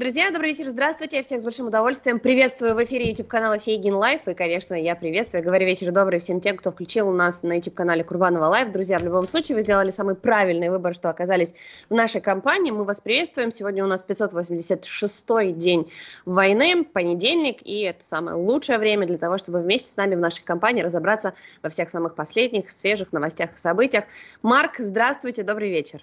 Друзья, 0.00 0.30
добрый 0.30 0.52
вечер, 0.52 0.64
здравствуйте, 0.70 1.18
я 1.18 1.22
всех 1.22 1.42
с 1.42 1.44
большим 1.44 1.66
удовольствием 1.66 2.20
приветствую 2.20 2.74
в 2.74 2.82
эфире 2.82 3.10
YouTube-канала 3.10 3.58
Фейгин 3.58 3.92
Live, 3.92 4.28
и, 4.28 4.32
конечно, 4.32 4.72
я 4.72 4.96
приветствую, 4.96 5.44
говорю 5.44 5.66
вечер 5.66 5.92
добрый 5.92 6.20
всем 6.20 6.40
тем, 6.40 6.56
кто 6.56 6.72
включил 6.72 7.10
у 7.10 7.12
нас 7.12 7.42
на 7.42 7.56
YouTube-канале 7.56 8.02
Курбанова 8.02 8.46
Live. 8.46 8.72
Друзья, 8.72 8.98
в 8.98 9.04
любом 9.04 9.28
случае, 9.28 9.56
вы 9.56 9.62
сделали 9.62 9.90
самый 9.90 10.14
правильный 10.14 10.70
выбор, 10.70 10.94
что 10.94 11.10
оказались 11.10 11.54
в 11.90 11.94
нашей 11.94 12.22
компании, 12.22 12.70
мы 12.70 12.84
вас 12.84 13.02
приветствуем, 13.02 13.50
сегодня 13.50 13.84
у 13.84 13.88
нас 13.88 14.06
586-й 14.08 15.52
день 15.52 15.92
войны, 16.24 16.82
понедельник, 16.82 17.58
и 17.62 17.82
это 17.82 18.02
самое 18.02 18.38
лучшее 18.38 18.78
время 18.78 19.06
для 19.06 19.18
того, 19.18 19.36
чтобы 19.36 19.60
вместе 19.60 19.90
с 19.90 19.98
нами 19.98 20.14
в 20.14 20.18
нашей 20.20 20.44
компании 20.44 20.80
разобраться 20.80 21.34
во 21.62 21.68
всех 21.68 21.90
самых 21.90 22.14
последних, 22.14 22.70
свежих 22.70 23.12
новостях 23.12 23.52
и 23.52 23.58
событиях. 23.58 24.04
Марк, 24.40 24.76
здравствуйте, 24.78 25.42
добрый 25.42 25.68
вечер. 25.68 26.02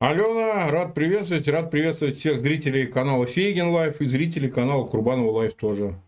Алена, 0.00 0.70
рад 0.72 0.92
приветствовать, 0.92 1.46
рад 1.46 1.70
приветствовать 1.70 2.16
всех 2.16 2.40
зрителей 2.40 2.86
канала 2.86 3.26
Фейгин 3.26 3.68
Live 3.68 4.00
и 4.00 4.06
зрителей 4.06 4.50
канала 4.50 4.84
Курбанова 4.86 5.30
Live 5.30 5.54
тоже. 5.54 6.00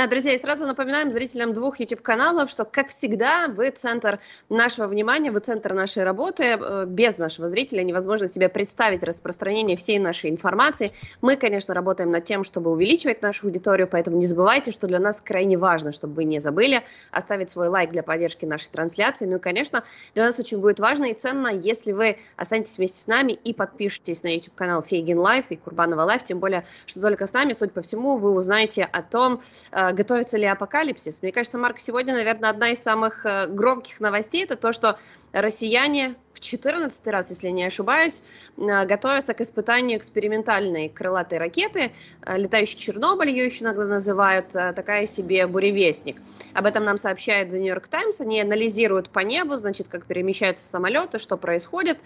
Да, 0.00 0.06
друзья, 0.06 0.32
и 0.32 0.38
сразу 0.40 0.66
напоминаем 0.66 1.12
зрителям 1.12 1.52
двух 1.52 1.78
YouTube-каналов, 1.78 2.50
что, 2.50 2.64
как 2.64 2.88
всегда, 2.88 3.48
вы 3.48 3.68
центр 3.68 4.18
нашего 4.48 4.86
внимания, 4.86 5.30
вы 5.30 5.40
центр 5.40 5.74
нашей 5.74 6.04
работы. 6.04 6.56
Э, 6.58 6.86
без 6.86 7.18
нашего 7.18 7.50
зрителя 7.50 7.82
невозможно 7.82 8.26
себе 8.26 8.48
представить 8.48 9.02
распространение 9.02 9.76
всей 9.76 9.98
нашей 9.98 10.30
информации. 10.30 10.90
Мы, 11.20 11.36
конечно, 11.36 11.74
работаем 11.74 12.10
над 12.10 12.24
тем, 12.24 12.44
чтобы 12.44 12.70
увеличивать 12.70 13.20
нашу 13.20 13.48
аудиторию, 13.48 13.86
поэтому 13.88 14.16
не 14.16 14.24
забывайте, 14.24 14.70
что 14.70 14.86
для 14.86 15.00
нас 15.00 15.20
крайне 15.20 15.58
важно, 15.58 15.92
чтобы 15.92 16.14
вы 16.14 16.24
не 16.24 16.40
забыли 16.40 16.82
оставить 17.12 17.50
свой 17.50 17.68
лайк 17.68 17.90
для 17.90 18.02
поддержки 18.02 18.46
нашей 18.46 18.70
трансляции. 18.70 19.26
Ну 19.26 19.36
и, 19.36 19.38
конечно, 19.38 19.84
для 20.14 20.24
нас 20.24 20.38
очень 20.38 20.60
будет 20.60 20.80
важно 20.80 21.10
и 21.10 21.12
ценно, 21.12 21.48
если 21.48 21.92
вы 21.92 22.16
останетесь 22.36 22.78
вместе 22.78 23.02
с 23.02 23.06
нами 23.06 23.32
и 23.32 23.52
подпишитесь 23.52 24.22
на 24.22 24.34
YouTube-канал 24.34 24.80
Фейгин 24.80 25.18
Live 25.18 25.50
и 25.50 25.56
Курбанова 25.56 26.04
Live, 26.04 26.24
тем 26.24 26.38
более, 26.38 26.64
что 26.86 27.02
только 27.02 27.26
с 27.26 27.34
нами, 27.34 27.52
судя 27.52 27.72
по 27.72 27.82
всему, 27.82 28.16
вы 28.16 28.30
узнаете 28.30 28.84
о 28.84 29.02
том, 29.02 29.42
Э, 29.72 29.89
готовится 29.92 30.36
ли 30.38 30.46
апокалипсис. 30.46 31.22
Мне 31.22 31.32
кажется, 31.32 31.58
Марк, 31.58 31.78
сегодня, 31.78 32.14
наверное, 32.14 32.50
одна 32.50 32.70
из 32.70 32.82
самых 32.82 33.24
э, 33.24 33.46
громких 33.46 34.00
новостей, 34.00 34.44
это 34.44 34.56
то, 34.56 34.72
что 34.72 34.98
россияне 35.32 36.16
в 36.32 36.40
14 36.40 37.06
раз, 37.08 37.30
если 37.30 37.50
не 37.50 37.64
ошибаюсь, 37.64 38.22
э, 38.56 38.86
готовятся 38.86 39.34
к 39.34 39.40
испытанию 39.40 39.98
экспериментальной 39.98 40.88
крылатой 40.88 41.38
ракеты, 41.38 41.92
летающий 42.26 42.78
Чернобыль, 42.78 43.30
ее 43.30 43.44
еще 43.46 43.64
иногда 43.64 43.84
называют, 43.84 44.48
такая 44.48 45.06
себе 45.06 45.46
буревестник. 45.46 46.16
Об 46.54 46.66
этом 46.66 46.84
нам 46.84 46.98
сообщает 46.98 47.48
The 47.48 47.58
New 47.58 47.68
York 47.68 47.88
Times, 47.88 48.20
они 48.20 48.40
анализируют 48.40 49.10
по 49.10 49.20
небу, 49.20 49.56
значит, 49.56 49.88
как 49.88 50.06
перемещаются 50.06 50.66
самолеты, 50.66 51.18
что 51.18 51.36
происходит 51.36 51.98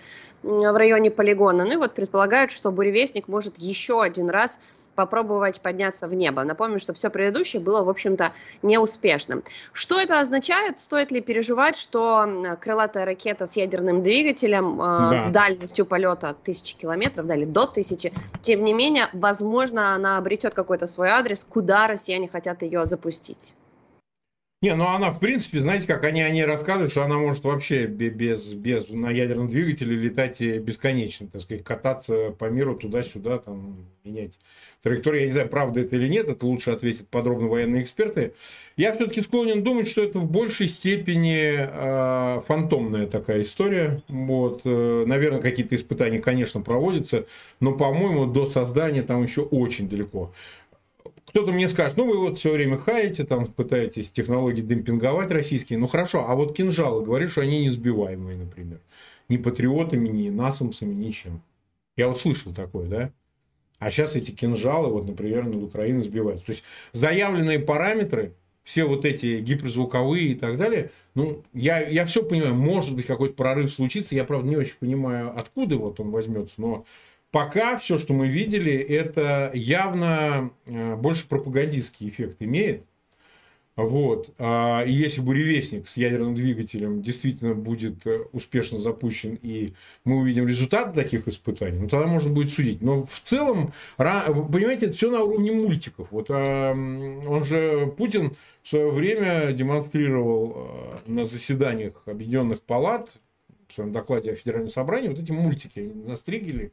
в 0.42 0.76
районе 0.76 1.10
полигона, 1.10 1.64
ну 1.64 1.72
и 1.72 1.76
вот 1.76 1.94
предполагают, 1.94 2.50
что 2.50 2.70
буревестник 2.70 3.28
может 3.28 3.58
еще 3.58 4.02
один 4.02 4.30
раз 4.30 4.60
попробовать 4.94 5.60
подняться 5.60 6.06
в 6.06 6.14
небо. 6.14 6.44
Напомню, 6.44 6.78
что 6.78 6.92
все 6.94 7.10
предыдущее 7.10 7.60
было, 7.60 7.82
в 7.82 7.88
общем-то, 7.88 8.32
неуспешным. 8.62 9.42
Что 9.72 10.00
это 10.00 10.20
означает? 10.20 10.80
Стоит 10.80 11.10
ли 11.10 11.20
переживать, 11.20 11.76
что 11.76 12.56
крылатая 12.60 13.04
ракета 13.04 13.46
с 13.46 13.56
ядерным 13.56 14.02
двигателем, 14.02 14.80
э, 14.80 15.10
да. 15.10 15.18
с 15.18 15.24
дальностью 15.24 15.86
полета 15.86 16.36
тысячи 16.44 16.76
километров, 16.76 17.26
да, 17.26 17.34
или 17.34 17.44
до 17.44 17.66
тысячи, 17.66 18.12
тем 18.42 18.64
не 18.64 18.72
менее, 18.72 19.08
возможно, 19.12 19.94
она 19.94 20.18
обретет 20.18 20.54
какой-то 20.54 20.86
свой 20.86 21.08
адрес, 21.08 21.46
куда 21.48 21.86
россияне 21.86 22.28
хотят 22.28 22.62
ее 22.62 22.86
запустить? 22.86 23.54
Не, 24.64 24.74
ну 24.74 24.86
она, 24.86 25.10
в 25.10 25.20
принципе, 25.20 25.60
знаете, 25.60 25.86
как 25.86 26.04
они, 26.04 26.22
они 26.22 26.42
рассказывают, 26.42 26.90
что 26.90 27.02
она 27.02 27.18
может 27.18 27.44
вообще 27.44 27.84
без, 27.84 28.54
без 28.54 28.88
на 28.88 29.10
ядерном 29.10 29.50
двигателе 29.50 29.94
летать 29.94 30.40
бесконечно, 30.40 31.28
так 31.30 31.42
сказать, 31.42 31.62
кататься 31.62 32.30
по 32.30 32.46
миру 32.46 32.74
туда-сюда, 32.74 33.40
там, 33.40 33.84
менять 34.04 34.38
траекторию. 34.82 35.20
Я 35.20 35.26
не 35.26 35.32
знаю, 35.32 35.48
правда 35.50 35.80
это 35.80 35.96
или 35.96 36.08
нет, 36.08 36.30
это 36.30 36.46
лучше 36.46 36.70
ответят 36.70 37.08
подробно 37.08 37.48
военные 37.48 37.82
эксперты. 37.82 38.32
Я 38.78 38.94
все-таки 38.94 39.20
склонен 39.20 39.62
думать, 39.62 39.86
что 39.86 40.02
это 40.02 40.18
в 40.18 40.30
большей 40.30 40.68
степени 40.68 41.56
э, 41.58 42.40
фантомная 42.46 43.06
такая 43.06 43.42
история. 43.42 44.00
Вот, 44.08 44.62
э, 44.64 45.04
наверное, 45.06 45.42
какие-то 45.42 45.76
испытания, 45.76 46.20
конечно, 46.20 46.62
проводятся, 46.62 47.26
но, 47.60 47.72
по-моему, 47.72 48.24
до 48.24 48.46
создания 48.46 49.02
там 49.02 49.22
еще 49.22 49.42
очень 49.42 49.90
далеко. 49.90 50.32
Кто-то 51.34 51.50
мне 51.50 51.68
скажет, 51.68 51.96
ну 51.96 52.06
вы 52.06 52.16
вот 52.16 52.38
все 52.38 52.52
время 52.52 52.78
хаете, 52.78 53.24
там 53.24 53.46
пытаетесь 53.46 54.12
технологии 54.12 54.60
демпинговать 54.60 55.32
российские. 55.32 55.80
Ну 55.80 55.88
хорошо, 55.88 56.26
а 56.28 56.36
вот 56.36 56.56
кинжалы, 56.56 57.04
говорят, 57.04 57.28
что 57.28 57.40
они 57.40 57.62
не 57.62 57.70
сбиваемые, 57.70 58.38
например. 58.38 58.78
Ни 59.28 59.38
патриотами, 59.38 60.08
ни 60.08 60.28
насумсами, 60.28 60.94
ничем. 60.94 61.42
Я 61.96 62.06
вот 62.06 62.20
слышал 62.20 62.54
такое, 62.54 62.86
да? 62.86 63.10
А 63.80 63.90
сейчас 63.90 64.14
эти 64.14 64.30
кинжалы, 64.30 64.92
вот, 64.92 65.08
например, 65.08 65.46
над 65.46 65.60
Украиной 65.60 66.02
сбиваются. 66.02 66.46
То 66.46 66.52
есть 66.52 66.62
заявленные 66.92 67.58
параметры, 67.58 68.34
все 68.62 68.84
вот 68.84 69.04
эти 69.04 69.40
гиперзвуковые 69.40 70.28
и 70.28 70.34
так 70.36 70.56
далее, 70.56 70.92
ну, 71.16 71.42
я, 71.52 71.80
я 71.80 72.06
все 72.06 72.22
понимаю, 72.22 72.54
может 72.54 72.94
быть, 72.94 73.06
какой-то 73.06 73.34
прорыв 73.34 73.72
случится. 73.72 74.14
Я, 74.14 74.22
правда, 74.22 74.48
не 74.48 74.56
очень 74.56 74.76
понимаю, 74.78 75.36
откуда 75.36 75.78
вот 75.78 75.98
он 75.98 76.12
возьмется, 76.12 76.60
но 76.60 76.84
Пока 77.34 77.76
все, 77.78 77.98
что 77.98 78.14
мы 78.14 78.28
видели, 78.28 78.72
это 78.72 79.50
явно 79.54 80.52
э, 80.68 80.94
больше 80.94 81.26
пропагандистский 81.26 82.08
эффект 82.08 82.36
имеет. 82.38 82.84
Вот. 83.74 84.32
А, 84.38 84.84
и 84.84 84.92
если 84.92 85.20
буревестник 85.20 85.88
с 85.88 85.96
ядерным 85.96 86.36
двигателем 86.36 87.02
действительно 87.02 87.56
будет 87.56 88.06
э, 88.06 88.20
успешно 88.30 88.78
запущен, 88.78 89.36
и 89.42 89.70
мы 90.04 90.18
увидим 90.18 90.46
результаты 90.46 90.94
таких 90.94 91.26
испытаний, 91.26 91.80
ну 91.80 91.88
тогда 91.88 92.06
можно 92.06 92.30
будет 92.30 92.52
судить. 92.52 92.80
Но 92.82 93.04
в 93.04 93.18
целом, 93.24 93.72
понимаете, 93.96 94.86
это 94.86 94.94
все 94.94 95.10
на 95.10 95.24
уровне 95.24 95.50
мультиков. 95.50 96.06
Вот 96.12 96.28
а, 96.30 96.70
он 96.70 97.42
же, 97.42 97.92
Путин 97.98 98.36
в 98.62 98.68
свое 98.68 98.92
время 98.92 99.50
демонстрировал 99.50 100.52
э, 100.54 101.10
на 101.10 101.24
заседаниях 101.24 102.00
Объединенных 102.06 102.62
Палат, 102.62 103.18
в 103.66 103.74
своем 103.74 103.92
докладе 103.92 104.30
о 104.30 104.36
Федеральном 104.36 104.70
собрании, 104.70 105.08
вот 105.08 105.18
эти 105.18 105.32
мультики 105.32 105.80
настригили 105.80 106.72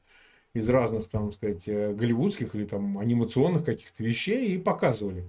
из 0.53 0.69
разных, 0.69 1.07
там, 1.07 1.31
сказать, 1.31 1.67
э, 1.67 1.93
голливудских 1.93 2.55
или 2.55 2.65
там 2.65 2.97
анимационных 2.97 3.63
каких-то 3.63 4.03
вещей 4.03 4.55
и 4.55 4.57
показывали. 4.57 5.23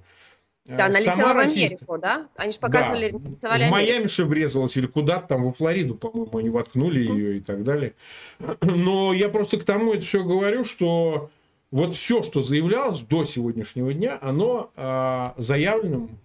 Э, 0.67 0.77
да, 0.77 0.87
она 0.87 1.01
Сама 1.01 1.17
летела 1.17 1.35
в 1.35 1.39
Америку, 1.39 1.99
да? 1.99 2.29
Они 2.37 2.53
же 2.53 2.59
показывали, 2.59 3.11
да. 3.11 3.31
рисовали 3.31 3.67
В 3.67 3.71
Майами 3.71 4.07
же 4.07 4.25
врезалась 4.25 4.77
или 4.77 4.87
куда-то 4.87 5.29
там, 5.29 5.45
во 5.45 5.53
Флориду, 5.53 5.95
по-моему, 5.95 6.37
они 6.39 6.51
воткнули 6.51 7.01
ее 7.01 7.39
и 7.39 7.41
так 7.41 7.65
далее. 7.65 7.95
Но 8.61 9.13
я 9.13 9.29
просто 9.29 9.59
к 9.59 9.65
тому 9.65 9.93
это 9.93 10.05
все 10.05 10.25
говорю, 10.25 10.65
что 10.65 11.31
вот 11.71 11.95
все, 11.95 12.23
что 12.23 12.43
заявлялось 12.43 13.01
до 13.01 13.25
сегодняшнего 13.25 13.93
дня, 13.95 14.19
оно 14.21 14.71
э, 14.77 15.31
заявленным 15.37 16.19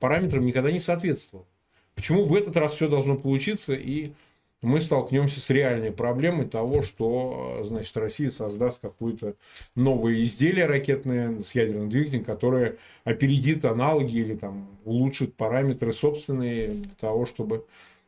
параметрам 0.00 0.44
никогда 0.44 0.70
не 0.70 0.80
соответствовало. 0.80 1.46
Почему 1.94 2.24
в 2.24 2.34
этот 2.34 2.56
раз 2.56 2.74
все 2.74 2.88
должно 2.88 3.16
получиться 3.16 3.74
и 3.74 4.12
мы 4.60 4.80
столкнемся 4.80 5.40
с 5.40 5.50
реальной 5.50 5.92
проблемой 5.92 6.46
того, 6.46 6.82
что 6.82 7.62
значит, 7.64 7.96
Россия 7.96 8.30
создаст 8.30 8.80
какое-то 8.82 9.34
новое 9.74 10.22
изделие 10.22 10.66
ракетное 10.66 11.42
с 11.42 11.54
ядерным 11.54 11.90
двигателем, 11.90 12.24
которое 12.24 12.76
опередит 13.04 13.64
аналоги 13.64 14.16
или 14.16 14.34
там, 14.34 14.68
улучшит 14.84 15.34
параметры 15.34 15.92
собственные 15.92 16.68
для 16.68 16.94
того, 16.98 17.24
чтобы 17.24 17.64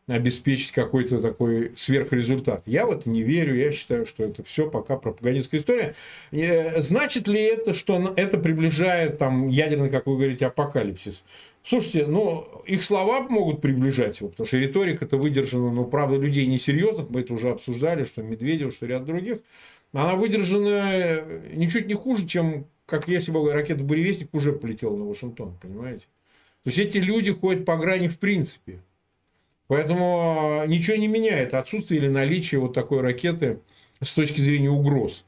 обеспечить 0.06 0.72
какой-то 0.72 1.20
такой 1.20 1.72
сверхрезультат. 1.76 2.62
Я 2.66 2.86
в 2.86 2.90
это 2.90 3.08
не 3.08 3.22
верю, 3.22 3.54
я 3.54 3.70
считаю, 3.72 4.04
что 4.06 4.24
это 4.24 4.42
все 4.42 4.68
пока 4.68 4.96
пропагандистская 4.96 5.60
история. 5.60 5.94
Э, 6.32 6.80
значит 6.82 7.28
ли 7.28 7.40
это, 7.40 7.74
что 7.74 8.12
это 8.16 8.38
приближает 8.38 9.18
там 9.18 9.48
ядерный, 9.48 9.90
как 9.90 10.06
вы 10.06 10.16
говорите, 10.16 10.46
апокалипсис? 10.46 11.22
Слушайте, 11.62 12.06
ну, 12.06 12.62
их 12.66 12.82
слова 12.82 13.20
могут 13.28 13.60
приближать 13.60 14.20
его, 14.20 14.30
потому 14.30 14.46
что 14.46 14.56
риторика 14.56 15.04
это 15.04 15.18
выдержана, 15.18 15.70
но, 15.70 15.84
правда, 15.84 16.16
людей 16.16 16.46
несерьезных, 16.46 17.10
мы 17.10 17.20
это 17.20 17.34
уже 17.34 17.50
обсуждали, 17.50 18.04
что 18.04 18.22
Медведев, 18.22 18.74
что 18.74 18.86
ряд 18.86 19.04
других, 19.04 19.40
она 19.92 20.14
выдержана 20.16 21.22
ничуть 21.52 21.86
не 21.86 21.94
хуже, 21.94 22.26
чем, 22.26 22.66
как 22.86 23.08
если 23.08 23.30
бы 23.30 23.52
ракета 23.52 23.84
«Буревестник» 23.84 24.32
уже 24.32 24.52
полетела 24.52 24.96
на 24.96 25.04
Вашингтон, 25.04 25.58
понимаете? 25.60 26.04
То 26.64 26.70
есть, 26.70 26.78
эти 26.78 26.98
люди 26.98 27.32
ходят 27.32 27.64
по 27.64 27.76
грани 27.76 28.08
в 28.08 28.18
принципе. 28.18 28.80
Поэтому 29.66 30.64
ничего 30.66 30.96
не 30.96 31.06
меняет 31.06 31.54
отсутствие 31.54 32.00
или 32.00 32.08
наличие 32.08 32.60
вот 32.60 32.72
такой 32.72 33.02
ракеты 33.02 33.60
с 34.02 34.12
точки 34.14 34.40
зрения 34.40 34.70
угроз. 34.70 35.24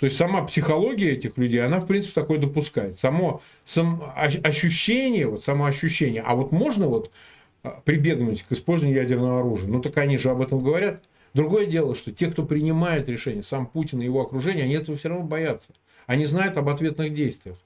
То 0.00 0.06
есть 0.06 0.16
сама 0.16 0.42
психология 0.42 1.12
этих 1.12 1.36
людей, 1.36 1.62
она 1.62 1.78
в 1.78 1.86
принципе 1.86 2.14
такое 2.14 2.38
допускает. 2.38 2.98
Само 2.98 3.42
сам, 3.66 4.02
ощущение, 4.16 5.26
вот 5.26 5.44
само 5.44 5.66
ощущение, 5.66 6.22
а 6.22 6.34
вот 6.34 6.52
можно 6.52 6.88
вот 6.88 7.10
а, 7.62 7.82
прибегнуть 7.84 8.42
к 8.42 8.52
использованию 8.52 9.02
ядерного 9.02 9.40
оружия, 9.40 9.68
ну 9.68 9.82
так 9.82 9.98
они 9.98 10.16
же 10.16 10.30
об 10.30 10.40
этом 10.40 10.60
говорят. 10.60 11.02
Другое 11.34 11.66
дело, 11.66 11.94
что 11.94 12.12
те, 12.12 12.28
кто 12.28 12.44
принимает 12.44 13.10
решение, 13.10 13.42
сам 13.42 13.66
Путин 13.66 14.00
и 14.00 14.06
его 14.06 14.22
окружение, 14.22 14.64
они 14.64 14.74
этого 14.74 14.96
все 14.96 15.10
равно 15.10 15.24
боятся. 15.24 15.74
Они 16.06 16.24
знают 16.24 16.56
об 16.56 16.70
ответных 16.70 17.12
действиях. 17.12 17.56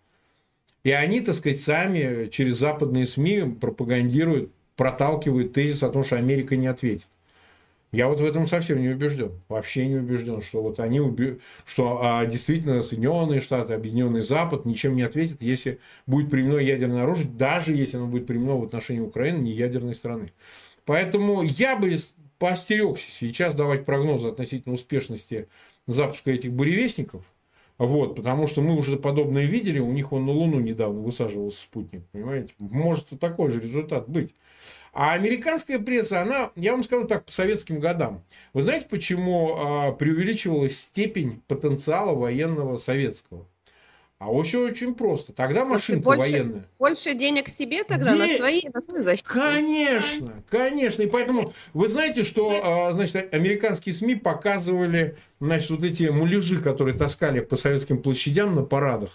И 0.82 0.90
они, 0.90 1.20
так 1.20 1.36
сказать, 1.36 1.60
сами 1.60 2.26
через 2.26 2.58
западные 2.58 3.06
СМИ 3.06 3.56
пропагандируют, 3.58 4.50
проталкивают 4.76 5.52
тезис 5.52 5.82
о 5.84 5.88
том, 5.88 6.02
что 6.02 6.16
Америка 6.16 6.56
не 6.56 6.66
ответит. 6.66 7.08
Я 7.94 8.08
вот 8.08 8.20
в 8.20 8.24
этом 8.24 8.48
совсем 8.48 8.82
не 8.82 8.88
убежден. 8.88 9.40
Вообще 9.48 9.86
не 9.86 9.96
убежден, 9.96 10.42
что 10.42 10.62
вот 10.62 10.80
они 10.80 10.98
уби... 10.98 11.38
что 11.64 12.00
а, 12.02 12.26
действительно 12.26 12.82
Соединенные 12.82 13.40
Штаты, 13.40 13.74
Объединенный 13.74 14.20
Запад 14.20 14.64
ничем 14.64 14.96
не 14.96 15.02
ответят, 15.02 15.42
если 15.42 15.78
будет 16.06 16.28
применено 16.28 16.58
ядерное 16.58 17.04
оружие, 17.04 17.28
даже 17.28 17.72
если 17.72 17.98
оно 17.98 18.08
будет 18.08 18.26
применено 18.26 18.56
в 18.56 18.64
отношении 18.64 19.00
Украины, 19.00 19.38
не 19.38 19.52
ядерной 19.52 19.94
страны. 19.94 20.32
Поэтому 20.84 21.42
я 21.42 21.76
бы 21.76 21.96
поостерегся 22.40 23.10
сейчас 23.10 23.54
давать 23.54 23.84
прогнозы 23.84 24.26
относительно 24.26 24.74
успешности 24.74 25.46
запуска 25.86 26.32
этих 26.32 26.52
буревестников. 26.52 27.22
Вот, 27.78 28.14
потому 28.14 28.46
что 28.46 28.60
мы 28.60 28.76
уже 28.76 28.96
подобное 28.96 29.46
видели, 29.46 29.78
у 29.78 29.90
них 29.92 30.12
он 30.12 30.26
на 30.26 30.32
Луну 30.32 30.60
недавно 30.60 31.00
высаживался 31.00 31.60
спутник, 31.60 32.04
понимаете? 32.12 32.54
Может 32.58 33.18
такой 33.18 33.50
же 33.50 33.60
результат 33.60 34.08
быть. 34.08 34.34
А 34.94 35.12
американская 35.14 35.80
пресса, 35.80 36.22
она, 36.22 36.52
я 36.54 36.70
вам 36.70 36.84
скажу 36.84 37.04
так, 37.08 37.24
по 37.24 37.32
советским 37.32 37.80
годам. 37.80 38.22
Вы 38.52 38.62
знаете, 38.62 38.86
почему 38.88 39.56
а, 39.56 39.92
преувеличивалась 39.92 40.78
степень 40.78 41.42
потенциала 41.48 42.14
военного 42.14 42.76
советского? 42.76 43.48
А 44.18 44.30
очень 44.30 44.60
очень 44.60 44.94
просто. 44.94 45.32
Тогда 45.32 45.64
машинка 45.64 46.04
больше, 46.04 46.20
военная. 46.20 46.64
Больше 46.78 47.14
денег 47.14 47.48
себе 47.48 47.82
тогда 47.82 48.12
Де... 48.12 48.18
на 48.18 48.28
свои, 48.28 48.62
на 48.72 48.80
свою 48.80 49.02
защиту. 49.02 49.28
Конечно, 49.28 50.44
конечно. 50.48 51.02
И 51.02 51.08
поэтому 51.08 51.52
вы 51.72 51.88
знаете, 51.88 52.22
что 52.22 52.60
а, 52.62 52.92
значит, 52.92 53.34
американские 53.34 53.96
СМИ 53.96 54.14
показывали 54.14 55.16
значит, 55.40 55.70
вот 55.70 55.82
эти 55.82 56.04
муляжи, 56.04 56.62
которые 56.62 56.96
таскали 56.96 57.40
по 57.40 57.56
советским 57.56 58.00
площадям 58.00 58.54
на 58.54 58.62
парадах. 58.62 59.10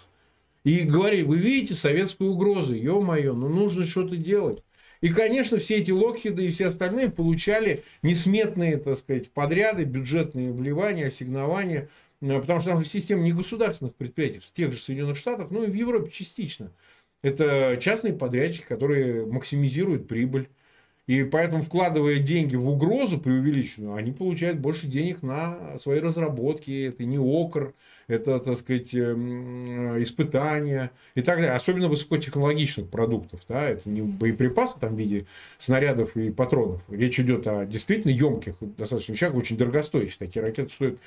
И 0.62 0.80
говорили, 0.80 1.22
вы 1.22 1.38
видите 1.38 1.74
советскую 1.74 2.32
угрозу, 2.32 2.74
ё-моё, 2.74 3.32
ну 3.32 3.48
нужно 3.48 3.86
что-то 3.86 4.16
делать. 4.16 4.62
И, 5.00 5.08
конечно, 5.08 5.58
все 5.58 5.76
эти 5.76 5.90
Локхиды 5.90 6.46
и 6.46 6.50
все 6.50 6.66
остальные 6.66 7.10
получали 7.10 7.82
несметные, 8.02 8.76
так 8.76 8.98
сказать, 8.98 9.30
подряды, 9.30 9.84
бюджетные 9.84 10.52
вливания, 10.52 11.06
ассигнования, 11.06 11.88
э, 12.20 12.40
потому 12.40 12.60
что 12.60 12.70
там 12.70 12.80
же 12.80 12.86
система 12.86 13.22
не 13.22 13.32
государственных 13.32 13.94
предприятий, 13.94 14.40
в 14.40 14.52
тех 14.52 14.72
же 14.72 14.78
Соединенных 14.78 15.16
Штатах, 15.16 15.50
ну 15.50 15.64
и 15.64 15.70
в 15.70 15.74
Европе 15.74 16.10
частично. 16.10 16.70
Это 17.22 17.78
частные 17.80 18.12
подрядчики, 18.12 18.64
которые 18.66 19.26
максимизируют 19.26 20.08
прибыль. 20.08 20.48
И 21.10 21.24
поэтому, 21.24 21.60
вкладывая 21.60 22.18
деньги 22.18 22.54
в 22.54 22.68
угрозу 22.68 23.18
преувеличенную, 23.18 23.96
они 23.96 24.12
получают 24.12 24.60
больше 24.60 24.86
денег 24.86 25.24
на 25.24 25.76
свои 25.76 25.98
разработки. 25.98 26.86
Это 26.86 27.04
не 27.04 27.18
окр, 27.18 27.74
это, 28.06 28.38
так 28.38 28.56
сказать, 28.56 28.94
эм, 28.94 30.00
испытания 30.00 30.92
и 31.16 31.22
так 31.22 31.38
далее. 31.38 31.54
Особенно 31.54 31.88
высокотехнологичных 31.88 32.88
продуктов. 32.88 33.40
Да? 33.48 33.68
Это 33.68 33.90
не 33.90 34.02
боеприпасы 34.02 34.78
там, 34.78 34.94
в 34.94 34.98
виде 35.00 35.26
снарядов 35.58 36.16
и 36.16 36.30
патронов. 36.30 36.80
Речь 36.88 37.18
идет 37.18 37.44
о 37.48 37.66
действительно 37.66 38.12
емких 38.12 38.54
достаточно 38.60 39.14
вещах, 39.14 39.34
очень 39.34 39.56
дорогостоящих. 39.56 40.18
Такие 40.18 40.42
ракеты 40.42 40.70
стоят 40.70 40.98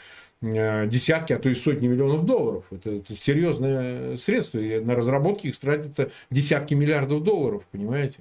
э, 0.41 0.85
десятки, 0.89 1.31
а 1.31 1.39
то 1.39 1.47
и 1.47 1.53
сотни 1.53 1.87
миллионов 1.87 2.25
долларов. 2.25 2.65
Это, 2.71 2.89
это 2.89 3.15
серьезное 3.15 4.17
средство. 4.17 4.59
И 4.59 4.81
на 4.81 4.95
разработки 4.95 5.47
их 5.47 5.57
тратится 5.57 6.11
десятки 6.29 6.73
миллиардов 6.73 7.23
долларов, 7.23 7.63
понимаете? 7.71 8.19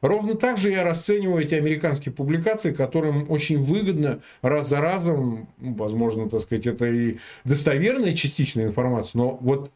Ровно 0.00 0.34
так 0.34 0.58
же 0.58 0.70
я 0.70 0.84
расцениваю 0.84 1.42
эти 1.42 1.54
американские 1.54 2.12
публикации, 2.12 2.72
которым 2.72 3.30
очень 3.30 3.62
выгодно 3.62 4.20
раз 4.42 4.68
за 4.68 4.80
разом, 4.80 5.48
ну, 5.58 5.74
возможно, 5.74 6.28
так 6.28 6.40
сказать, 6.42 6.66
это 6.66 6.86
и 6.86 7.18
достоверная 7.44 8.14
частичная 8.14 8.66
информация, 8.66 9.18
но 9.20 9.38
вот 9.40 9.70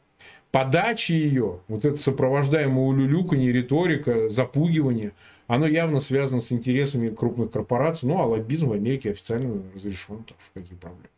подача 0.50 1.14
ее, 1.14 1.60
вот 1.68 1.84
это 1.84 1.96
сопровождаемое 1.96 2.84
улюлюканье, 2.84 3.52
риторика, 3.52 4.28
запугивание, 4.28 5.12
оно 5.46 5.66
явно 5.66 5.98
связано 6.00 6.40
с 6.40 6.52
интересами 6.52 7.08
крупных 7.08 7.50
корпораций. 7.50 8.08
Ну, 8.08 8.20
а 8.20 8.24
лоббизм 8.24 8.68
в 8.68 8.72
Америке 8.72 9.10
официально 9.10 9.62
разрешен, 9.74 10.24
так 10.24 10.36
что 10.40 10.60
какие 10.60 10.78
проблемы. 10.78 11.08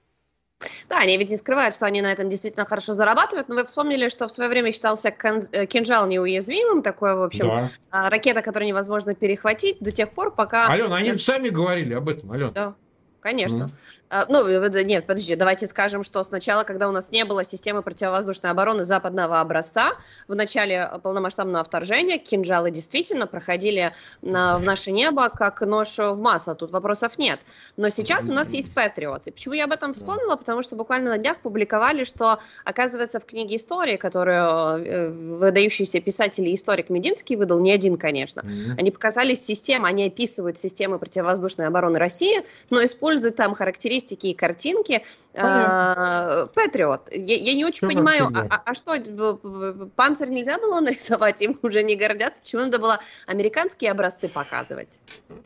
Да, 0.89 0.99
они 0.99 1.17
ведь 1.17 1.31
не 1.31 1.37
скрывают, 1.37 1.75
что 1.75 1.87
они 1.87 2.03
на 2.03 2.13
этом 2.13 2.29
действительно 2.29 2.67
хорошо 2.67 2.93
зарабатывают, 2.93 3.49
но 3.49 3.57
вы 3.57 3.65
вспомнили, 3.65 4.09
что 4.09 4.27
в 4.29 4.33
свое 4.33 4.49
время 4.49 4.73
считался 4.73 5.09
э, 5.09 5.67
кинжал 5.67 6.07
неуязвимым, 6.07 6.83
такое, 6.83 7.15
в 7.15 7.23
общем, 7.23 7.47
да. 7.47 7.69
А, 7.91 8.11
ракета, 8.11 8.43
которую 8.43 8.69
невозможно 8.69 9.15
перехватить 9.15 9.79
до 9.81 9.91
тех 9.91 10.11
пор, 10.11 10.35
пока... 10.35 10.69
Алена, 10.69 10.97
они 10.97 11.17
сами 11.19 11.49
говорили 11.49 11.95
об 11.95 12.09
этом, 12.09 12.33
Алена. 12.33 12.51
Да, 12.51 12.75
конечно. 13.23 13.65
Mm. 13.65 13.71
А, 14.11 14.27
ну, 14.29 14.69
нет, 14.85 15.07
подожди, 15.07 15.37
давайте 15.37 15.67
скажем, 15.67 16.03
что 16.03 16.23
сначала, 16.23 16.65
когда 16.65 16.89
у 16.89 16.93
нас 16.93 17.11
не 17.13 17.25
было 17.25 17.45
системы 17.45 17.83
противовоздушной 17.83 18.51
обороны 18.51 18.85
западного 18.85 19.41
образца, 19.41 19.93
в 20.29 20.35
начале 20.35 20.91
полномасштабного 21.03 21.65
вторжения 21.65 22.19
кинжалы 22.19 22.71
действительно 22.71 23.27
проходили 23.27 23.95
на, 24.21 24.59
в 24.59 24.65
наше 24.65 24.93
небо 24.93 25.31
как 25.31 25.63
нож 25.63 25.97
в 25.97 26.17
масло, 26.17 26.55
тут 26.55 26.73
вопросов 26.73 27.17
нет. 27.17 27.41
Но 27.77 27.89
сейчас 27.89 28.29
у 28.29 28.33
нас 28.33 28.53
есть. 28.53 28.71
И 28.73 29.31
почему 29.31 29.55
я 29.55 29.65
об 29.65 29.73
этом 29.73 29.93
вспомнила? 29.93 30.37
Потому 30.37 30.63
что 30.63 30.77
буквально 30.77 31.11
на 31.11 31.19
днях 31.19 31.39
публиковали, 31.39 32.05
что, 32.05 32.41
оказывается, 32.65 33.21
в 33.21 33.25
книге 33.25 33.57
истории, 33.57 33.97
которую 33.97 34.37
э, 34.37 35.09
выдающийся 35.11 36.01
писатель 36.01 36.49
и 36.49 36.55
историк 36.55 36.91
Мединский 36.91 37.37
выдал, 37.37 37.61
не 37.61 37.71
один, 37.71 37.97
конечно, 37.97 38.41
mm-hmm. 38.41 38.79
они 38.79 38.91
показали 38.91 39.35
систему, 39.35 39.87
они 39.87 40.07
описывают 40.07 40.59
системы 40.59 40.99
противовоздушной 40.99 41.67
обороны 41.67 41.99
России, 41.99 42.43
но 42.71 42.85
используют 42.85 43.12
там 43.19 43.55
характеристики 43.55 44.29
и 44.29 44.35
картинки 44.35 45.05
Патриот. 45.35 47.09
Я, 47.11 47.37
я 47.37 47.55
не 47.55 47.65
очень 47.65 47.79
Все 47.79 47.87
понимаю, 47.87 48.31
а, 48.35 48.47
а, 48.51 48.63
а 48.67 48.75
что, 48.75 48.99
панцирь 49.97 50.29
нельзя 50.29 50.59
было 50.59 50.81
нарисовать, 50.81 51.41
им 51.41 51.59
уже 51.63 51.83
не 51.83 51.97
гордятся, 51.97 52.43
почему 52.43 52.63
надо 52.63 52.79
было 52.79 53.01
американские 53.27 53.91
образцы 53.93 54.29
показывать? 54.29 55.01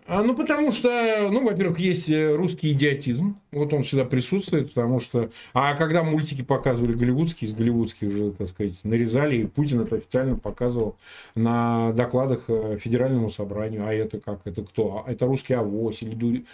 А, 0.07 0.23
ну, 0.23 0.35
потому 0.35 0.73
что, 0.73 1.29
ну, 1.31 1.45
во-первых, 1.45 1.79
есть 1.79 2.11
э, 2.11 2.35
русский 2.35 2.73
идиотизм, 2.73 3.39
вот 3.57 3.73
он 3.73 3.83
всегда 3.83 4.05
присутствует, 4.05 4.69
потому 4.69 5.01
что, 5.01 5.31
а 5.53 5.75
когда 5.75 6.03
мультики 6.03 6.43
показывали 6.43 6.93
голливудские, 6.93 7.51
из 7.51 7.55
голливудских 7.55 8.09
уже, 8.09 8.33
так 8.33 8.49
сказать, 8.49 8.79
нарезали, 8.85 9.39
и 9.39 9.47
Путин 9.47 9.81
это 9.81 9.97
официально 9.97 10.37
показывал 10.37 10.97
на 11.35 11.93
докладах 11.93 12.45
э, 12.49 12.79
Федеральному 12.81 13.31
собранию, 13.31 13.87
а 13.87 13.93
это 13.93 14.21
как, 14.21 14.41
это 14.45 14.63
кто? 14.63 15.05
А 15.07 15.11
это 15.11 15.27
русский 15.27 15.55
авось 15.55 16.03
или 16.03 16.45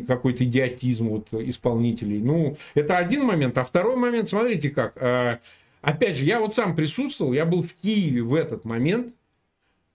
какой-то 0.00 0.44
идиотизм 0.44 1.08
вот 1.08 1.32
исполнителей. 1.32 2.20
Ну, 2.20 2.56
это 2.74 2.96
один 2.96 3.24
момент. 3.24 3.56
А 3.58 3.64
второй 3.64 3.96
момент, 3.96 4.28
смотрите 4.28 4.70
как. 4.70 4.94
Э, 4.96 5.38
опять 5.80 6.16
же, 6.16 6.24
я 6.24 6.40
вот 6.40 6.54
сам 6.54 6.74
присутствовал, 6.74 7.32
я 7.32 7.46
был 7.46 7.62
в 7.62 7.72
Киеве 7.74 8.22
в 8.22 8.34
этот 8.34 8.64
момент, 8.64 9.14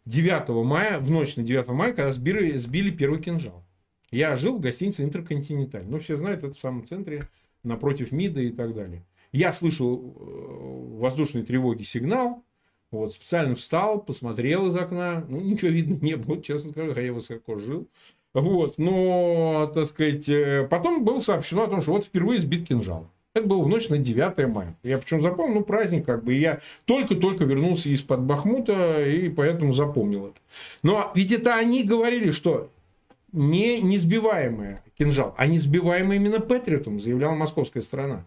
9 0.05 0.49
мая, 0.65 0.99
в 0.99 1.09
ночь 1.09 1.35
на 1.37 1.43
9 1.43 1.67
мая, 1.69 1.93
когда 1.93 2.11
сбили, 2.11 2.57
сбили 2.57 2.89
первый 2.89 3.21
кинжал. 3.21 3.62
Я 4.13 4.35
жил 4.35 4.57
в 4.57 4.59
гостинице 4.59 5.03
Интерконтиненталь. 5.03 5.85
Ну, 5.87 5.97
все 5.97 6.15
знают, 6.15 6.43
это 6.43 6.53
в 6.53 6.59
самом 6.59 6.85
центре, 6.85 7.23
напротив 7.63 8.11
МИДа 8.11 8.41
и 8.41 8.51
так 8.51 8.75
далее. 8.75 9.03
Я 9.31 9.51
слышал 9.51 9.97
э, 9.97 10.99
воздушной 10.99 11.41
тревоги 11.41 11.81
сигнал, 11.81 12.43
вот, 12.91 13.13
специально 13.13 13.55
встал, 13.55 13.99
посмотрел 13.99 14.67
из 14.67 14.75
окна. 14.75 15.25
Ну, 15.27 15.41
ничего 15.41 15.71
видно 15.71 15.97
не 16.05 16.15
было, 16.15 16.39
честно 16.43 16.69
скажу, 16.69 16.93
я 16.93 17.11
высоко 17.11 17.57
жил. 17.57 17.87
Вот, 18.35 18.77
но, 18.77 19.71
так 19.73 19.87
сказать, 19.87 20.29
э, 20.29 20.67
потом 20.69 21.03
было 21.03 21.19
сообщено 21.19 21.63
о 21.63 21.67
том, 21.67 21.81
что 21.81 21.93
вот 21.93 22.05
впервые 22.05 22.39
сбит 22.39 22.67
кинжал. 22.67 23.09
Это 23.33 23.47
было 23.47 23.63
в 23.63 23.67
ночь 23.67 23.89
на 23.89 23.97
9 23.97 24.47
мая. 24.47 24.77
Я 24.83 24.99
почему 24.99 25.21
запомнил, 25.21 25.55
ну, 25.55 25.63
праздник 25.63 26.05
как 26.05 26.23
бы. 26.23 26.35
Я 26.35 26.59
только-только 26.85 27.45
вернулся 27.45 27.89
из-под 27.89 28.21
Бахмута, 28.21 29.03
и 29.09 29.27
поэтому 29.29 29.73
запомнил 29.73 30.27
это. 30.27 30.35
Но 30.83 31.11
ведь 31.15 31.31
это 31.31 31.55
они 31.55 31.83
говорили, 31.83 32.29
что 32.29 32.69
не 33.33 33.81
несбиваемый 33.81 34.77
кинжал, 34.97 35.33
а 35.37 35.47
несбиваемый 35.47 36.17
именно 36.17 36.39
Патриотом, 36.39 36.99
заявляла 36.99 37.35
московская 37.35 37.81
сторона. 37.81 38.25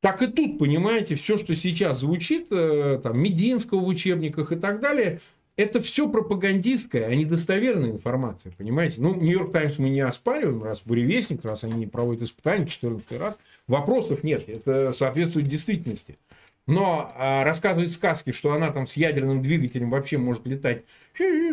Так 0.00 0.22
и 0.22 0.28
тут, 0.28 0.58
понимаете, 0.58 1.16
все, 1.16 1.38
что 1.38 1.56
сейчас 1.56 2.00
звучит, 2.00 2.48
э, 2.52 3.00
там, 3.02 3.18
Мединского 3.18 3.80
в 3.80 3.88
учебниках 3.88 4.52
и 4.52 4.56
так 4.56 4.80
далее, 4.80 5.20
это 5.56 5.80
все 5.80 6.08
пропагандистская, 6.08 7.06
а 7.06 7.14
не 7.14 7.24
достоверная 7.24 7.90
информация, 7.90 8.52
понимаете? 8.52 9.00
Ну, 9.00 9.14
Нью-Йорк 9.14 9.52
Таймс 9.52 9.78
мы 9.78 9.88
не 9.88 10.02
оспариваем, 10.02 10.62
раз 10.62 10.82
буревестник, 10.84 11.44
раз 11.44 11.64
они 11.64 11.86
проводят 11.86 12.24
испытания 12.24 12.66
14 12.66 13.10
раз. 13.18 13.38
Вопросов 13.66 14.22
нет, 14.22 14.48
это 14.48 14.92
соответствует 14.92 15.48
действительности. 15.48 16.18
Но 16.66 17.12
а, 17.16 17.44
рассказывать 17.44 17.90
сказки, 17.90 18.32
что 18.32 18.52
она 18.52 18.70
там 18.70 18.86
с 18.86 18.96
ядерным 18.96 19.40
двигателем 19.40 19.90
вообще 19.90 20.18
может 20.18 20.46
летать 20.46 20.84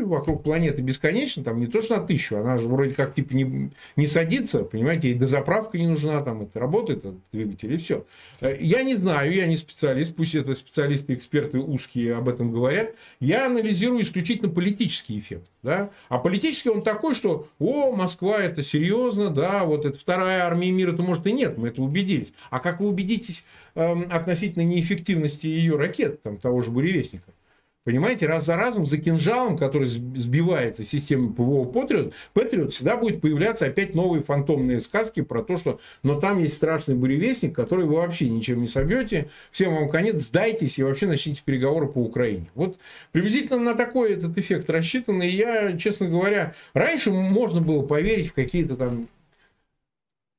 вокруг 0.04 0.44
планеты 0.44 0.82
бесконечно, 0.82 1.44
там 1.44 1.60
не 1.60 1.68
то, 1.68 1.82
что 1.82 1.98
на 1.98 2.06
тысячу, 2.06 2.38
она 2.38 2.58
же 2.58 2.68
вроде 2.68 2.94
как 2.94 3.14
типа 3.14 3.34
не, 3.34 3.72
не 3.96 4.08
садится, 4.08 4.64
понимаете, 4.64 5.10
и 5.10 5.14
дозаправка 5.14 5.78
не 5.78 5.88
нужна, 5.88 6.22
там 6.22 6.42
это 6.42 6.60
работает 6.60 7.00
этот 7.00 7.20
двигатель, 7.32 7.74
и 7.74 7.78
все. 7.78 8.06
Э, 8.42 8.58
я 8.60 8.84
не 8.84 8.96
знаю, 8.96 9.34
я 9.34 9.48
не 9.48 9.56
специалист, 9.56 10.16
пусть 10.16 10.36
это 10.36 10.54
специалисты, 10.54 11.14
эксперты 11.14 11.60
узкие 11.60 12.16
об 12.16 12.30
этом 12.30 12.52
говорят, 12.52 12.94
я 13.20 13.46
анализирую 13.48 14.02
исключительно 14.02 14.50
политический 14.50 15.20
эффект. 15.20 15.48
Да? 15.64 15.92
А 16.10 16.20
политический 16.20 16.70
он 16.70 16.82
такой, 16.82 17.16
что, 17.16 17.48
о, 17.58 17.96
Москва, 17.96 18.38
это 18.40 18.64
серьезно, 18.64 19.30
да, 19.30 19.64
вот 19.64 19.86
это 19.86 19.98
вторая 19.98 20.44
армия 20.44 20.72
мира, 20.72 20.92
то 20.92 21.04
может 21.04 21.26
и 21.26 21.32
нет, 21.32 21.58
мы 21.58 21.70
это 21.70 21.82
убедились. 21.82 22.34
А 22.50 22.60
как 22.60 22.82
вы 22.82 22.88
убедитесь 22.90 23.46
эм, 23.76 24.06
относительно 24.12 24.64
неэффективности 24.64 25.48
ее 25.48 25.78
ракет, 25.78 26.22
там, 26.22 26.38
того 26.38 26.62
же 26.62 26.70
буревестника? 26.70 27.32
Понимаете, 27.84 28.28
раз 28.28 28.46
за 28.46 28.56
разом 28.56 28.86
за 28.86 28.98
кинжалом, 28.98 29.58
который 29.58 29.88
сбивается 29.88 30.86
системой 30.86 31.34
ПВО 31.34 31.66
Патриот, 31.66 32.14
Патриот 32.34 32.74
всегда 32.74 32.96
будет 32.96 33.20
появляться 33.20 33.66
опять 33.66 33.94
новые 33.94 34.24
фантомные 34.24 34.80
сказки 34.80 35.22
про 35.22 35.44
то, 35.44 35.58
что 35.58 35.82
но 36.02 36.18
там 36.18 36.42
есть 36.42 36.56
страшный 36.56 36.96
буревестник, 36.96 37.54
который 37.54 37.86
вы 37.86 37.96
вообще 37.96 38.30
ничем 38.30 38.62
не 38.62 38.68
собьете, 38.68 39.30
всем 39.52 39.76
вам 39.76 39.90
конец, 39.90 40.22
сдайтесь 40.24 40.80
и 40.80 40.84
вообще 40.84 41.08
начните 41.08 41.42
переговоры 41.44 41.88
по 41.88 42.00
Украине. 42.00 42.50
Вот 42.56 42.78
приблизительно 43.12 43.60
на 43.60 43.76
такой 43.76 44.14
этот 44.14 44.38
эффект 44.38 44.70
рассчитан, 44.70 45.22
и 45.22 45.28
я, 45.28 45.78
честно 45.78 46.08
говоря, 46.08 46.54
раньше 46.74 47.12
можно 47.12 47.60
было 47.60 47.86
поверить 47.86 48.30
в 48.30 48.34
какие-то 48.34 48.78
там 48.78 49.10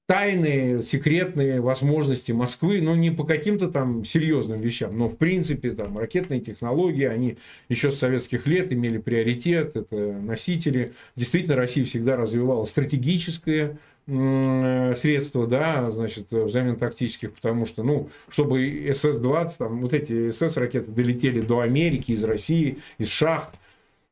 тайные, 0.06 0.82
секретные 0.82 1.61
возможности 1.62 2.32
Москвы, 2.32 2.82
но 2.82 2.94
не 2.94 3.11
по 3.11 3.25
каким-то 3.25 3.68
там 3.68 4.04
серьезным 4.04 4.61
вещам, 4.61 4.99
но 4.99 5.08
в 5.08 5.16
принципе 5.16 5.70
там 5.70 5.96
ракетные 5.96 6.40
технологии, 6.40 7.04
они 7.04 7.38
еще 7.70 7.90
с 7.90 7.99
советских 7.99 8.46
лет 8.46 8.73
имели 8.73 8.99
приоритет, 8.99 9.76
это 9.76 10.12
носители. 10.12 10.92
Действительно, 11.16 11.56
Россия 11.56 11.87
всегда 11.87 12.16
развивала 12.16 12.64
стратегическое 12.64 13.78
средства, 14.06 15.46
да, 15.46 15.90
значит, 15.90 16.30
взамен 16.30 16.76
тактических, 16.76 17.32
потому 17.32 17.64
что, 17.64 17.82
ну, 17.82 18.11
чтобы 18.28 18.90
СС-20, 18.92 19.52
там, 19.56 19.80
вот 19.80 19.94
эти 19.94 20.30
СС-ракеты 20.30 20.90
долетели 20.90 21.40
до 21.40 21.61
Америки, 21.61 22.12
из 22.12 22.23
России, 22.23 22.76
из 22.99 23.08
шахт, 23.08 23.54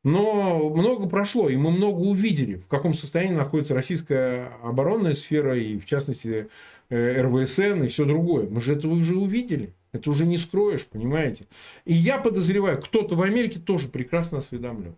но 0.03 0.69
много 0.69 1.07
прошло, 1.07 1.49
и 1.49 1.55
мы 1.55 1.71
много 1.71 1.99
увидели, 1.99 2.55
в 2.55 2.67
каком 2.67 2.93
состоянии 2.93 3.35
находится 3.35 3.73
российская 3.73 4.51
оборонная 4.61 5.13
сфера, 5.13 5.57
и 5.57 5.77
в 5.77 5.85
частности 5.85 6.49
э, 6.89 7.21
РВСН 7.21 7.83
и 7.83 7.87
все 7.87 8.05
другое. 8.05 8.49
Мы 8.49 8.59
же 8.59 8.73
это 8.73 8.87
уже 8.89 9.15
увидели. 9.15 9.73
Это 9.93 10.09
уже 10.09 10.25
не 10.25 10.37
скроешь, 10.37 10.85
понимаете? 10.85 11.45
И 11.85 11.93
я 11.93 12.17
подозреваю, 12.17 12.81
кто-то 12.81 13.15
в 13.15 13.21
Америке 13.21 13.59
тоже 13.59 13.87
прекрасно 13.87 14.39
осведомлен. 14.39 14.95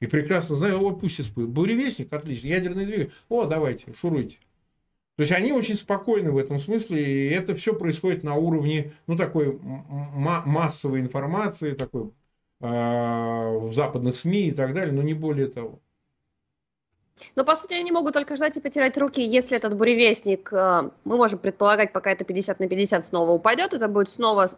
И 0.00 0.06
прекрасно 0.06 0.56
знаю, 0.56 0.80
о, 0.80 0.92
пусть 0.92 1.20
испытывает. 1.20 1.50
Буревестник, 1.50 2.12
отлично, 2.12 2.46
ядерный 2.46 2.86
двигатель. 2.86 3.12
О, 3.28 3.44
давайте, 3.44 3.92
шуруйте. 3.92 4.38
То 5.16 5.22
есть 5.22 5.32
они 5.32 5.52
очень 5.52 5.74
спокойны 5.74 6.30
в 6.30 6.38
этом 6.38 6.58
смысле, 6.58 7.04
и 7.04 7.30
это 7.30 7.54
все 7.54 7.74
происходит 7.74 8.22
на 8.22 8.36
уровне, 8.36 8.94
ну, 9.06 9.16
такой 9.16 9.58
массовой 9.60 11.00
информации, 11.00 11.72
такой 11.72 12.12
в 12.60 13.72
западных 13.72 14.16
СМИ 14.16 14.48
и 14.48 14.52
так 14.52 14.74
далее, 14.74 14.92
но 14.94 15.02
не 15.02 15.14
более 15.14 15.48
того. 15.48 15.82
Но, 17.36 17.44
по 17.44 17.54
сути, 17.54 17.74
они 17.74 17.92
могут 17.92 18.14
только 18.14 18.36
ждать 18.36 18.56
и 18.56 18.60
потирать 18.60 18.96
руки, 18.98 19.22
если 19.22 19.56
этот 19.56 19.76
буревестник, 19.76 20.52
э, 20.52 20.90
мы 21.04 21.16
можем 21.16 21.38
предполагать, 21.38 21.92
пока 21.92 22.10
это 22.12 22.24
50 22.24 22.60
на 22.60 22.68
50 22.68 23.04
снова 23.04 23.30
упадет, 23.30 23.74
это 23.74 23.88
будет 23.88 24.10
снова 24.10 24.48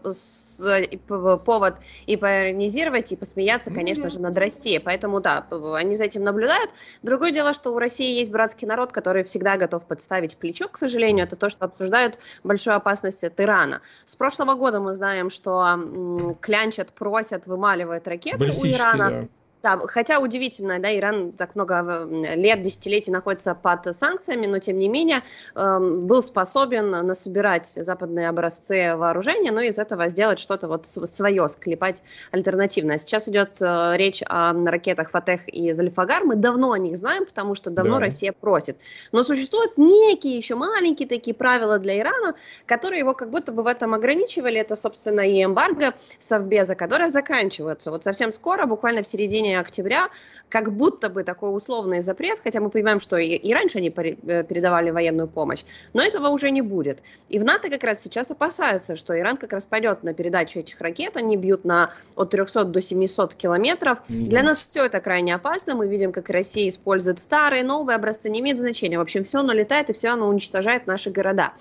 повод 1.45 1.76
и 2.07 2.16
поиронизировать, 2.16 3.12
и 3.12 3.16
посмеяться, 3.16 3.71
ну 3.71 3.76
конечно 3.76 4.09
же, 4.09 4.21
над 4.21 4.37
Россией. 4.37 4.78
Поэтому, 4.78 5.21
да, 5.21 5.47
они 5.75 5.97
за 5.97 6.04
этим 6.04 6.25
наблюдают. 6.25 6.71
Другое 7.02 7.33
дело, 7.33 7.52
что 7.52 7.71
у 7.71 7.78
России 7.78 8.19
есть 8.19 8.31
братский 8.31 8.66
народ, 8.66 8.92
который 8.92 9.25
всегда 9.25 9.57
готов 9.57 9.87
подставить 9.87 10.37
плечо, 10.37 10.69
к 10.69 10.76
сожалению, 10.76 11.26
это 11.26 11.37
то, 11.37 11.49
что 11.49 11.66
обсуждают 11.66 12.19
большую 12.45 12.76
опасность 12.76 13.25
от 13.25 13.40
Ирана. 13.40 13.81
С 14.04 14.16
прошлого 14.16 14.54
года 14.54 14.81
мы 14.81 14.95
знаем, 14.95 15.31
что 15.31 16.37
клянчат, 16.40 16.92
просят, 16.92 17.47
вымаливают 17.47 18.07
ракеты 18.09 18.45
у 18.45 18.66
Ирана. 18.66 19.11
Да 19.11 19.28
да, 19.62 19.78
хотя 19.87 20.19
удивительно, 20.19 20.81
да, 20.81 20.97
Иран 20.97 21.33
так 21.33 21.54
много 21.54 22.07
лет, 22.35 22.62
десятилетий 22.62 23.12
находится 23.12 23.54
под 23.54 23.95
санкциями, 23.95 24.47
но 24.47 24.59
тем 24.59 24.76
не 24.78 24.88
менее 24.88 25.23
э, 25.54 25.78
был 25.78 26.21
способен 26.23 26.90
насобирать 26.90 27.66
западные 27.66 28.28
образцы 28.28 28.97
вооружения, 28.97 29.52
но 29.52 29.61
из 29.61 29.78
этого 29.78 30.09
сделать 30.09 30.40
что-то 30.40 30.66
вот 30.66 30.87
свое, 30.87 31.49
склепать 31.49 32.02
альтернативное. 32.33 32.99
Сейчас 32.99 33.28
идет 33.28 33.61
э, 33.61 33.92
речь 33.97 34.23
о 34.26 34.52
ракетах 34.52 35.11
Фатех 35.11 35.49
и 35.49 35.73
Зальфагар. 35.73 36.25
Мы 36.25 36.35
давно 36.35 36.73
о 36.73 36.78
них 36.78 36.97
знаем, 36.97 37.25
потому 37.25 37.54
что 37.54 37.71
давно 37.71 37.95
да. 37.95 38.07
Россия 38.07 38.33
просит. 38.33 38.76
Но 39.12 39.23
существуют 39.23 39.78
некие 39.78 40.37
еще 40.37 40.57
маленькие 40.57 41.09
такие 41.09 41.35
правила 41.35 41.78
для 41.78 42.00
Ирана, 42.00 42.35
которые 42.66 42.99
его 42.99 43.14
как 43.14 43.31
будто 43.31 43.52
бы 43.52 43.62
в 43.62 43.69
этом 43.69 43.95
ограничивали. 43.95 44.59
Это, 44.59 44.75
собственно, 44.75 45.21
и 45.21 45.45
эмбарго 45.45 45.95
Совбеза, 46.19 46.75
которая 46.75 47.11
заканчивается. 47.11 47.92
Вот 47.92 48.02
совсем 48.02 48.33
скоро, 48.33 48.66
буквально 48.66 49.02
в 49.02 49.07
середине 49.07 49.52
октября, 49.59 50.09
как 50.49 50.73
будто 50.73 51.09
бы 51.09 51.25
такой 51.25 51.55
условный 51.55 52.03
запрет, 52.03 52.41
хотя 52.43 52.61
мы 52.61 52.71
понимаем, 52.71 53.01
что 53.01 53.17
и, 53.17 53.29
и 53.29 53.55
раньше 53.55 53.79
они 53.79 53.89
э, 53.89 54.45
передавали 54.45 54.91
военную 54.91 55.29
помощь, 55.29 55.65
но 55.93 56.03
этого 56.03 56.29
уже 56.29 56.51
не 56.51 56.63
будет. 56.63 57.03
И 57.29 57.39
в 57.39 57.45
НАТО 57.45 57.71
как 57.71 57.83
раз 57.85 58.03
сейчас 58.03 58.31
опасаются, 58.31 58.97
что 58.97 59.19
Иран 59.19 59.37
как 59.37 59.53
раз 59.53 59.67
пойдет 59.67 60.03
на 60.03 60.13
передачу 60.15 60.61
этих 60.61 60.81
ракет, 60.81 61.17
они 61.17 61.37
бьют 61.37 61.65
на 61.65 61.93
от 62.17 62.31
300 62.31 62.65
до 62.65 62.81
700 62.81 63.35
километров. 63.35 63.99
Mm-hmm. 64.09 64.25
Для 64.25 64.43
нас 64.43 64.63
все 64.63 64.85
это 64.87 65.01
крайне 65.01 65.35
опасно, 65.35 65.75
мы 65.75 65.89
видим, 65.89 66.13
как 66.13 66.29
Россия 66.29 66.69
использует 66.69 67.19
старые, 67.19 67.65
новые 67.65 67.97
образцы, 67.97 68.29
не 68.31 68.41
имеет 68.41 68.59
значения. 68.59 68.99
В 68.99 69.03
общем, 69.03 69.25
все 69.25 69.43
налетает 69.43 69.91
и 69.91 69.93
все 69.93 70.09
оно 70.11 70.29
уничтожает 70.29 70.87
наши 70.87 71.11
города. 71.11 71.53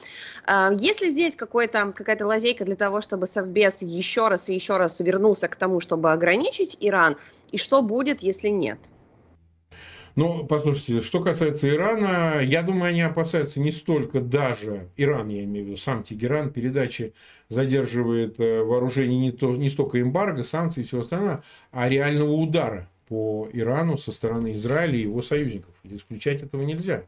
А, 0.45 0.71
если 0.73 1.09
здесь 1.09 1.35
какой-то, 1.35 1.93
какая-то 1.95 2.25
лазейка 2.25 2.65
для 2.65 2.75
того, 2.75 3.01
чтобы 3.01 3.27
Совбез 3.27 3.81
еще 3.81 4.27
раз 4.27 4.49
и 4.49 4.53
еще 4.53 4.77
раз 4.77 4.99
вернулся 4.99 5.47
к 5.47 5.55
тому, 5.55 5.79
чтобы 5.79 6.11
ограничить 6.11 6.77
Иран, 6.79 7.17
и 7.51 7.57
что 7.57 7.81
будет, 7.81 8.21
если 8.21 8.49
нет? 8.49 8.79
Ну, 10.15 10.45
послушайте, 10.45 11.01
что 11.01 11.21
касается 11.21 11.69
Ирана, 11.69 12.41
я 12.43 12.63
думаю, 12.63 12.89
они 12.89 13.01
опасаются 13.01 13.61
не 13.61 13.71
столько 13.71 14.19
даже, 14.19 14.89
Иран, 14.97 15.29
я 15.29 15.45
имею 15.45 15.65
в 15.65 15.67
виду, 15.69 15.77
сам 15.77 16.03
Тегеран, 16.03 16.51
передачи 16.51 17.13
задерживает 17.47 18.37
э, 18.39 18.61
вооружение 18.61 19.17
не, 19.17 19.31
то, 19.31 19.55
не 19.55 19.69
столько 19.69 20.01
эмбарго, 20.01 20.43
санкций 20.43 20.83
и 20.83 20.85
всего 20.85 21.01
остального, 21.01 21.43
а 21.71 21.87
реального 21.87 22.33
удара 22.33 22.89
по 23.07 23.47
Ирану 23.53 23.97
со 23.97 24.11
стороны 24.11 24.53
Израиля 24.53 24.97
и 24.97 25.03
его 25.03 25.21
союзников. 25.21 25.73
Исключать 25.83 26.43
этого 26.43 26.63
нельзя. 26.63 27.05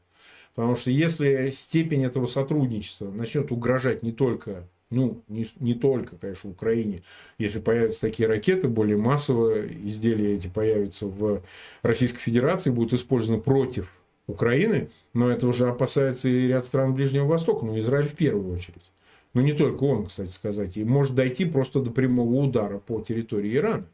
Потому 0.55 0.75
что 0.75 0.91
если 0.91 1.49
степень 1.51 2.05
этого 2.05 2.25
сотрудничества 2.25 3.09
начнет 3.09 3.51
угрожать 3.51 4.03
не 4.03 4.11
только 4.11 4.67
ну, 4.89 5.23
не, 5.27 5.47
не 5.59 5.73
только, 5.73 6.17
конечно, 6.17 6.49
Украине. 6.49 7.01
Если 7.37 7.59
появятся 7.59 8.01
такие 8.01 8.27
ракеты, 8.27 8.67
более 8.67 8.97
массовые 8.97 9.71
изделия 9.87 10.35
эти 10.35 10.47
появятся 10.47 11.07
в 11.07 11.41
Российской 11.81 12.19
Федерации, 12.19 12.69
будут 12.69 12.93
использованы 12.93 13.41
против 13.41 13.91
Украины, 14.27 14.89
но 15.13 15.29
это 15.29 15.47
уже 15.47 15.67
опасается 15.67 16.29
и 16.29 16.47
ряд 16.47 16.65
стран 16.65 16.93
Ближнего 16.93 17.25
Востока, 17.25 17.65
ну, 17.65 17.77
Израиль 17.79 18.07
в 18.07 18.13
первую 18.13 18.53
очередь. 18.53 18.91
Но 19.33 19.41
не 19.41 19.53
только 19.53 19.83
он, 19.83 20.05
кстати 20.05 20.29
сказать. 20.29 20.77
И 20.77 20.83
может 20.83 21.15
дойти 21.15 21.45
просто 21.45 21.81
до 21.81 21.89
прямого 21.89 22.35
удара 22.35 22.77
по 22.77 23.01
территории 23.01 23.55
Ирана, 23.55 23.85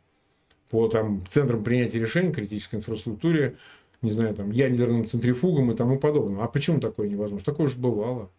по 0.70 0.88
там, 0.88 1.24
центрам 1.28 1.64
принятия 1.64 2.00
решений, 2.00 2.34
критической 2.34 2.80
инфраструктуре, 2.80 3.56
не 4.02 4.12
знаю, 4.12 4.36
там, 4.36 4.52
ядерным 4.52 5.08
центрифугам 5.08 5.72
и 5.72 5.76
тому 5.76 5.98
подобное. 5.98 6.44
А 6.44 6.48
почему 6.48 6.80
такое 6.80 7.08
невозможно? 7.08 7.46
Такое 7.46 7.68
уже 7.68 7.78
бывало. 7.78 8.30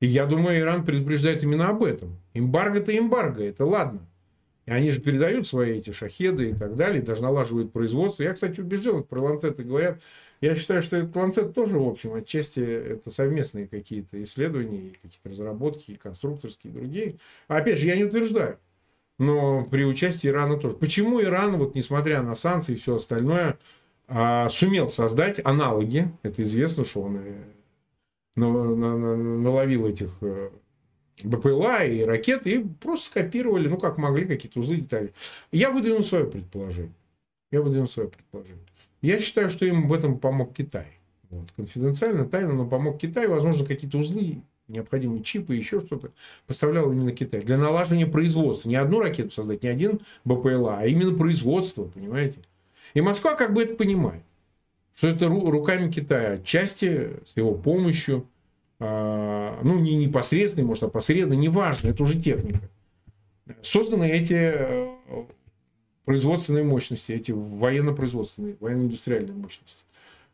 И 0.00 0.06
я 0.06 0.26
думаю, 0.26 0.60
Иран 0.60 0.84
предупреждает 0.84 1.42
именно 1.42 1.68
об 1.68 1.82
этом. 1.82 2.18
Эмбарго-то 2.34 2.96
эмбарго, 2.96 3.42
это 3.42 3.64
ладно. 3.64 4.06
И 4.66 4.70
они 4.70 4.90
же 4.90 5.00
передают 5.00 5.46
свои 5.46 5.78
эти 5.78 5.90
шахеды 5.90 6.50
и 6.50 6.54
так 6.54 6.76
далее, 6.76 7.02
даже 7.02 7.22
налаживают 7.22 7.72
производство. 7.72 8.22
Я, 8.22 8.32
кстати, 8.32 8.60
убежден, 8.60 9.02
про 9.04 9.20
ланцеты 9.20 9.62
говорят. 9.62 10.00
Я 10.40 10.54
считаю, 10.54 10.82
что 10.82 10.96
этот 10.96 11.14
ланцет 11.14 11.54
тоже, 11.54 11.78
в 11.78 11.86
общем, 11.86 12.14
отчасти 12.14 12.60
это 12.60 13.10
совместные 13.10 13.66
какие-то 13.66 14.22
исследования, 14.22 14.92
какие-то 15.00 15.28
разработки, 15.28 15.94
конструкторские 16.02 16.72
и 16.72 16.76
другие. 16.76 17.16
А 17.48 17.58
опять 17.58 17.78
же, 17.78 17.86
я 17.86 17.96
не 17.96 18.04
утверждаю. 18.04 18.58
Но 19.18 19.64
при 19.64 19.84
участии 19.84 20.28
Ирана 20.28 20.58
тоже. 20.58 20.74
Почему 20.74 21.22
Иран, 21.22 21.56
вот 21.56 21.74
несмотря 21.74 22.22
на 22.22 22.34
санкции 22.34 22.74
и 22.74 22.76
все 22.76 22.96
остальное, 22.96 23.58
а, 24.08 24.48
сумел 24.48 24.88
создать 24.88 25.40
аналоги, 25.44 26.10
это 26.22 26.42
известно, 26.42 26.84
что 26.84 27.02
он 27.02 27.20
наловил 28.36 29.86
этих 29.86 30.16
э, 30.20 30.50
БПЛА 31.22 31.84
и 31.84 32.02
ракет, 32.02 32.46
и 32.46 32.58
просто 32.58 33.06
скопировали, 33.06 33.68
ну, 33.68 33.78
как 33.78 33.98
могли, 33.98 34.26
какие-то 34.26 34.60
узлы, 34.60 34.76
детали. 34.76 35.12
Я 35.52 35.70
выдвинул 35.70 36.02
свое 36.02 36.26
предположение. 36.26 36.94
Я 37.50 37.62
выдвинул 37.62 37.86
свое 37.86 38.08
предположение. 38.08 38.64
Я 39.00 39.20
считаю, 39.20 39.50
что 39.50 39.64
им 39.64 39.88
в 39.88 39.92
этом 39.92 40.18
помог 40.18 40.54
Китай. 40.54 40.86
Вот. 41.30 41.50
Конфиденциально, 41.56 42.24
тайно, 42.24 42.54
но 42.54 42.66
помог 42.66 42.98
Китай. 42.98 43.28
Возможно, 43.28 43.64
какие-то 43.64 43.98
узлы, 43.98 44.42
необходимые 44.66 45.22
чипы, 45.22 45.54
еще 45.54 45.80
что-то 45.80 46.10
поставлял 46.46 46.90
именно 46.90 47.12
Китай. 47.12 47.42
Для 47.42 47.58
налаживания 47.58 48.06
производства. 48.06 48.68
Не 48.68 48.76
одну 48.76 49.00
ракету 49.00 49.30
создать, 49.30 49.62
не 49.62 49.68
один 49.68 50.00
БПЛА, 50.24 50.78
а 50.80 50.86
именно 50.86 51.16
производство, 51.16 51.84
понимаете? 51.84 52.40
И 52.94 53.00
Москва 53.00 53.34
как 53.34 53.52
бы 53.52 53.62
это 53.62 53.74
понимает 53.76 54.22
что 54.94 55.08
это 55.08 55.28
руками 55.28 55.90
Китая, 55.90 56.32
отчасти 56.34 57.10
с 57.26 57.36
его 57.36 57.54
помощью, 57.54 58.28
а, 58.78 59.60
ну, 59.62 59.78
не 59.78 59.96
непосредственно, 59.96 60.66
может, 60.66 60.84
а 60.84 60.88
посредственно, 60.88 61.38
неважно, 61.38 61.88
это 61.88 62.02
уже 62.02 62.20
техника. 62.20 62.68
Созданы 63.60 64.08
эти 64.10 64.34
э, 64.34 64.94
производственные 66.04 66.64
мощности, 66.64 67.12
эти 67.12 67.32
военно-производственные, 67.32 68.56
военно-индустриальные 68.60 69.34
мощности. 69.34 69.84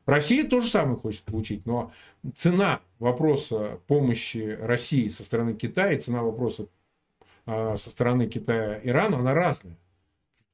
Россия 0.07 0.49
тоже 0.49 0.69
самое 0.69 0.97
хочет 0.97 1.23
получить, 1.23 1.67
но 1.67 1.93
цена 2.35 2.81
вопроса 2.99 3.79
помощи 3.87 4.59
России 4.61 5.09
со 5.09 5.25
стороны 5.25 5.55
Китая, 5.55 5.99
цена 5.99 6.23
вопроса 6.23 6.67
а, 7.47 7.76
со 7.76 7.90
стороны 7.90 8.29
Китая 8.29 8.81
Ирану, 8.83 9.19
она 9.19 9.35
разная. 9.35 9.76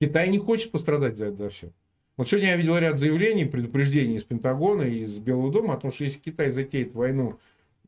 Китай 0.00 0.28
не 0.28 0.38
хочет 0.38 0.72
пострадать 0.72 1.16
за 1.16 1.26
это 1.26 1.36
за 1.36 1.48
все. 1.48 1.70
Вот 2.16 2.28
сегодня 2.28 2.50
я 2.50 2.56
видел 2.56 2.78
ряд 2.78 2.98
заявлений, 2.98 3.44
предупреждений 3.44 4.16
из 4.16 4.24
Пентагона 4.24 4.82
и 4.82 5.00
из 5.00 5.18
Белого 5.18 5.52
дома 5.52 5.74
о 5.74 5.76
том, 5.76 5.92
что 5.92 6.04
если 6.04 6.18
Китай 6.18 6.50
затеет 6.50 6.94
войну 6.94 7.38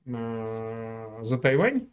э, 0.04 1.20
за 1.23 1.38
Тайвань, 1.38 1.87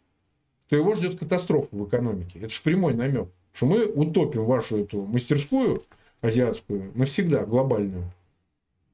то 0.68 0.76
его 0.76 0.94
ждет 0.94 1.18
катастрофа 1.18 1.68
в 1.70 1.88
экономике. 1.88 2.40
Это 2.40 2.50
же 2.50 2.60
прямой 2.62 2.94
намек, 2.94 3.28
что 3.54 3.66
мы 3.66 3.86
утопим 3.86 4.44
вашу 4.44 4.78
эту 4.78 5.02
мастерскую 5.02 5.82
азиатскую 6.20 6.92
навсегда, 6.94 7.44
глобальную. 7.46 8.10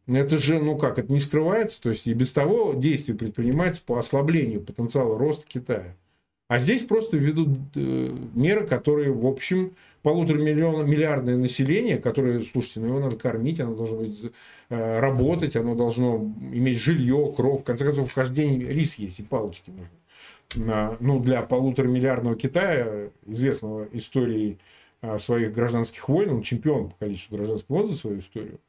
Это 0.07 0.39
же, 0.39 0.61
ну 0.61 0.77
как, 0.77 0.99
это 0.99 1.13
не 1.13 1.21
скрывается. 1.21 1.81
То 1.81 1.89
есть 1.89 2.07
и 2.07 2.15
без 2.15 2.33
того 2.33 2.75
действия 2.75 3.15
предпринимается 3.15 3.83
по 3.85 3.99
ослаблению 3.99 4.61
потенциала 4.61 5.19
роста 5.19 5.47
Китая. 5.47 5.97
А 6.53 6.59
здесь 6.59 6.83
просто 6.83 7.17
ведут 7.17 7.49
э, 7.77 8.15
меры, 8.35 8.67
которые, 8.67 9.11
в 9.11 9.27
общем, 9.27 9.75
полутора 10.03 10.37
миллиона, 10.37 10.83
миллиардное 10.83 11.39
население, 11.39 11.97
которое, 11.97 12.43
слушайте, 12.43 12.81
ну 12.81 12.89
его 12.89 13.01
надо 13.01 13.17
кормить, 13.17 13.59
оно 13.59 13.75
должно 13.75 14.01
быть, 14.01 14.23
э, 14.69 15.01
работать, 15.01 15.57
оно 15.57 15.75
должно 15.75 16.19
иметь 16.53 16.79
жилье, 16.79 17.33
кров. 17.35 17.63
В 17.63 17.65
конце 17.65 17.87
концов, 17.87 18.15
день 18.33 18.61
рис 18.65 18.97
есть 18.97 19.21
и 19.21 19.23
палочки 19.23 19.71
нужны. 19.71 20.97
Ну, 21.01 21.21
для 21.21 21.41
полутора 21.41 21.89
миллиардного 21.89 22.37
Китая, 22.37 23.09
известного 23.25 23.89
историей 23.93 24.59
э, 25.01 25.19
своих 25.19 25.55
гражданских 25.55 26.07
войн, 26.07 26.33
он 26.33 26.43
чемпион 26.43 26.91
по 26.91 26.97
количеству 26.97 27.39
гражданских 27.39 27.71
войн 27.71 27.87
за 27.87 27.97
свою 27.97 28.19
историю. 28.19 28.61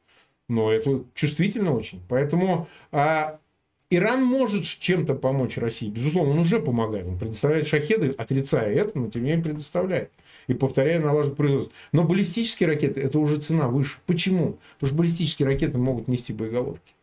Но 0.48 0.72
это 0.72 1.04
чувствительно 1.12 1.74
очень. 1.74 2.00
Поэтому 2.08 2.66
а, 2.92 3.40
Иран 3.90 4.24
может 4.24 4.64
чем-то 4.64 5.14
помочь 5.14 5.56
России. 5.58 5.88
Безусловно, 5.88 6.32
он 6.32 6.38
уже 6.40 6.58
помогает. 6.60 7.06
Он 7.06 7.18
предоставляет 7.18 7.66
шахеды, 7.66 8.14
отрицая 8.16 8.72
это, 8.72 8.98
но 8.98 9.10
тем 9.10 9.22
не 9.22 9.30
менее 9.30 9.44
предоставляет. 9.44 10.10
И 10.46 10.54
повторяя, 10.54 11.00
налаживает 11.00 11.36
производство. 11.36 11.72
Но 11.92 12.04
баллистические 12.04 12.68
ракеты, 12.68 13.00
это 13.00 13.18
уже 13.18 13.36
цена 13.36 13.68
выше. 13.68 13.98
Почему? 14.06 14.58
Потому 14.74 14.88
что 14.88 14.96
баллистические 14.96 15.46
ракеты 15.46 15.78
могут 15.78 16.08
нести 16.08 16.32
боеголовки. 16.32 16.94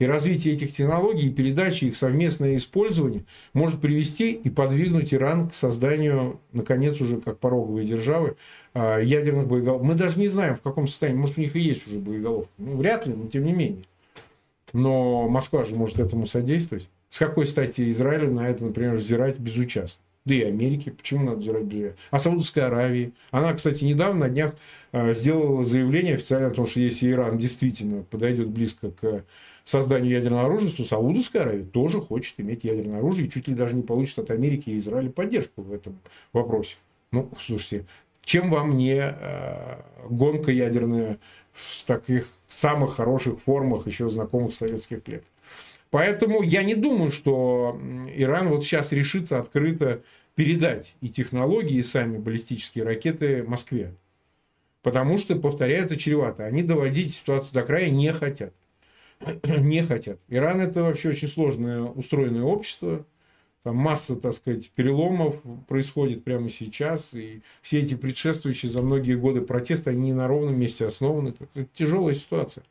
И 0.00 0.06
развитие 0.06 0.54
этих 0.54 0.74
технологий, 0.74 1.28
и 1.28 1.32
передачи, 1.32 1.84
их 1.84 1.96
совместное 1.96 2.56
использование 2.56 3.24
может 3.52 3.80
привести 3.80 4.32
и 4.32 4.50
подвигнуть 4.50 5.14
Иран 5.14 5.48
к 5.48 5.54
созданию, 5.54 6.40
наконец, 6.52 7.00
уже 7.00 7.20
как 7.20 7.38
пороговой 7.38 7.84
державы, 7.84 8.36
а, 8.72 8.98
ядерных 8.98 9.46
боеголовок. 9.46 9.86
Мы 9.86 9.94
даже 9.94 10.18
не 10.18 10.26
знаем, 10.26 10.56
в 10.56 10.62
каком 10.62 10.88
состоянии. 10.88 11.20
Может, 11.20 11.38
у 11.38 11.42
них 11.42 11.54
и 11.54 11.60
есть 11.60 11.86
уже 11.86 12.00
боеголовки. 12.00 12.50
Ну, 12.58 12.76
вряд 12.76 13.06
ли, 13.06 13.14
но 13.14 13.28
тем 13.28 13.44
не 13.44 13.52
менее. 13.52 13.84
Но 14.74 15.28
Москва 15.28 15.64
же 15.64 15.76
может 15.76 16.00
этому 16.00 16.26
содействовать. 16.26 16.90
С 17.08 17.18
какой 17.18 17.46
стати 17.46 17.90
Израилю 17.92 18.32
на 18.32 18.48
это, 18.48 18.64
например, 18.64 18.96
взирать 18.96 19.38
безучастно? 19.38 20.02
Да 20.24 20.34
и 20.34 20.42
Америки. 20.42 20.90
Почему 20.90 21.24
надо 21.24 21.38
взирать 21.38 21.64
безучастно? 21.64 21.96
А 22.10 22.18
Саудовской 22.18 22.64
Аравии. 22.64 23.12
Она, 23.30 23.54
кстати, 23.54 23.84
недавно 23.84 24.26
на 24.26 24.28
днях 24.28 24.56
э, 24.90 25.14
сделала 25.14 25.64
заявление 25.64 26.16
официально 26.16 26.48
о 26.48 26.50
том, 26.50 26.66
что 26.66 26.80
если 26.80 27.10
Иран 27.10 27.38
действительно 27.38 28.02
подойдет 28.02 28.48
близко 28.48 28.90
к 28.90 29.24
созданию 29.64 30.10
ядерного 30.10 30.46
оружия, 30.46 30.70
то 30.70 30.84
Саудовская 30.84 31.42
Аравия 31.42 31.64
тоже 31.64 32.00
хочет 32.00 32.40
иметь 32.40 32.64
ядерное 32.64 32.98
оружие 32.98 33.28
и 33.28 33.30
чуть 33.30 33.46
ли 33.46 33.54
даже 33.54 33.76
не 33.76 33.82
получит 33.82 34.18
от 34.18 34.30
Америки 34.30 34.70
и 34.70 34.78
Израиля 34.78 35.08
поддержку 35.08 35.62
в 35.62 35.72
этом 35.72 36.00
вопросе. 36.32 36.78
Ну, 37.12 37.30
слушайте, 37.40 37.86
чем 38.24 38.50
вам 38.50 38.76
не 38.76 39.00
э, 39.00 39.76
гонка 40.08 40.50
ядерная 40.50 41.18
в 41.52 41.84
таких 41.84 42.28
самых 42.54 42.96
хороших 42.96 43.40
формах, 43.40 43.86
еще 43.86 44.08
знакомых 44.08 44.54
советских 44.54 45.06
лет. 45.08 45.24
Поэтому 45.90 46.42
я 46.42 46.62
не 46.62 46.74
думаю, 46.74 47.10
что 47.10 47.80
Иран 48.14 48.48
вот 48.48 48.64
сейчас 48.64 48.92
решится 48.92 49.38
открыто 49.38 50.02
передать 50.34 50.94
и 51.00 51.08
технологии, 51.08 51.76
и 51.76 51.82
сами 51.82 52.18
баллистические 52.18 52.84
ракеты 52.84 53.44
Москве. 53.44 53.94
Потому 54.82 55.18
что, 55.18 55.36
повторяю, 55.36 55.84
это 55.84 55.96
чревато. 55.96 56.44
Они 56.44 56.62
доводить 56.62 57.14
ситуацию 57.14 57.54
до 57.54 57.62
края 57.62 57.90
не 57.90 58.12
хотят. 58.12 58.52
не 59.44 59.82
хотят. 59.82 60.18
Иран 60.28 60.60
это 60.60 60.82
вообще 60.82 61.10
очень 61.10 61.28
сложное 61.28 61.82
устроенное 61.82 62.42
общество. 62.42 63.06
Там 63.64 63.76
масса, 63.76 64.14
так 64.14 64.34
сказать, 64.34 64.70
переломов 64.72 65.36
происходит 65.66 66.22
прямо 66.22 66.50
сейчас. 66.50 67.14
И 67.14 67.40
все 67.62 67.80
эти 67.80 67.94
предшествующие 67.94 68.70
за 68.70 68.82
многие 68.82 69.14
годы 69.14 69.40
протесты, 69.40 69.90
они 69.90 70.02
не 70.02 70.12
на 70.12 70.28
ровном 70.28 70.60
месте 70.60 70.86
основаны. 70.86 71.30
Это, 71.30 71.48
это 71.54 71.68
тяжелая 71.72 72.12
ситуация. 72.12 72.62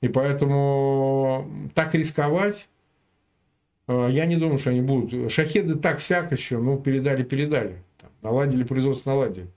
И 0.00 0.08
поэтому 0.08 1.70
так 1.74 1.94
рисковать, 1.94 2.70
э, 3.88 4.08
я 4.10 4.24
не 4.24 4.36
думаю, 4.36 4.56
что 4.56 4.70
они 4.70 4.80
будут. 4.80 5.30
Шахеды 5.30 5.74
так 5.74 5.98
всяк 5.98 6.32
еще, 6.32 6.58
ну, 6.58 6.78
передали-передали. 6.78 7.82
Наладили 8.22 8.64
производство, 8.64 9.10
наладили. 9.10 9.48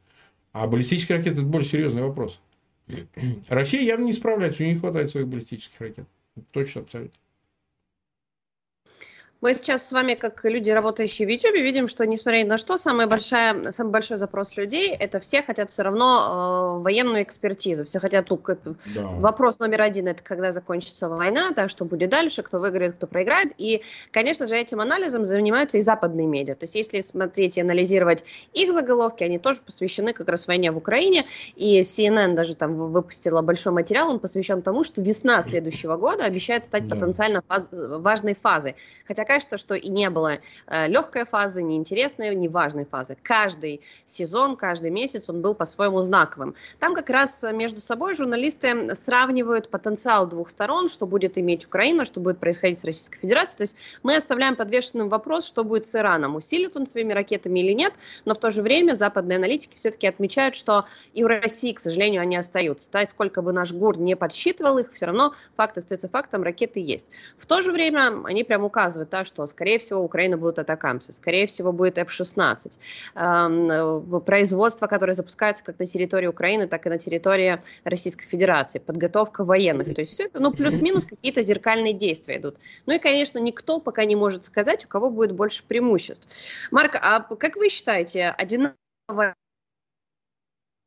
А 0.52 0.68
баллистические 0.68 1.20
ракеты– 1.20 1.38
это 1.42 1.48
более 1.48 1.68
серьезный 1.68 2.02
вопрос. 2.02 2.42
Россия 3.48 3.82
явно 3.82 4.04
не 4.04 4.14
справляется, 4.14 4.62
у 4.62 4.66
нее 4.66 4.74
не 4.76 4.80
хватает 4.82 5.10
своих 5.10 5.30
баллистических 5.30 5.80
ракет. 5.80 6.06
Точно, 6.52 6.82
абсолютно. 6.82 7.18
Мы 9.46 9.54
сейчас 9.54 9.88
с 9.88 9.92
вами, 9.92 10.16
как 10.16 10.44
люди, 10.44 10.72
работающие 10.72 11.28
в 11.28 11.30
YouTube, 11.30 11.54
видим, 11.54 11.88
что, 11.88 12.04
несмотря 12.08 12.40
ни 12.40 12.48
на 12.48 12.58
что, 12.58 12.80
самая 12.80 13.06
большая, 13.06 13.72
самый 13.72 13.92
большой 13.92 14.18
запрос 14.18 14.58
людей– 14.58 14.90
это 15.00 15.20
все 15.20 15.44
хотят 15.44 15.70
все 15.70 15.84
равно 15.84 16.80
э, 16.80 16.82
военную 16.82 17.22
экспертизу. 17.22 17.86
Все 17.86 18.00
хотят 18.00 18.26
тут 18.26 18.42
да. 18.44 19.08
вопрос 19.20 19.60
номер 19.60 19.84
один– 19.84 20.08
это 20.08 20.24
когда 20.24 20.52
закончится 20.52 21.10
война, 21.10 21.52
да, 21.56 21.68
что 21.68 21.86
будет 21.86 22.10
дальше, 22.10 22.42
кто 22.42 22.60
выиграет, 22.60 22.96
кто 22.96 23.06
проиграет. 23.06 23.54
И, 23.60 23.84
конечно 24.10 24.48
же, 24.48 24.56
этим 24.58 24.82
анализом 24.82 25.26
занимаются 25.26 25.78
и 25.78 25.82
западные 25.82 26.26
медиа. 26.26 26.56
То 26.56 26.64
есть, 26.64 26.74
если 26.74 27.02
смотреть 27.02 27.58
и 27.58 27.62
анализировать 27.62 28.26
их 28.54 28.74
заголовки, 28.74 29.24
они 29.24 29.38
тоже 29.38 29.62
посвящены 29.64 30.14
как 30.14 30.28
раз 30.28 30.48
войне 30.48 30.72
в 30.72 30.78
Украине. 30.78 31.28
И 31.56 31.82
CNN 31.82 32.34
даже 32.34 32.56
там 32.56 32.74
выпустила 32.92 33.44
большой 33.44 33.74
материал, 33.74 34.10
он 34.10 34.20
посвящен 34.20 34.64
тому, 34.64 34.84
что 34.84 35.04
весна 35.04 35.44
следующего 35.44 35.98
года 35.98 36.26
обещает 36.26 36.66
стать 36.66 36.88
да. 36.88 36.96
потенциально 36.96 37.44
фаз, 37.48 37.70
важной 37.72 38.34
фазой. 38.34 38.76
Хотя, 39.06 39.35
кажется, 39.36 39.58
что 39.58 39.76
и 39.76 39.90
не 39.90 40.10
было 40.10 40.40
э, 40.68 40.88
легкой 40.88 41.26
фазы, 41.26 41.62
неинтересной, 41.62 42.34
неважной 42.36 42.86
фазы. 42.86 43.18
Каждый 43.22 43.82
сезон, 44.06 44.56
каждый 44.56 44.92
месяц 44.92 45.30
он 45.30 45.42
был 45.42 45.56
по-своему 45.56 46.02
знаковым. 46.02 46.56
Там 46.80 46.96
как 46.96 47.10
раз 47.10 47.44
между 47.52 47.82
собой 47.82 48.14
журналисты 48.14 48.96
сравнивают 48.96 49.70
потенциал 49.70 50.26
двух 50.26 50.50
сторон, 50.50 50.88
что 50.88 51.06
будет 51.06 51.38
иметь 51.38 51.66
Украина, 51.66 52.06
что 52.06 52.22
будет 52.22 52.40
происходить 52.40 52.80
с 52.80 52.86
Российской 52.86 53.20
Федерацией. 53.20 53.58
То 53.58 53.64
есть 53.64 53.76
мы 54.04 54.16
оставляем 54.16 54.56
подвешенным 54.56 55.10
вопрос, 55.10 55.46
что 55.46 55.66
будет 55.66 55.86
с 55.86 55.94
Ираном, 55.96 56.36
усилит 56.36 56.78
он 56.78 56.88
своими 56.88 57.12
ракетами 57.12 57.60
или 57.60 57.74
нет, 57.74 57.94
но 58.24 58.36
в 58.36 58.38
то 58.38 58.52
же 58.52 58.62
время 58.62 58.96
западные 58.96 59.36
аналитики 59.36 59.76
все-таки 59.76 60.08
отмечают, 60.08 60.56
что 60.56 60.86
и 61.14 61.26
у 61.26 61.28
России, 61.28 61.74
к 61.74 61.82
сожалению, 61.82 62.22
они 62.22 62.38
остаются. 62.38 62.90
Да, 62.90 63.02
и 63.02 63.06
сколько 63.06 63.42
бы 63.42 63.52
наш 63.52 63.74
ГУР 63.74 64.00
не 64.00 64.16
подсчитывал 64.16 64.78
их, 64.78 64.94
все 64.94 65.08
равно 65.08 65.34
факт 65.58 65.78
остается 65.78 66.08
фактом, 66.08 66.44
ракеты 66.44 66.80
есть. 66.80 67.08
В 67.38 67.46
то 67.46 67.62
же 67.62 67.74
время 67.74 68.22
они 68.24 68.46
прям 68.46 68.64
указывают, 68.64 69.10
да, 69.16 69.24
что, 69.24 69.48
скорее 69.48 69.80
всего, 69.80 70.02
Украина 70.02 70.36
будут 70.36 70.60
атакамсы, 70.60 71.14
скорее 71.14 71.48
всего, 71.48 71.72
будет 71.72 71.98
F-16. 71.98 72.78
Эм, 73.16 74.22
производство, 74.22 74.88
которое 74.88 75.14
запускается 75.14 75.64
как 75.64 75.80
на 75.80 75.86
территории 75.86 76.28
Украины, 76.28 76.68
так 76.68 76.86
и 76.86 76.90
на 76.90 76.98
территории 76.98 77.62
Российской 77.86 78.26
Федерации, 78.26 78.80
подготовка 78.80 79.46
военных. 79.46 79.96
То 79.96 80.02
есть 80.02 80.14
все 80.14 80.26
это, 80.26 80.42
ну, 80.42 80.52
плюс-минус 80.52 81.06
какие-то 81.06 81.44
зеркальные 81.44 81.94
действия 81.94 82.38
идут. 82.38 82.58
Ну 82.86 82.94
и, 82.94 83.00
конечно, 83.00 83.40
никто 83.40 83.80
пока 83.80 84.04
не 84.04 84.18
может 84.18 84.44
сказать, 84.44 84.84
у 84.84 84.90
кого 84.90 85.10
будет 85.10 85.32
больше 85.32 85.66
преимуществ. 85.66 86.28
Марк, 86.72 86.96
а 87.02 87.22
как 87.22 87.56
вы 87.56 87.70
считаете, 87.70 88.36
одинаковая 88.38 89.36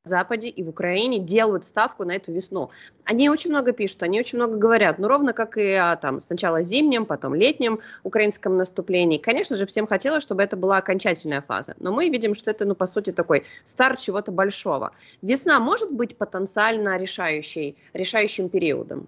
Западе 0.08 0.48
и 0.48 0.62
в 0.62 0.68
Украине 0.68 1.20
делают 1.20 1.64
ставку 1.64 2.04
на 2.04 2.16
эту 2.16 2.32
весну. 2.32 2.70
Они 3.04 3.30
очень 3.30 3.50
много 3.50 3.72
пишут, 3.72 4.02
они 4.02 4.18
очень 4.18 4.38
много 4.38 4.56
говорят, 4.56 4.98
ну 4.98 5.06
ровно 5.06 5.32
как 5.32 5.56
и 5.56 5.72
о 5.72 5.94
там, 5.96 6.20
сначала 6.20 6.62
зимнем, 6.62 7.06
потом 7.06 7.34
летнем 7.34 7.78
украинском 8.02 8.56
наступлении. 8.56 9.18
Конечно 9.18 9.56
же, 9.56 9.66
всем 9.66 9.86
хотелось, 9.86 10.22
чтобы 10.22 10.42
это 10.42 10.56
была 10.56 10.78
окончательная 10.78 11.42
фаза, 11.42 11.76
но 11.78 11.92
мы 11.92 12.08
видим, 12.08 12.34
что 12.34 12.50
это, 12.50 12.64
ну, 12.64 12.74
по 12.74 12.86
сути, 12.86 13.12
такой 13.12 13.44
старт 13.64 14.00
чего-то 14.00 14.32
большого. 14.32 14.92
Весна 15.22 15.60
может 15.60 15.92
быть 15.92 16.16
потенциально 16.16 16.98
решающей, 16.98 17.76
решающим 17.92 18.48
периодом? 18.48 19.06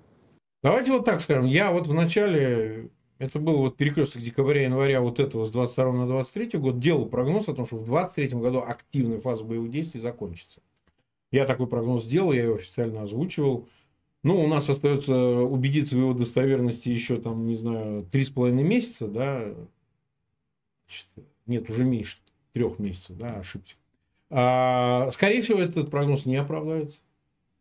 Давайте 0.63 0.93
вот 0.93 1.05
так 1.05 1.21
скажем. 1.21 1.47
Я 1.47 1.73
вот 1.73 1.87
в 1.87 1.95
начале 1.95 2.91
это 3.21 3.39
был 3.39 3.59
вот 3.59 3.77
перекресток 3.77 4.23
декабря-января 4.23 5.03
вот 5.03 5.21
этого 5.21 5.45
с 5.45 5.51
22 5.51 5.93
на 5.93 6.07
23 6.07 6.59
год, 6.59 6.81
делал 6.81 7.05
прогноз 7.05 7.49
о 7.49 7.55
том, 7.55 7.67
что 7.67 7.77
в 7.77 7.85
23 7.85 8.39
году 8.39 8.65
активная 8.67 9.21
фаза 9.21 9.45
боевых 9.45 9.71
действий 9.71 10.01
закончится. 10.01 10.63
Я 11.31 11.45
такой 11.45 11.67
прогноз 11.67 12.05
сделал, 12.05 12.33
я 12.33 12.45
его 12.45 12.57
официально 12.57 13.03
озвучивал. 13.03 13.69
Ну, 14.23 14.43
у 14.45 14.49
нас 14.49 14.69
остается 14.69 15.15
убедиться 15.15 15.97
в 15.97 15.99
его 15.99 16.13
достоверности 16.13 16.89
еще, 16.89 17.19
там, 17.19 17.47
не 17.47 17.55
знаю, 17.55 18.05
три 18.11 18.25
с 18.25 18.31
половиной 18.31 18.65
месяца, 18.65 19.07
да. 19.07 19.55
Нет, 21.47 21.71
уже 21.71 21.85
меньше 21.85 22.19
трех 22.53 22.79
месяцев, 22.79 23.17
да, 23.17 23.37
ошибся. 23.37 23.77
А, 24.29 25.11
скорее 25.13 25.41
всего, 25.41 25.59
этот 25.59 25.91
прогноз 25.91 26.27
не 26.27 26.37
оправдается. 26.37 27.01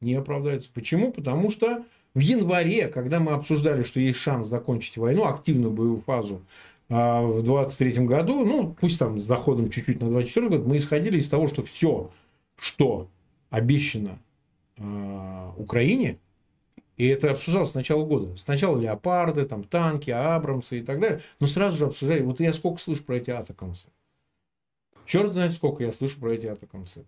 Не 0.02 0.16
оправдается. 0.16 0.70
Почему? 0.74 1.12
Потому 1.12 1.52
что 1.52 1.84
в 2.14 2.20
январе, 2.20 2.88
когда 2.88 3.20
мы 3.20 3.34
обсуждали, 3.34 3.84
что 3.84 4.00
есть 4.00 4.20
шанс 4.20 4.48
закончить 4.48 4.98
войну, 4.98 5.26
активную 5.26 5.72
боевую 5.72 6.02
фазу 6.02 6.42
а, 6.90 7.22
в 7.22 7.44
23 7.44 8.06
году, 8.06 8.46
ну, 8.46 8.76
пусть 8.80 9.00
там 9.00 9.20
с 9.20 9.26
доходом 9.26 9.70
чуть-чуть 9.70 10.02
на 10.02 10.10
24 10.10 10.50
год, 10.50 10.66
мы 10.66 10.78
исходили 10.78 11.20
из 11.20 11.30
того, 11.30 11.48
что 11.48 11.64
все, 11.64 12.12
что 12.58 13.08
обещано 13.50 14.20
э, 14.78 15.52
Украине, 15.58 16.20
и 17.00 17.08
это 17.08 17.32
обсуждалось 17.32 17.72
с 17.72 17.76
начала 17.76 18.04
года. 18.04 18.36
Сначала 18.36 18.78
леопарды, 18.78 19.46
там, 19.46 19.64
танки, 19.64 20.12
Абрамсы 20.12 20.80
и 20.80 20.84
так 20.84 21.00
далее. 21.00 21.22
Но 21.40 21.48
сразу 21.48 21.78
же 21.78 21.86
обсуждали. 21.86 22.22
Вот 22.22 22.42
я 22.42 22.52
сколько 22.52 22.82
слышу 22.82 23.06
про 23.06 23.16
эти 23.16 23.30
атакамсы. 23.30 23.88
Черт 25.06 25.32
знает, 25.32 25.54
сколько 25.54 25.82
я 25.82 25.94
слышу 25.94 26.20
про 26.20 26.34
эти 26.34 26.48
атакамсы. 26.48 27.06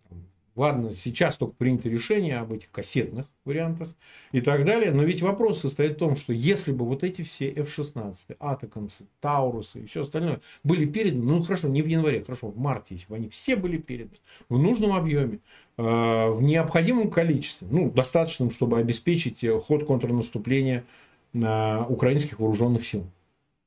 Ладно, 0.58 0.92
сейчас 0.92 1.38
только 1.38 1.56
принято 1.56 1.88
решение 1.88 2.38
об 2.38 2.52
этих 2.52 2.70
кассетных 2.72 3.26
вариантах 3.46 3.90
и 4.34 4.42
так 4.42 4.66
далее. 4.66 4.92
Но 4.92 5.04
ведь 5.04 5.22
вопрос 5.22 5.62
состоит 5.62 5.94
в 5.94 6.00
том, 6.00 6.18
что 6.18 6.34
если 6.34 6.74
бы 6.74 6.86
вот 6.86 7.04
эти 7.04 7.22
все 7.22 7.50
F-16, 7.50 8.36
Атакамсы, 8.38 9.06
Таурусы 9.22 9.82
и 9.82 9.86
все 9.86 10.02
остальное 10.02 10.42
были 10.64 10.86
переданы, 10.86 11.24
ну 11.24 11.42
хорошо, 11.42 11.70
не 11.70 11.82
в 11.82 11.88
январе, 11.88 12.22
хорошо, 12.24 12.50
в 12.50 12.58
марте, 12.58 12.96
если 12.96 13.08
бы 13.08 13.16
они 13.16 13.30
все 13.30 13.56
были 13.56 13.78
переданы 13.78 14.18
в 14.50 14.60
нужном 14.60 14.92
объеме, 14.92 15.40
э, 15.78 16.30
в 16.30 16.42
необходимом 16.42 17.10
количестве, 17.10 17.70
ну, 17.72 17.90
достаточном, 17.90 18.52
чтобы 18.52 18.78
обеспечить 18.78 19.46
э, 19.46 19.58
ход 19.58 19.86
контрнаступления 19.86 20.84
на 21.32 21.86
украинских 21.88 22.40
вооруженных 22.40 22.86
сил. 22.86 23.06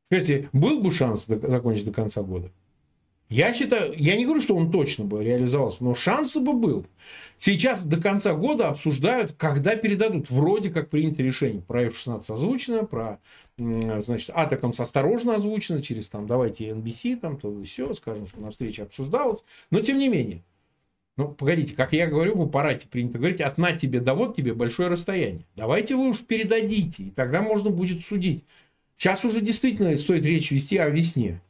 Скажите, 0.07 0.51
был 0.53 0.81
бы 0.81 0.91
шанс 0.91 1.25
закончить 1.25 1.87
до 1.87 1.93
конца 1.93 2.23
года? 2.23 2.51
Я 3.31 3.55
считаю, 3.55 3.95
я 3.97 4.17
не 4.17 4.25
говорю, 4.25 4.43
что 4.43 4.55
он 4.55 4.71
точно 4.71 5.05
бы 5.05 5.25
реализовался, 5.25 5.83
но 5.83 5.95
шанс 5.95 6.37
бы 6.37 6.53
был. 6.53 6.87
Сейчас 7.39 7.85
до 7.85 8.01
конца 8.01 8.35
года 8.35 8.69
обсуждают, 8.69 9.33
когда 9.33 9.77
передадут. 9.77 10.31
Вроде 10.31 10.71
как 10.71 10.91
принято 10.91 11.23
решение. 11.23 11.63
Про 11.63 11.85
F-16 11.85 12.33
озвучено, 12.33 12.85
про 12.85 13.19
значит, 13.57 14.31
Атакамс 14.31 14.79
осторожно 14.79 15.35
озвучено, 15.35 15.83
через 15.83 16.09
там 16.09 16.27
давайте 16.27 16.69
NBC, 16.69 17.17
там 17.17 17.37
то 17.39 17.61
и 17.61 17.65
все, 17.65 17.93
скажем, 17.95 18.27
что 18.27 18.41
на 18.41 18.51
встрече 18.51 18.85
обсуждалось. 18.85 19.45
Но 19.71 19.81
тем 19.81 19.99
не 19.99 20.09
менее. 20.09 20.43
Ну, 21.17 21.29
погодите, 21.29 21.75
как 21.75 21.93
я 21.93 22.07
говорю, 22.07 22.37
в 22.37 22.43
аппарате 22.43 22.89
принято 22.89 23.19
говорить, 23.19 23.41
от 23.41 23.57
на 23.57 23.73
тебе 23.73 24.01
да 24.01 24.15
вот 24.15 24.37
тебе 24.37 24.53
большое 24.53 24.89
расстояние. 24.89 25.45
Давайте 25.57 25.97
вы 25.97 26.11
уж 26.11 26.21
передадите, 26.21 27.05
и 27.05 27.11
тогда 27.11 27.41
можно 27.41 27.71
будет 27.71 28.05
судить. 28.05 28.45
Сейчас 28.97 29.25
уже 29.25 29.41
действительно 29.41 29.97
стоит 29.97 30.25
речь 30.25 30.51
вести 30.51 30.77
о 30.77 30.89
весне. 30.89 31.41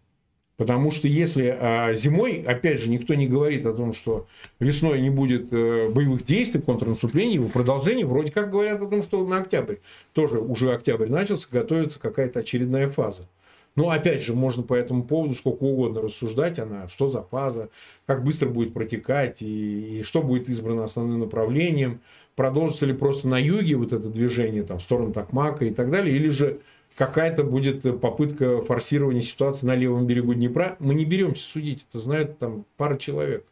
Потому 0.56 0.92
что 0.92 1.08
если 1.08 1.56
а, 1.60 1.94
зимой, 1.94 2.44
опять 2.46 2.80
же, 2.80 2.88
никто 2.88 3.14
не 3.14 3.26
говорит 3.26 3.66
о 3.66 3.72
том, 3.72 3.92
что 3.92 4.26
весной 4.60 5.00
не 5.00 5.10
будет 5.10 5.52
э, 5.52 5.88
боевых 5.88 6.24
действий, 6.24 6.60
контрнаступлений, 6.60 7.34
его 7.34 7.48
продолжение, 7.48 8.06
вроде 8.06 8.30
как 8.30 8.50
говорят 8.50 8.80
о 8.80 8.86
том, 8.86 9.02
что 9.02 9.26
на 9.26 9.38
октябрь, 9.38 9.76
тоже 10.12 10.38
уже 10.38 10.72
октябрь 10.72 11.08
начался, 11.08 11.48
готовится 11.50 11.98
какая-то 11.98 12.38
очередная 12.40 12.88
фаза. 12.88 13.28
Но 13.76 13.90
опять 13.90 14.22
же, 14.22 14.34
можно 14.34 14.62
по 14.62 14.74
этому 14.74 15.02
поводу 15.02 15.34
сколько 15.34 15.64
угодно 15.64 16.02
рассуждать, 16.02 16.60
она, 16.60 16.86
что 16.88 17.08
за 17.08 17.22
фаза, 17.22 17.70
как 18.06 18.22
быстро 18.22 18.48
будет 18.48 18.72
протекать, 18.72 19.42
и, 19.42 19.98
и 19.98 20.02
что 20.04 20.22
будет 20.22 20.48
избрано 20.48 20.84
основным 20.84 21.20
направлением, 21.20 22.00
продолжится 22.36 22.86
ли 22.86 22.92
просто 22.92 23.26
на 23.26 23.38
юге 23.38 23.74
вот 23.74 23.92
это 23.92 24.08
движение 24.08 24.62
там, 24.62 24.78
в 24.78 24.82
сторону 24.82 25.12
Такмака 25.12 25.64
и 25.64 25.70
так 25.70 25.90
далее, 25.90 26.14
или 26.14 26.28
же 26.28 26.58
какая-то 26.96 27.44
будет 27.44 28.00
попытка 28.00 28.62
форсирования 28.62 29.22
ситуации 29.22 29.66
на 29.66 29.74
левом 29.74 30.06
берегу 30.06 30.34
Днепра. 30.34 30.76
Мы 30.78 30.94
не 30.94 31.04
беремся 31.04 31.42
судить, 31.42 31.86
это 31.88 32.00
знает 32.00 32.38
там 32.38 32.64
пара 32.76 32.96
человек. 32.96 33.46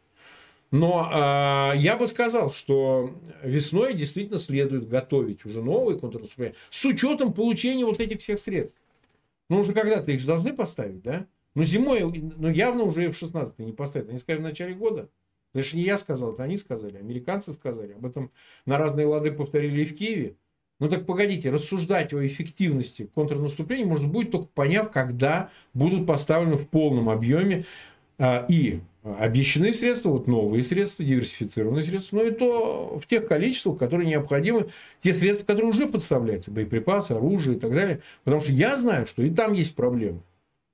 Но 0.71 1.07
э, 1.13 1.77
я 1.77 1.97
бы 1.97 2.07
сказал, 2.07 2.51
что 2.51 3.13
весной 3.43 3.93
действительно 3.93 4.39
следует 4.39 4.89
готовить 4.89 5.45
уже 5.45 5.61
новые 5.61 5.99
контрнаступления 5.99 6.55
с 6.71 6.83
учетом 6.85 7.31
получения 7.31 7.85
вот 7.85 7.99
этих 7.99 8.21
всех 8.21 8.39
средств. 8.39 8.75
Ну, 9.49 9.59
уже 9.59 9.73
когда-то 9.73 10.11
их 10.11 10.19
же 10.19 10.25
должны 10.25 10.51
поставить, 10.51 11.03
да? 11.03 11.27
Но 11.53 11.63
зимой, 11.63 12.01
ну, 12.01 12.49
явно 12.49 12.85
уже 12.85 13.03
F-16 13.03 13.53
не 13.59 13.71
поставят. 13.71 14.09
Они 14.09 14.17
сказали 14.17 14.41
в 14.41 14.45
начале 14.45 14.73
года. 14.73 15.09
Это 15.53 15.63
же 15.63 15.77
не 15.77 15.83
я 15.83 15.99
сказал, 15.99 16.33
это 16.33 16.41
они 16.41 16.57
сказали, 16.57 16.97
американцы 16.97 17.53
сказали. 17.53 17.93
Об 17.93 18.07
этом 18.07 18.31
на 18.65 18.79
разные 18.79 19.05
лады 19.05 19.31
повторили 19.31 19.83
и 19.83 19.85
в 19.85 19.95
Киеве. 19.95 20.35
Ну 20.83 20.89
так 20.89 21.05
погодите, 21.05 21.49
рассуждать 21.49 22.11
о 22.11 22.27
эффективности 22.27 23.09
контрнаступления 23.15 23.85
можно 23.85 24.09
будет 24.09 24.31
только 24.31 24.47
поняв, 24.47 24.91
когда 24.91 25.49
будут 25.73 26.05
поставлены 26.05 26.57
в 26.57 26.67
полном 26.67 27.09
объеме 27.09 27.63
а, 28.19 28.45
и 28.49 28.81
обещанные 29.01 29.71
средства, 29.71 30.09
вот 30.09 30.27
новые 30.27 30.61
средства, 30.61 31.05
диверсифицированные 31.05 31.85
средства, 31.85 32.17
но 32.17 32.23
и 32.23 32.31
то 32.31 32.99
в 33.01 33.07
тех 33.07 33.29
количествах, 33.29 33.77
которые 33.77 34.09
необходимы, 34.09 34.67
те 34.99 35.13
средства, 35.13 35.45
которые 35.45 35.69
уже 35.69 35.87
подставляются, 35.87 36.51
боеприпасы, 36.51 37.13
оружие 37.13 37.55
и 37.55 37.59
так 37.61 37.73
далее. 37.73 38.01
Потому 38.25 38.41
что 38.41 38.51
я 38.51 38.77
знаю, 38.77 39.05
что 39.05 39.23
и 39.23 39.29
там 39.29 39.53
есть 39.53 39.75
проблемы. 39.75 40.19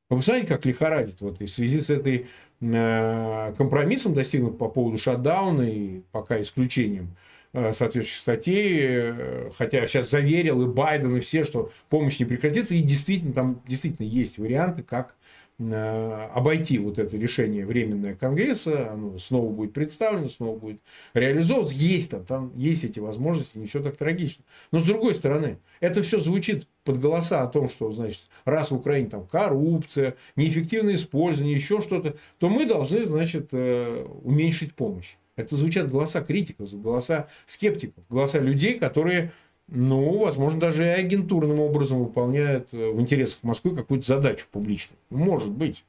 Вы 0.09 0.17
посмотрите, 0.17 0.47
как 0.47 0.65
лихорадит 0.65 1.21
вот, 1.21 1.39
и 1.39 1.45
в 1.45 1.51
связи 1.51 1.79
с 1.81 1.91
этой 1.91 2.25
э, 2.61 3.53
компромиссом 3.55 4.15
достигнут 4.15 4.57
по 4.57 4.69
поводу 4.69 4.97
шатдауна 4.97 5.61
и 5.69 6.01
пока 6.11 6.41
исключением 6.41 7.09
Э, 7.09 7.28
соответствующих 7.53 8.19
статей, 8.19 8.79
э, 8.81 9.51
хотя 9.55 9.85
сейчас 9.87 10.09
заверил 10.09 10.61
и 10.61 10.67
Байден, 10.67 11.15
и 11.15 11.19
все, 11.19 11.43
что 11.43 11.71
помощь 11.89 12.19
не 12.19 12.25
прекратится, 12.25 12.75
и 12.75 12.81
действительно 12.81 13.33
там 13.33 13.63
действительно 13.67 14.05
есть 14.05 14.37
варианты, 14.37 14.83
как 14.83 15.15
э, 15.15 15.15
обойти 15.59 16.79
вот 16.79 16.99
это 16.99 17.17
решение 17.17 17.65
временное 17.65 18.15
Конгресса, 18.15 18.93
оно 18.93 19.19
снова 19.19 19.51
будет 19.51 19.73
представлено, 19.73 20.29
снова 20.29 20.57
будет 20.57 20.81
реализовываться. 21.13 21.75
Есть 21.75 22.11
там, 22.11 22.25
там 22.25 22.51
есть 22.55 22.85
эти 22.85 22.99
возможности, 22.99 23.57
не 23.57 23.67
все 23.67 23.83
так 23.83 23.97
трагично. 23.97 24.45
Но 24.71 24.79
с 24.79 24.85
другой 24.85 25.15
стороны, 25.15 25.59
это 25.81 26.01
все 26.01 26.19
звучит 26.19 26.65
под 26.85 26.99
голоса 27.01 27.43
о 27.43 27.47
том, 27.47 27.67
что, 27.67 27.91
значит, 27.91 28.21
раз 28.45 28.71
в 28.71 28.75
Украине 28.75 29.09
там 29.09 29.27
коррупция, 29.27 30.15
неэффективное 30.37 30.95
использование, 30.95 31.55
еще 31.55 31.81
что-то, 31.81 32.15
то 32.37 32.47
мы 32.47 32.65
должны, 32.65 33.05
значит, 33.05 33.53
уменьшить 33.53 34.73
помощь. 34.75 35.15
Это 35.35 35.55
звучат 35.55 35.89
голоса 35.89 36.21
критиков, 36.21 36.73
голоса 36.81 37.27
скептиков, 37.45 38.03
голоса 38.09 38.39
людей, 38.39 38.79
которые, 38.79 39.31
ну, 39.71 40.17
возможно, 40.19 40.59
даже 40.59 40.85
и 40.85 40.89
агентурным 40.89 41.59
образом 41.59 42.03
выполняют 42.03 42.69
э, 42.71 42.91
в 42.91 42.99
интересах 42.99 43.43
Москвы 43.43 43.75
какую-то 43.75 44.05
задачу 44.05 44.45
публичную. 44.51 44.97
Может 45.09 45.51
быть. 45.51 45.83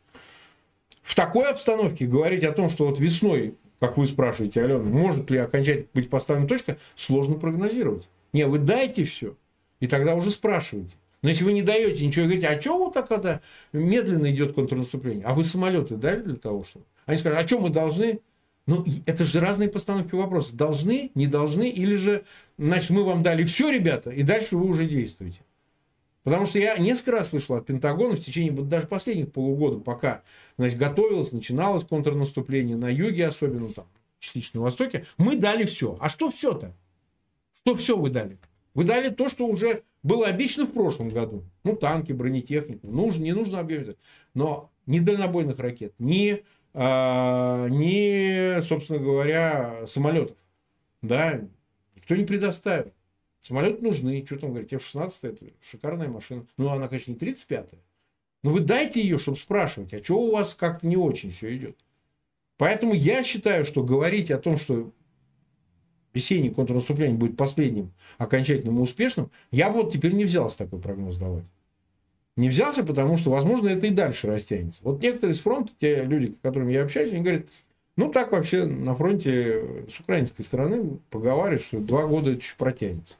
В 1.02 1.14
такой 1.14 1.50
обстановке 1.50 2.06
говорить 2.06 2.44
о 2.44 2.52
том, 2.52 2.68
что 2.68 2.86
вот 2.86 3.00
весной, 3.00 3.54
как 3.78 3.96
вы 3.96 4.06
спрашиваете, 4.06 4.62
Алена, 4.62 4.80
может 4.80 5.30
ли 5.30 5.38
окончательно 5.38 5.86
быть 5.94 6.10
поставлена 6.10 6.46
точка, 6.46 6.76
сложно 6.94 7.36
прогнозировать. 7.36 8.08
Не, 8.32 8.46
вы 8.46 8.58
дайте 8.58 9.04
все, 9.04 9.34
и 9.80 9.86
тогда 9.86 10.14
уже 10.14 10.30
спрашивайте. 10.30 10.96
Но 11.22 11.28
если 11.28 11.44
вы 11.44 11.52
не 11.52 11.62
даете 11.62 12.06
ничего, 12.06 12.24
говорите, 12.24 12.48
а 12.48 12.60
что 12.60 12.78
вот 12.78 12.94
так 12.94 13.10
это 13.10 13.42
медленно 13.72 14.30
идет 14.30 14.54
контрнаступление? 14.54 15.24
А 15.26 15.34
вы 15.34 15.44
самолеты 15.44 15.96
дали 15.96 16.20
для 16.20 16.36
того, 16.36 16.64
чтобы... 16.64 16.84
Они 17.06 17.18
скажут, 17.18 17.38
а 17.38 17.46
что 17.46 17.60
мы 17.60 17.70
должны? 17.70 18.20
Ну, 18.70 18.84
это 19.04 19.24
же 19.24 19.40
разные 19.40 19.68
постановки 19.68 20.14
вопроса. 20.14 20.56
Должны, 20.56 21.10
не 21.16 21.26
должны, 21.26 21.68
или 21.68 21.96
же, 21.96 22.24
значит, 22.56 22.90
мы 22.90 23.02
вам 23.02 23.20
дали 23.20 23.42
все, 23.42 23.68
ребята, 23.68 24.10
и 24.10 24.22
дальше 24.22 24.56
вы 24.56 24.68
уже 24.68 24.86
действуете. 24.86 25.40
Потому 26.22 26.46
что 26.46 26.60
я 26.60 26.78
несколько 26.78 27.10
раз 27.10 27.30
слышал 27.30 27.56
от 27.56 27.66
Пентагона 27.66 28.14
в 28.14 28.20
течение 28.20 28.52
вот 28.52 28.68
даже 28.68 28.86
последних 28.86 29.32
полугода, 29.32 29.80
пока 29.80 30.22
значит, 30.56 30.78
готовилось, 30.78 31.32
начиналось 31.32 31.82
контрнаступление 31.82 32.76
на 32.76 32.88
юге, 32.88 33.26
особенно 33.26 33.70
там, 33.70 33.86
частично 34.20 34.60
на 34.60 34.66
востоке, 34.66 35.04
мы 35.18 35.34
дали 35.34 35.64
все. 35.64 35.98
А 36.00 36.08
что 36.08 36.30
все-то? 36.30 36.72
Что 37.56 37.74
все 37.74 37.98
вы 37.98 38.10
дали? 38.10 38.38
Вы 38.74 38.84
дали 38.84 39.08
то, 39.08 39.28
что 39.28 39.48
уже 39.48 39.82
было 40.04 40.28
обещано 40.28 40.66
в 40.66 40.72
прошлом 40.72 41.08
году. 41.08 41.42
Ну, 41.64 41.74
танки, 41.74 42.12
бронетехнику. 42.12 42.86
Нужно, 42.86 43.24
не 43.24 43.32
нужно 43.32 43.58
объявить. 43.58 43.96
Но 44.34 44.70
ни 44.86 45.00
дальнобойных 45.00 45.58
ракет, 45.58 45.92
ни 45.98 46.44
ни, 46.74 48.60
собственно 48.60 48.98
говоря, 49.00 49.86
самолетов. 49.86 50.36
Да, 51.02 51.40
никто 51.96 52.16
не 52.16 52.24
предоставит. 52.24 52.92
Самолеты 53.40 53.82
нужны. 53.82 54.24
Что 54.24 54.38
там 54.38 54.50
говорить? 54.50 54.72
F-16 54.72 55.12
это 55.22 55.46
шикарная 55.62 56.08
машина. 56.08 56.46
Ну, 56.56 56.68
она, 56.68 56.88
конечно, 56.88 57.10
не 57.12 57.16
35-я. 57.16 57.78
Но 58.42 58.50
вы 58.50 58.60
дайте 58.60 59.00
ее, 59.00 59.18
чтобы 59.18 59.36
спрашивать, 59.36 59.92
а 59.94 60.02
что 60.02 60.20
у 60.20 60.30
вас 60.32 60.54
как-то 60.54 60.86
не 60.86 60.96
очень 60.96 61.30
все 61.30 61.54
идет. 61.56 61.76
Поэтому 62.56 62.94
я 62.94 63.22
считаю, 63.22 63.64
что 63.64 63.82
говорить 63.82 64.30
о 64.30 64.38
том, 64.38 64.56
что 64.58 64.92
весеннее 66.12 66.52
контрнаступление 66.52 67.16
будет 67.16 67.36
последним 67.36 67.92
окончательным 68.18 68.78
и 68.78 68.82
успешным, 68.82 69.30
я 69.50 69.70
вот 69.70 69.92
теперь 69.92 70.12
не 70.12 70.24
взялся 70.24 70.58
такой 70.58 70.80
прогноз 70.80 71.16
давать 71.18 71.46
не 72.40 72.48
взялся, 72.48 72.82
потому 72.82 73.18
что, 73.18 73.30
возможно, 73.30 73.68
это 73.68 73.86
и 73.86 73.90
дальше 73.90 74.26
растянется. 74.26 74.80
Вот 74.82 75.02
некоторые 75.02 75.34
с 75.34 75.40
фронта, 75.40 75.72
те 75.78 76.04
люди, 76.04 76.32
с 76.32 76.42
которыми 76.42 76.72
я 76.72 76.82
общаюсь, 76.82 77.12
они 77.12 77.22
говорят, 77.22 77.46
ну, 77.96 78.10
так 78.10 78.32
вообще 78.32 78.64
на 78.64 78.96
фронте 78.96 79.86
с 79.90 80.00
украинской 80.00 80.42
стороны 80.42 80.98
поговаривают, 81.10 81.62
что 81.62 81.78
два 81.78 82.06
года 82.06 82.30
это 82.30 82.40
еще 82.40 82.54
протянется. 82.56 83.14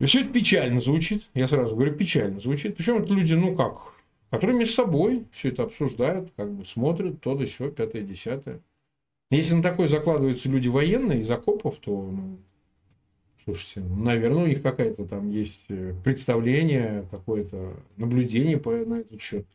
И 0.00 0.04
все 0.04 0.20
это 0.20 0.32
печально 0.32 0.80
звучит, 0.80 1.28
я 1.34 1.48
сразу 1.48 1.74
говорю, 1.74 1.94
печально 1.94 2.38
звучит. 2.40 2.76
Причем 2.76 3.02
это 3.02 3.12
люди, 3.12 3.32
ну 3.32 3.56
как, 3.56 3.94
которые 4.30 4.58
между 4.58 4.74
собой 4.74 5.24
все 5.32 5.48
это 5.48 5.64
обсуждают, 5.64 6.30
как 6.36 6.52
бы 6.52 6.64
смотрят, 6.66 7.20
то 7.20 7.34
да 7.34 7.46
все, 7.46 7.70
пятое, 7.70 8.02
десятое. 8.02 8.60
Если 9.30 9.54
на 9.54 9.62
такое 9.62 9.88
закладываются 9.88 10.48
люди 10.48 10.68
военные 10.68 11.20
из 11.20 11.30
окопов, 11.30 11.76
то 11.78 11.90
ну, 11.90 12.38
Слушайте, 13.48 13.80
ну, 13.80 14.04
наверное, 14.04 14.44
у 14.44 14.46
них 14.46 14.60
какая-то 14.60 15.06
там 15.06 15.30
есть 15.30 15.64
э, 15.70 15.94
представление, 16.04 17.06
какое-то 17.10 17.72
наблюдение 17.96 18.58
по, 18.58 18.72
на 18.72 18.96
этот 18.96 19.22
счет. 19.22 19.46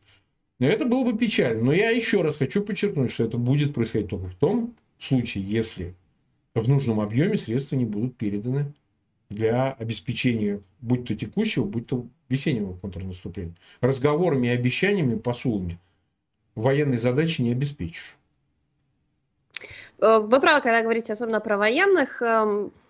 Но 0.58 0.66
это 0.66 0.84
было 0.84 1.04
бы 1.04 1.16
печально. 1.16 1.62
Но 1.62 1.72
я 1.72 1.90
еще 1.90 2.20
раз 2.20 2.36
хочу 2.36 2.64
подчеркнуть, 2.64 3.12
что 3.12 3.22
это 3.22 3.38
будет 3.38 3.72
происходить 3.72 4.08
только 4.08 4.26
в 4.26 4.34
том 4.34 4.74
случае, 4.98 5.44
если 5.44 5.94
в 6.56 6.68
нужном 6.68 6.98
объеме 6.98 7.36
средства 7.36 7.76
не 7.76 7.84
будут 7.84 8.16
переданы 8.16 8.74
для 9.30 9.70
обеспечения 9.70 10.60
будь 10.80 11.06
то 11.06 11.14
текущего, 11.14 11.64
будь 11.64 11.86
то 11.86 12.04
весеннего 12.28 12.74
контрнаступления. 12.74 13.54
Разговорами 13.80 14.48
обещаниями, 14.48 15.20
посулами 15.20 15.78
военной 16.56 16.98
задачи 16.98 17.42
не 17.42 17.52
обеспечишь. 17.52 18.16
Э, 20.00 20.18
вы 20.18 20.40
правы, 20.40 20.62
когда 20.62 20.82
говорите 20.82 21.12
особенно 21.12 21.38
про 21.38 21.56
военных. 21.56 22.20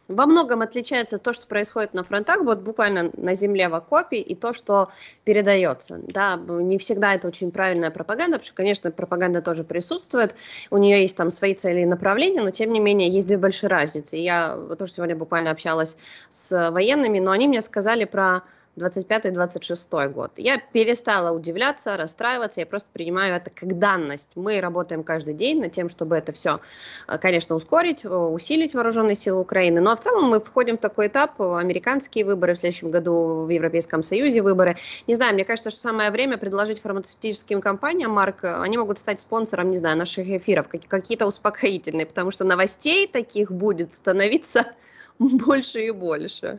Во 0.09 0.27
многом 0.27 0.61
отличается 0.63 1.19
то, 1.19 1.33
что 1.33 1.47
происходит 1.47 1.95
на 1.95 2.03
фронтах, 2.03 2.43
вот 2.43 2.61
буквально 2.61 3.11
на 3.17 3.35
земле 3.35 3.69
в 3.69 3.75
окопе, 3.75 4.19
и 4.19 4.35
то, 4.35 4.53
что 4.53 4.91
передается. 5.25 5.99
Да, 6.03 6.37
не 6.37 6.77
всегда 6.79 7.15
это 7.15 7.29
очень 7.29 7.51
правильная 7.51 7.91
пропаганда, 7.91 8.39
потому 8.39 8.47
что, 8.47 8.55
конечно, 8.55 8.91
пропаганда 8.91 9.41
тоже 9.41 9.65
присутствует, 9.65 10.35
у 10.71 10.77
нее 10.77 11.03
есть 11.03 11.17
там 11.17 11.31
свои 11.31 11.55
цели 11.55 11.81
и 11.81 11.87
направления, 11.87 12.43
но 12.43 12.51
тем 12.51 12.73
не 12.73 12.81
менее 12.81 13.09
есть 13.09 13.27
две 13.29 13.39
большие 13.39 13.71
разницы. 13.71 14.19
И 14.19 14.23
я 14.23 14.59
тоже 14.79 14.93
сегодня 14.93 15.17
буквально 15.17 15.51
общалась 15.51 15.97
с 16.29 16.71
военными, 16.71 17.19
но 17.19 17.31
они 17.31 17.49
мне 17.49 17.63
сказали 17.63 18.05
про 18.05 18.43
25-26 18.77 20.09
год. 20.09 20.33
Я 20.37 20.59
перестала 20.59 21.35
удивляться, 21.35 21.97
расстраиваться, 21.97 22.61
я 22.61 22.67
просто 22.67 22.89
принимаю 22.93 23.37
это 23.37 23.51
как 23.51 23.79
данность. 23.79 24.31
Мы 24.35 24.61
работаем 24.61 25.05
каждый 25.05 25.35
день 25.35 25.61
над 25.61 25.73
тем, 25.73 25.89
чтобы 25.89 26.17
это 26.17 26.33
все, 26.33 26.61
э, 27.07 27.19
конечно, 27.19 27.55
ускорить, 27.55 28.05
э, 28.05 28.09
усилить 28.09 28.75
вооруженные 28.75 29.17
силы 29.17 29.41
Украины. 29.41 29.81
Но 29.81 29.95
в 29.95 30.01
целом 30.01 30.25
мы 30.25 30.41
входим 30.41 30.77
в 30.77 30.81
такой 30.81 31.07
этап, 31.07 31.41
э, 31.41 31.57
американские 31.59 32.25
выборы 32.25 32.55
в 32.55 32.59
следующем 32.59 32.91
году, 32.91 33.45
в 33.45 33.49
Европейском 33.49 34.03
Союзе 34.03 34.43
выборы. 34.43 34.77
Не 35.07 35.15
знаю, 35.15 35.35
мне 35.35 35.45
кажется, 35.45 35.71
что 35.71 35.81
самое 35.81 36.11
время 36.11 36.37
предложить 36.37 36.81
фармацевтическим 36.81 37.61
компаниям, 37.61 38.11
Марк, 38.11 38.45
они 38.45 38.77
могут 38.79 38.99
стать 38.99 39.21
спонсором, 39.21 39.71
не 39.71 39.79
знаю, 39.79 39.97
наших 39.97 40.29
эфиров, 40.29 40.67
какие-то 40.89 41.27
успокоительные, 41.27 42.07
потому 42.07 42.31
что 42.31 42.45
новостей 42.45 43.07
таких 43.07 43.53
будет 43.53 43.95
становиться 43.95 44.73
больше 45.19 45.87
и 45.87 45.91
больше. 45.91 46.59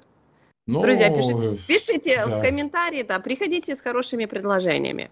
Но... 0.67 0.81
Друзья, 0.81 1.11
пишите, 1.11 1.57
пишите 1.67 2.25
да. 2.25 2.39
в 2.39 2.41
комментарии, 2.41 3.03
да, 3.03 3.19
приходите 3.19 3.75
с 3.75 3.81
хорошими 3.81 4.25
предложениями. 4.25 5.11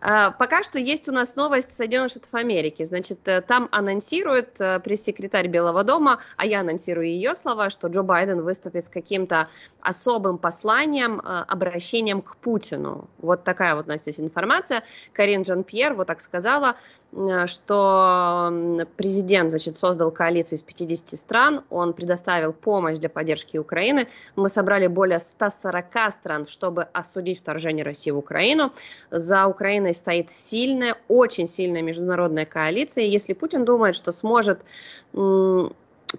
А, 0.00 0.30
пока 0.30 0.62
что 0.62 0.78
есть 0.78 1.06
у 1.06 1.12
нас 1.12 1.36
новость 1.36 1.74
Соединенных 1.74 2.12
Штатов 2.12 2.32
Америки. 2.32 2.82
Значит, 2.82 3.18
э, 3.28 3.42
там 3.42 3.68
анонсирует 3.72 4.58
э, 4.58 4.80
пресс-секретарь 4.80 5.48
Белого 5.48 5.84
дома, 5.84 6.20
а 6.38 6.46
я 6.46 6.60
анонсирую 6.60 7.08
ее 7.08 7.36
слова, 7.36 7.68
что 7.68 7.88
Джо 7.88 8.02
Байден 8.02 8.42
выступит 8.42 8.86
с 8.86 8.88
каким-то 8.88 9.50
особым 9.82 10.38
посланием, 10.38 11.20
э, 11.20 11.44
обращением 11.46 12.22
к 12.22 12.38
Путину. 12.38 13.10
Вот 13.18 13.44
такая 13.44 13.74
вот 13.74 13.86
у 13.86 13.88
нас 13.90 14.00
здесь 14.00 14.18
информация. 14.18 14.82
Карин 15.12 15.44
Жан-Пьер 15.44 15.92
вот 15.92 16.06
так 16.06 16.22
сказала. 16.22 16.76
Э, 17.16 17.46
что 17.46 18.86
президент 18.96 19.50
значит, 19.50 19.76
создал 19.76 20.10
коалицию 20.10 20.58
из 20.58 20.62
50 20.62 21.18
стран, 21.18 21.64
он 21.70 21.92
предоставил 21.94 22.52
помощь 22.52 22.98
для 22.98 23.08
поддержки 23.08 23.56
Украины. 23.56 24.08
Мы 24.36 24.48
собрали 24.48 24.86
более 24.86 25.18
140 25.18 26.12
стран, 26.12 26.44
чтобы 26.44 26.82
осудить 26.92 27.38
вторжение 27.40 27.84
России 27.84 28.10
в 28.10 28.18
Украину. 28.18 28.72
За 29.10 29.46
Украиной 29.46 29.94
стоит 29.94 30.30
сильная, 30.30 30.96
очень 31.08 31.46
сильная 31.46 31.82
международная 31.82 32.44
коалиция. 32.44 33.04
Если 33.04 33.32
Путин 33.32 33.64
думает, 33.64 33.94
что 33.94 34.12
сможет 34.12 34.60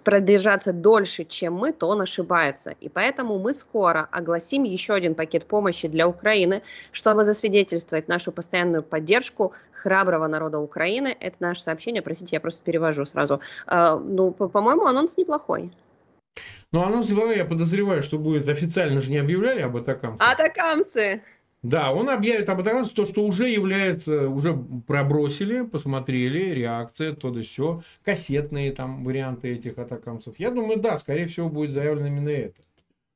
продержаться 0.04 0.74
дольше, 0.74 1.24
чем 1.24 1.54
мы, 1.54 1.72
то 1.72 1.88
он 1.88 2.02
ошибается. 2.02 2.76
И 2.82 2.90
поэтому 2.90 3.40
мы 3.40 3.54
скоро 3.54 4.08
огласим 4.12 4.64
еще 4.64 4.94
один 4.94 5.16
пакет 5.16 5.46
помощи 5.46 5.88
для 5.88 6.08
Украины, 6.08 6.62
чтобы 6.92 7.24
засвидетельствовать 7.24 8.08
нашу 8.08 8.32
постоянную 8.32 8.84
поддержку 8.84 9.54
храброго 9.72 10.28
народа 10.28 10.60
Украины. 10.60 11.16
Это 11.20 11.38
наше 11.40 11.62
сообщение, 11.62 12.02
простите, 12.02 12.36
я 12.36 12.40
просто 12.40 12.64
перевожу 12.64 13.06
сразу. 13.06 13.42
Uh, 13.68 14.00
ну, 14.00 14.32
по-моему, 14.32 14.86
анонс 14.86 15.18
неплохой. 15.18 15.72
Ну, 16.72 16.82
анонс 16.82 17.10
неплохой, 17.10 17.38
я 17.38 17.46
подозреваю, 17.46 18.02
что 18.02 18.18
будет 18.18 18.48
официально 18.50 19.02
же 19.02 19.10
не 19.10 19.18
объявляли 19.18 19.62
об 19.62 19.78
атакамсе. 19.78 20.24
Атакамсы! 20.24 21.22
Да, 21.64 21.92
он 21.92 22.10
объявит 22.10 22.50
об 22.50 22.60
этом, 22.60 22.86
то, 22.86 23.06
что 23.06 23.26
уже 23.26 23.50
является, 23.50 24.30
уже 24.30 24.56
пробросили, 24.86 25.64
посмотрели, 25.64 26.54
реакция, 26.54 27.14
то 27.14 27.32
да 27.32 27.42
все, 27.42 27.82
кассетные 28.06 28.72
там 28.72 29.04
варианты 29.04 29.56
этих 29.56 29.78
атакамцев. 29.78 30.40
Я 30.40 30.52
думаю, 30.52 30.80
да, 30.80 30.98
скорее 31.00 31.26
всего, 31.28 31.50
будет 31.50 31.72
заявлено 31.72 32.08
именно 32.08 32.30
это. 32.30 32.62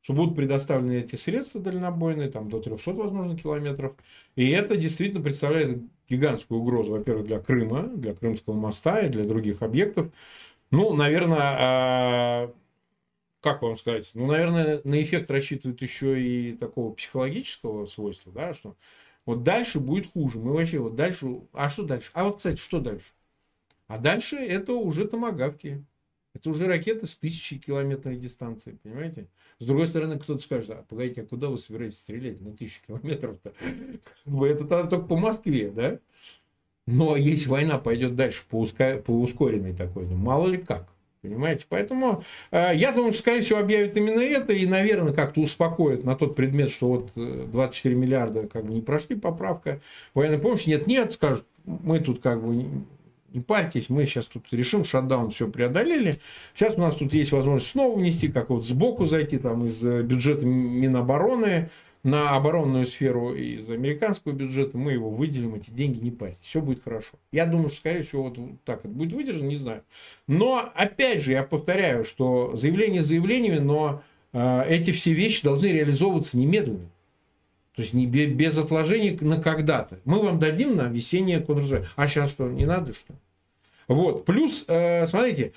Что 0.02 0.14
будут 0.14 0.36
предоставлены 0.36 0.94
эти 0.94 1.16
средства 1.16 1.62
дальнобойные, 1.62 2.30
там 2.30 2.50
до 2.50 2.60
300, 2.60 2.94
возможно, 2.94 3.38
километров. 3.38 3.94
И 4.36 4.50
это 4.50 4.76
действительно 4.76 5.24
представляет 5.24 5.78
гигантскую 6.10 6.60
угрозу, 6.60 6.94
во-первых, 6.94 7.28
для 7.28 7.40
Крыма, 7.40 7.84
для 7.84 8.16
Крымского 8.16 8.56
моста 8.56 9.02
и 9.02 9.10
для 9.10 9.24
других 9.24 9.62
объектов. 9.62 10.12
Ну, 10.72 10.94
наверное, 10.94 11.38
а, 11.40 12.54
как 13.42 13.62
вам 13.64 13.76
сказать, 13.76 14.10
ну, 14.14 14.28
наверное, 14.28 14.82
на 14.84 15.02
эффект 15.02 15.30
рассчитывают 15.32 15.82
еще 15.82 16.22
и 16.22 16.54
такого 16.54 16.94
психологического 16.94 17.88
свойства, 17.88 18.32
да, 18.32 18.54
что 18.54 18.76
вот 19.26 19.44
дальше 19.44 19.80
будет 19.80 20.12
хуже. 20.12 20.40
Мы 20.40 20.54
вообще 20.54 20.80
вот 20.80 20.96
дальше, 20.96 21.42
а 21.52 21.70
что 21.70 21.84
дальше? 21.84 22.12
А 22.14 22.24
вот, 22.24 22.38
кстати, 22.38 22.58
что 22.58 22.80
дальше? 22.80 23.08
А 23.88 23.98
дальше 23.98 24.38
это 24.38 24.74
уже 24.74 25.08
томогавки. 25.08 25.84
Это 26.34 26.50
уже 26.50 26.66
ракеты 26.66 27.08
с 27.08 27.18
тысячи 27.18 27.58
километров 27.58 28.18
дистанции, 28.18 28.80
понимаете? 28.84 29.28
С 29.60 29.66
другой 29.66 29.86
стороны, 29.86 30.18
кто-то 30.18 30.42
скажет, 30.42 30.70
а 30.70 30.86
погодите, 30.88 31.24
а 31.24 31.26
куда 31.26 31.50
вы 31.50 31.58
собираетесь 31.58 32.00
стрелять 32.00 32.40
на 32.40 32.56
тысячу 32.56 32.82
километров-то? 32.88 33.54
Это 34.26 34.60
тогда 34.60 34.84
только 34.86 35.08
по 35.08 35.18
Москве, 35.18 35.70
да? 35.72 36.00
Но 36.88 37.18
если 37.18 37.50
война 37.50 37.80
пойдет 37.80 38.16
дальше 38.16 38.44
по 38.50 38.62
ускоренной 38.62 39.76
такой, 39.76 40.08
ну 40.08 40.16
мало 40.16 40.48
ли 40.48 40.58
как. 40.58 40.91
Понимаете? 41.22 41.66
Поэтому 41.70 42.24
э, 42.50 42.72
я 42.74 42.92
думаю, 42.92 43.14
что, 43.14 43.22
скорее 43.22 43.42
всего, 43.42 43.60
объявят 43.60 43.96
именно 43.96 44.22
это 44.22 44.54
и, 44.54 44.66
наверное, 44.66 45.14
как-то 45.14 45.42
успокоят 45.42 46.04
на 46.04 46.16
тот 46.16 46.36
предмет, 46.36 46.72
что 46.72 46.88
вот 46.88 47.12
24 47.16 47.94
э, 47.94 47.98
миллиарда 47.98 48.48
как 48.48 48.66
бы 48.66 48.74
не 48.74 48.82
прошли 48.82 49.16
поправка 49.16 49.82
военной 50.16 50.40
помощи. 50.40 50.70
Нет, 50.70 50.88
нет, 50.88 51.12
скажут, 51.12 51.46
мы 51.66 52.00
тут 52.00 52.22
как 52.22 52.44
бы 52.44 52.66
не 53.34 53.40
парьтесь, 53.40 53.90
мы 53.90 54.06
сейчас 54.06 54.26
тут 54.26 54.46
решим, 54.52 54.84
шатдаун 54.84 55.32
все 55.32 55.48
преодолели. 55.48 56.20
Сейчас 56.54 56.78
у 56.78 56.82
нас 56.82 56.96
тут 56.96 57.14
есть 57.14 57.32
возможность 57.32 57.70
снова 57.70 57.98
внести, 57.98 58.28
как 58.28 58.50
вот 58.50 58.66
сбоку 58.66 59.06
зайти, 59.06 59.38
там 59.38 59.66
из 59.66 59.86
э, 59.86 60.02
бюджета 60.02 60.46
Минобороны, 60.46 61.70
на 62.04 62.36
оборонную 62.36 62.86
сферу 62.86 63.34
из 63.34 63.70
американского 63.70 64.32
бюджета, 64.32 64.78
мы 64.78 64.94
его 64.94 65.10
выделим, 65.10 65.56
эти 65.56 65.70
деньги 65.70 66.00
не 66.00 66.12
парьте, 66.12 66.38
все 66.42 66.62
будет 66.62 66.84
хорошо. 66.84 67.14
Я 67.32 67.46
думаю, 67.46 67.70
что, 67.70 67.78
скорее 67.78 68.02
всего, 68.02 68.24
вот 68.24 68.38
так 68.66 68.80
это 68.80 68.90
будет 68.90 69.14
выдержано, 69.14 69.48
не 69.48 69.56
знаю. 69.56 69.84
Но, 70.28 70.72
опять 70.76 71.24
же, 71.24 71.32
я 71.32 71.44
повторяю, 71.44 72.04
что 72.06 72.56
заявление 72.56 73.04
заявлениями, 73.04 73.60
но 73.60 74.04
э, 74.34 74.64
эти 74.68 74.92
все 74.92 75.14
вещи 75.14 75.44
должны 75.44 75.68
реализовываться 75.68 76.38
немедленно. 76.38 76.90
То 77.76 77.84
есть 77.84 77.94
не 77.94 78.06
без 78.06 78.58
отложений 78.58 79.20
на 79.22 79.42
когда-то. 79.42 80.00
Мы 80.04 80.22
вам 80.22 80.40
дадим 80.40 80.76
на 80.76 80.88
весеннее 80.88 81.40
контрразвитие. 81.40 81.88
А 81.96 82.08
сейчас 82.08 82.30
что, 82.30 82.50
не 82.50 82.66
надо 82.66 82.94
что? 82.94 83.14
Вот. 83.88 84.26
Плюс, 84.26 84.66
э, 84.68 85.08
смотрите, 85.08 85.54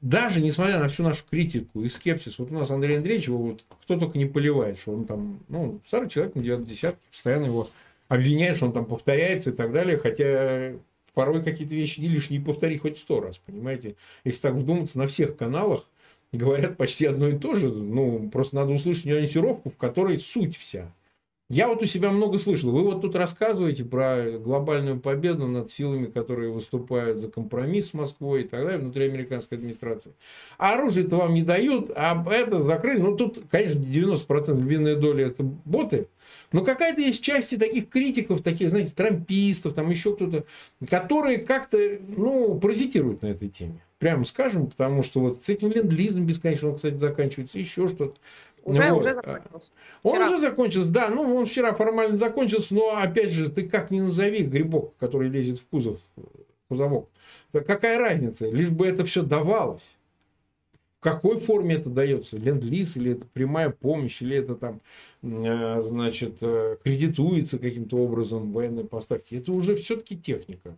даже 0.00 0.40
несмотря 0.40 0.78
на 0.78 0.88
всю 0.88 1.02
нашу 1.02 1.24
критику 1.28 1.82
и 1.82 1.88
скепсис, 1.88 2.38
вот 2.38 2.50
у 2.50 2.54
нас 2.54 2.70
Андрей 2.70 2.98
Андреевич, 2.98 3.28
его 3.28 3.38
вот 3.38 3.64
кто 3.82 3.98
только 3.98 4.18
не 4.18 4.26
поливает, 4.26 4.78
что 4.78 4.92
он 4.92 5.06
там, 5.06 5.40
ну, 5.48 5.80
старый 5.86 6.08
человек 6.08 6.34
на 6.34 6.42
9 6.42 6.66
десятке, 6.66 7.00
постоянно 7.10 7.46
его 7.46 7.68
обвиняет, 8.08 8.56
что 8.56 8.66
он 8.66 8.72
там 8.72 8.86
повторяется 8.86 9.50
и 9.50 9.52
так 9.52 9.72
далее, 9.72 9.98
хотя 9.98 10.74
порой 11.14 11.42
какие-то 11.42 11.74
вещи 11.74 12.00
не 12.00 12.08
лишь 12.08 12.30
не 12.30 12.38
повтори 12.38 12.78
хоть 12.78 12.98
сто 12.98 13.20
раз, 13.20 13.38
понимаете. 13.38 13.96
Если 14.24 14.40
так 14.40 14.54
вдуматься, 14.54 14.98
на 14.98 15.08
всех 15.08 15.36
каналах 15.36 15.88
говорят 16.32 16.76
почти 16.76 17.06
одно 17.06 17.28
и 17.28 17.38
то 17.38 17.54
же, 17.54 17.68
ну, 17.68 18.28
просто 18.30 18.56
надо 18.56 18.72
услышать 18.72 19.06
нюансировку, 19.06 19.70
в 19.70 19.76
которой 19.76 20.18
суть 20.18 20.56
вся. 20.56 20.92
Я 21.50 21.66
вот 21.68 21.80
у 21.80 21.86
себя 21.86 22.10
много 22.10 22.36
слышал. 22.36 22.70
Вы 22.70 22.82
вот 22.82 23.00
тут 23.00 23.16
рассказываете 23.16 23.82
про 23.82 24.32
глобальную 24.32 25.00
победу 25.00 25.46
над 25.46 25.72
силами, 25.72 26.04
которые 26.04 26.50
выступают 26.50 27.18
за 27.18 27.30
компромисс 27.30 27.88
с 27.88 27.94
Москвой 27.94 28.42
и 28.42 28.46
так 28.46 28.64
далее, 28.64 28.78
внутри 28.78 29.06
американской 29.06 29.56
администрации. 29.56 30.12
А 30.58 30.74
оружие-то 30.74 31.16
вам 31.16 31.32
не 31.32 31.42
дают, 31.42 31.90
а 31.96 32.22
это 32.30 32.60
закрыли. 32.60 33.00
Ну, 33.00 33.16
тут, 33.16 33.44
конечно, 33.50 33.78
90% 33.78 34.60
львиная 34.60 34.96
доля 34.96 35.28
это 35.28 35.42
боты. 35.42 36.08
Но 36.52 36.62
какая-то 36.62 37.00
есть 37.00 37.22
части 37.22 37.56
таких 37.56 37.88
критиков, 37.88 38.42
таких, 38.42 38.68
знаете, 38.68 38.92
трампистов, 38.94 39.72
там 39.72 39.88
еще 39.88 40.14
кто-то, 40.14 40.44
которые 40.90 41.38
как-то, 41.38 41.78
ну, 42.08 42.58
паразитируют 42.60 43.22
на 43.22 43.28
этой 43.28 43.48
теме. 43.48 43.82
Прямо 43.98 44.24
скажем, 44.24 44.68
потому 44.68 45.02
что 45.02 45.20
вот 45.20 45.44
с 45.44 45.48
этим 45.48 45.72
ленд-лизом 45.72 46.24
бесконечно, 46.24 46.68
он, 46.68 46.76
кстати, 46.76 46.94
заканчивается, 46.96 47.58
еще 47.58 47.88
что-то. 47.88 48.16
Уже, 48.68 48.92
вот. 48.92 49.00
уже 49.00 49.14
закончился. 49.14 49.70
Он 50.02 50.12
вчера. 50.12 50.26
уже 50.26 50.38
закончился, 50.38 50.90
да. 50.90 51.08
Ну, 51.08 51.36
он 51.36 51.46
вчера 51.46 51.72
формально 51.74 52.16
закончился, 52.16 52.74
но, 52.74 52.96
опять 52.96 53.30
же, 53.30 53.50
ты 53.50 53.68
как 53.68 53.90
ни 53.90 54.00
назови 54.00 54.42
грибок, 54.42 54.94
который 54.98 55.28
лезет 55.28 55.58
в 55.58 55.66
кузов, 55.66 55.98
кузовок. 56.68 57.08
Какая 57.52 57.98
разница? 57.98 58.48
Лишь 58.50 58.70
бы 58.70 58.86
это 58.86 59.04
все 59.04 59.22
давалось. 59.22 59.96
В 60.98 61.00
какой 61.00 61.38
форме 61.38 61.76
это 61.76 61.90
дается? 61.90 62.36
Ленд-лиз 62.36 62.96
или 62.96 63.12
это 63.12 63.24
прямая 63.32 63.70
помощь, 63.70 64.20
или 64.20 64.36
это 64.36 64.56
там, 64.56 64.80
э, 65.22 65.80
значит, 65.80 66.38
э, 66.40 66.76
кредитуется 66.82 67.58
каким-то 67.58 67.98
образом 67.98 68.52
военной 68.52 68.84
поставки. 68.84 69.36
Это 69.36 69.52
уже 69.52 69.76
все-таки 69.76 70.18
техника. 70.18 70.76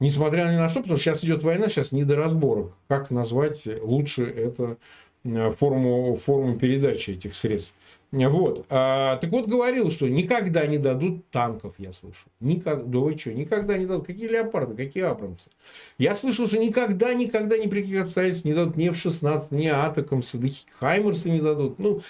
Несмотря 0.00 0.52
ни 0.52 0.56
на 0.56 0.68
что, 0.68 0.80
потому 0.80 0.98
что 0.98 1.10
сейчас 1.10 1.24
идет 1.24 1.42
война, 1.42 1.68
сейчас 1.68 1.92
не 1.92 2.04
до 2.04 2.14
разборок. 2.14 2.72
Как 2.86 3.10
назвать 3.10 3.66
лучше 3.82 4.24
это 4.24 4.76
форму, 5.24 6.16
форму 6.16 6.58
передачи 6.58 7.12
этих 7.12 7.34
средств. 7.34 7.72
Вот. 8.10 8.64
А, 8.70 9.18
так 9.18 9.30
вот, 9.30 9.46
говорил, 9.46 9.90
что 9.90 10.08
никогда 10.08 10.66
не 10.66 10.78
дадут 10.78 11.28
танков, 11.30 11.74
я 11.78 11.92
слышал. 11.92 12.28
Никак, 12.40 12.88
да 12.90 12.98
вы 13.00 13.18
что, 13.18 13.32
никогда 13.32 13.76
не 13.76 13.84
дадут. 13.84 14.06
Какие 14.06 14.28
леопарды, 14.28 14.74
какие 14.74 15.04
абрамсы? 15.04 15.50
Я 15.98 16.16
слышал, 16.16 16.46
что 16.46 16.58
никогда, 16.58 17.12
никогда, 17.12 17.58
ни 17.58 17.66
при 17.66 17.82
каких 17.82 18.02
обстоятельствах 18.02 18.46
не 18.46 18.54
дадут 18.54 18.76
ни 18.76 18.88
F-16, 18.88 19.48
ни 19.50 19.66
Атакамсы, 19.66 20.38
да 20.38 20.48
Хаймерсы 20.78 21.28
не 21.28 21.40
дадут. 21.40 21.78
Ну, 21.78 22.00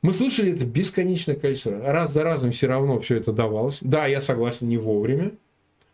мы 0.00 0.14
слышали 0.14 0.54
это 0.54 0.64
бесконечное 0.64 1.34
количество 1.34 1.72
раз. 1.72 1.82
Раз 1.84 2.12
за 2.12 2.22
разом 2.22 2.52
все 2.52 2.66
равно 2.68 2.98
все 3.00 3.16
это 3.16 3.32
давалось. 3.32 3.78
Да, 3.82 4.06
я 4.06 4.22
согласен, 4.22 4.68
не 4.68 4.78
вовремя. 4.78 5.32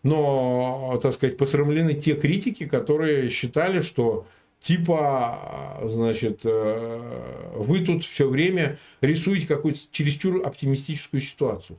Но, 0.04 1.00
так 1.02 1.12
сказать, 1.12 1.38
посрамлены 1.38 1.94
те 1.94 2.14
критики, 2.14 2.66
которые 2.66 3.30
считали, 3.30 3.80
что 3.80 4.26
типа, 4.64 5.78
значит, 5.84 6.40
э, 6.44 7.52
вы 7.54 7.80
тут 7.80 8.04
все 8.04 8.26
время 8.26 8.78
рисуете 9.02 9.46
какую-то 9.46 9.78
чересчур 9.90 10.40
оптимистическую 10.44 11.20
ситуацию. 11.20 11.78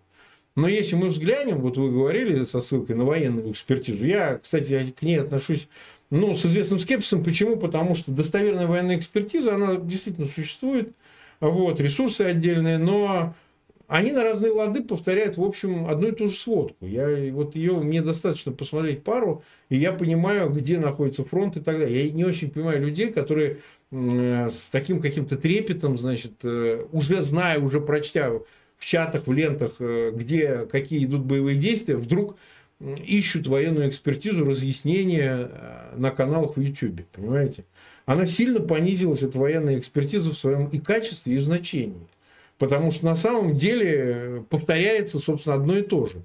Но 0.55 0.67
если 0.67 0.95
мы 0.95 1.07
взглянем, 1.07 1.61
вот 1.61 1.77
вы 1.77 1.91
говорили 1.91 2.43
со 2.43 2.61
ссылкой 2.61 2.95
на 2.95 3.03
военную 3.03 3.51
экспертизу, 3.51 4.05
я, 4.05 4.37
кстати, 4.37 4.93
к 4.97 5.01
ней 5.01 5.19
отношусь 5.19 5.67
ну, 6.11 6.35
с 6.35 6.45
известным 6.45 6.77
скепсисом. 6.77 7.23
Почему? 7.23 7.57
Потому 7.57 7.95
что 7.95 8.11
достоверная 8.11 8.67
военная 8.67 8.97
экспертиза, 8.97 9.55
она 9.55 9.77
действительно 9.77 10.27
существует, 10.27 10.91
вот, 11.39 11.81
ресурсы 11.81 12.21
отдельные, 12.21 12.77
но 12.77 13.33
они 13.87 14.11
на 14.11 14.23
разные 14.23 14.51
лады 14.51 14.83
повторяют, 14.83 15.37
в 15.37 15.43
общем, 15.43 15.87
одну 15.87 16.07
и 16.07 16.11
ту 16.11 16.27
же 16.27 16.35
сводку. 16.35 16.85
Я, 16.85 17.31
вот 17.33 17.55
ее, 17.55 17.73
мне 17.73 18.01
достаточно 18.01 18.51
посмотреть 18.51 19.03
пару, 19.03 19.43
и 19.69 19.77
я 19.77 19.91
понимаю, 19.91 20.49
где 20.49 20.79
находится 20.79 21.23
фронт 21.23 21.57
и 21.57 21.61
так 21.61 21.79
далее. 21.79 22.05
Я 22.05 22.11
не 22.11 22.25
очень 22.25 22.49
понимаю 22.49 22.81
людей, 22.81 23.11
которые 23.11 23.59
с 23.91 24.69
таким 24.71 25.01
каким-то 25.01 25.37
трепетом, 25.37 25.97
значит, 25.97 26.33
э, 26.43 26.85
уже 26.91 27.21
зная, 27.21 27.59
уже 27.59 27.79
прочтя 27.79 28.31
в 28.77 28.85
чатах, 28.85 29.27
в 29.27 29.31
лентах, 29.31 29.75
э, 29.79 30.11
где 30.13 30.65
какие 30.65 31.05
идут 31.05 31.23
боевые 31.23 31.57
действия, 31.57 31.95
вдруг 31.95 32.35
ищут 32.79 33.47
военную 33.47 33.89
экспертизу, 33.89 34.43
разъяснения 34.43 35.49
э, 35.51 35.93
на 35.95 36.11
каналах 36.11 36.57
в 36.57 36.61
YouTube, 36.61 37.05
понимаете? 37.11 37.63
Она 38.05 38.25
сильно 38.25 38.59
понизилась, 38.59 39.23
эта 39.23 39.39
военная 39.39 39.79
экспертиза 39.79 40.31
в 40.31 40.37
своем 40.37 40.67
и 40.67 40.79
качестве, 40.79 41.35
и 41.35 41.37
в 41.37 41.43
значении. 41.43 42.07
Потому 42.57 42.91
что 42.91 43.05
на 43.05 43.15
самом 43.15 43.55
деле 43.55 44.45
повторяется, 44.49 45.19
собственно, 45.19 45.55
одно 45.55 45.77
и 45.77 45.81
то 45.81 46.05
же. 46.05 46.23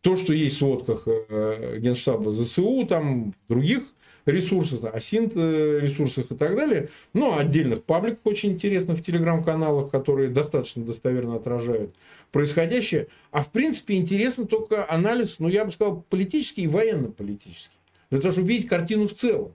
То, 0.00 0.16
что 0.16 0.32
есть 0.32 0.56
в 0.56 0.58
сводках 0.58 1.04
э, 1.06 1.78
Генштаба 1.78 2.32
ЗСУ, 2.32 2.86
там 2.86 3.34
других 3.48 3.94
ресурсах, 4.26 4.94
ОСИНТ 4.94 5.32
э, 5.36 5.78
ресурсах 5.80 6.30
и 6.30 6.34
так 6.34 6.56
далее, 6.56 6.88
но 7.12 7.38
отдельных 7.38 7.84
пабликах 7.84 8.20
очень 8.24 8.52
интересных 8.52 8.98
в 8.98 9.02
телеграм-каналах, 9.02 9.90
которые 9.90 10.30
достаточно 10.30 10.84
достоверно 10.84 11.36
отражают 11.36 11.94
происходящее. 12.32 13.08
А 13.30 13.42
в 13.42 13.50
принципе 13.50 13.96
интересно 13.96 14.46
только 14.46 14.90
анализ, 14.90 15.38
ну 15.38 15.48
я 15.48 15.64
бы 15.64 15.72
сказал, 15.72 16.04
политический 16.08 16.62
и 16.62 16.68
военно-политический. 16.68 17.78
Для 18.10 18.20
того, 18.20 18.32
чтобы 18.32 18.48
видеть 18.48 18.68
картину 18.68 19.08
в 19.08 19.12
целом. 19.12 19.52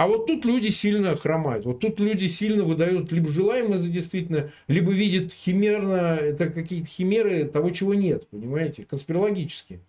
А 0.00 0.06
вот 0.06 0.26
тут 0.26 0.46
люди 0.46 0.68
сильно 0.68 1.14
хромают. 1.14 1.66
Вот 1.66 1.80
тут 1.80 2.00
люди 2.00 2.24
сильно 2.24 2.64
выдают 2.64 3.12
либо 3.12 3.28
желаемое 3.28 3.76
за 3.76 3.90
действительно, 3.90 4.50
либо 4.66 4.92
видят 4.92 5.30
химерно, 5.30 6.16
это 6.16 6.48
какие-то 6.48 6.86
химеры 6.86 7.44
того, 7.44 7.68
чего 7.68 7.92
нет, 7.92 8.26
понимаете, 8.28 8.86
конспирологически. 8.86 9.80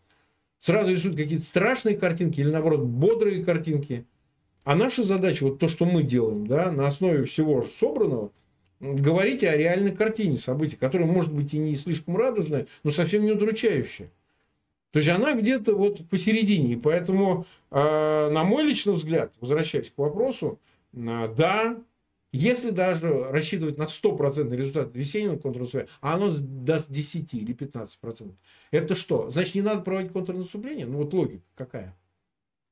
Сразу 0.59 0.91
рисуют 0.91 1.15
какие-то 1.15 1.45
страшные 1.45 1.95
картинки 1.95 2.41
или, 2.41 2.51
наоборот, 2.51 2.81
бодрые 2.81 3.41
картинки. 3.45 4.05
А 4.65 4.75
наша 4.75 5.03
задача, 5.03 5.45
вот 5.45 5.59
то, 5.59 5.69
что 5.69 5.85
мы 5.85 6.03
делаем, 6.03 6.45
да, 6.45 6.73
на 6.73 6.87
основе 6.87 7.23
всего 7.23 7.63
собранного, 7.63 8.33
говорить 8.81 9.45
о 9.45 9.55
реальной 9.55 9.95
картине 9.95 10.35
событий, 10.35 10.75
которая 10.75 11.07
может 11.07 11.31
быть 11.31 11.53
и 11.53 11.57
не 11.57 11.77
слишком 11.77 12.17
радужная, 12.17 12.67
но 12.83 12.91
совсем 12.91 13.23
не 13.23 13.31
удручающая. 13.31 14.11
То 14.91 14.99
есть 14.99 15.09
она 15.09 15.33
где-то 15.33 15.73
вот 15.73 16.07
посередине. 16.09 16.77
Поэтому, 16.77 17.45
э, 17.71 18.29
на 18.29 18.43
мой 18.43 18.63
личный 18.63 18.93
взгляд, 18.93 19.33
возвращаясь 19.39 19.89
к 19.89 19.97
вопросу, 19.97 20.59
да, 20.93 21.81
если 22.33 22.71
даже 22.71 23.25
рассчитывать 23.25 23.77
на 23.77 23.87
100% 23.87 24.55
результат 24.55 24.95
весеннего 24.95 25.37
контрнаступления, 25.37 25.89
а 25.99 26.15
оно 26.15 26.33
даст 26.39 26.89
10 26.89 27.33
или 27.33 27.53
15%, 27.53 28.33
это 28.71 28.95
что? 28.95 29.29
Значит, 29.29 29.55
не 29.55 29.61
надо 29.61 29.81
проводить 29.81 30.13
контрнаступление? 30.13 30.85
Ну 30.85 30.99
вот 30.99 31.13
логика 31.13 31.43
какая? 31.55 31.97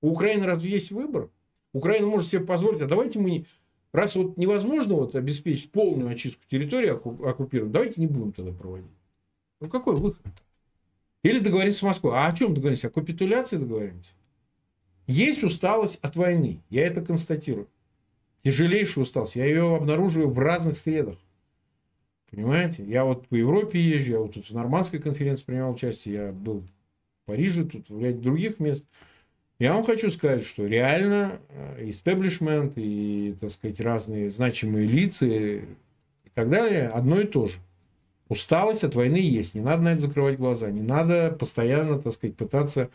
У 0.02 0.12
Украины 0.12 0.46
разве 0.46 0.72
есть 0.72 0.92
выбор? 0.92 1.30
Украина 1.74 2.08
может 2.08 2.30
себе 2.30 2.46
позволить, 2.46 2.82
а 2.82 2.88
давайте 2.88 3.20
мы 3.20 3.32
не... 3.32 3.46
Раз 3.92 4.16
вот 4.16 4.38
невозможно 4.38 4.96
вот 4.96 5.16
обеспечить 5.16 5.72
полную 5.72 6.10
очистку 6.10 6.44
территории 6.50 6.90
оккупированной, 6.90 7.74
давайте 7.74 8.02
не 8.02 8.08
будем 8.08 8.32
тогда 8.32 8.54
проводить. 8.54 8.92
Ну 9.60 9.68
какой 9.68 9.96
выход? 9.96 10.26
-то? 10.26 10.49
Или 11.24 11.40
договориться 11.40 11.80
с 11.80 11.84
Москвой. 11.84 12.16
А 12.16 12.28
о 12.28 12.36
чем 12.36 12.54
договоримся? 12.54 12.88
О 12.88 12.92
капитуляции 12.92 13.58
договоримся? 13.58 14.14
Есть 15.08 15.44
усталость 15.44 16.00
от 16.02 16.16
войны. 16.16 16.62
Я 16.70 16.86
это 16.86 17.02
констатирую. 17.02 17.68
Тяжелейшая 18.44 19.04
усталость. 19.04 19.36
Я 19.36 19.46
ее 19.46 19.76
обнаруживаю 19.76 20.30
в 20.30 20.40
разных 20.40 20.78
средах. 20.78 21.18
Понимаете? 22.32 22.84
Я 22.84 23.06
вот 23.06 23.28
по 23.28 23.36
Европе 23.36 23.82
езжу, 23.82 24.12
я 24.12 24.20
вот 24.20 24.34
тут 24.34 24.46
в 24.50 24.54
нормандской 24.54 25.00
конференции 25.00 25.46
принимал 25.46 25.72
участие, 25.72 26.16
я 26.16 26.32
был 26.32 26.62
в 26.62 27.26
Париже, 27.26 27.66
тут 27.66 27.90
в 27.90 28.00
ряде 28.00 28.20
других 28.20 28.60
мест. 28.60 28.88
Я 29.58 29.74
вам 29.74 29.84
хочу 29.84 30.10
сказать, 30.10 30.46
что 30.46 30.66
реально 30.66 31.40
истеблишмент 31.80 32.78
э, 32.78 32.82
и, 32.82 33.36
так 33.42 33.52
сказать, 33.52 33.82
разные 33.82 34.32
значимые 34.32 34.88
лица 34.88 35.26
и 35.26 35.64
так 36.34 36.50
далее 36.50 36.88
одно 36.88 37.20
и 37.20 37.26
то 37.26 37.48
же. 37.48 37.56
Усталость 38.30 38.84
от 38.84 38.96
войны 38.96 39.18
есть, 39.18 39.56
не 39.56 39.62
надо 39.62 39.84
на 39.84 39.94
это 39.94 40.02
закрывать 40.02 40.38
глаза, 40.38 40.70
не 40.70 40.82
надо 40.82 41.36
постоянно, 41.38 42.00
так 42.00 42.14
сказать, 42.14 42.36
пытаться 42.36 42.90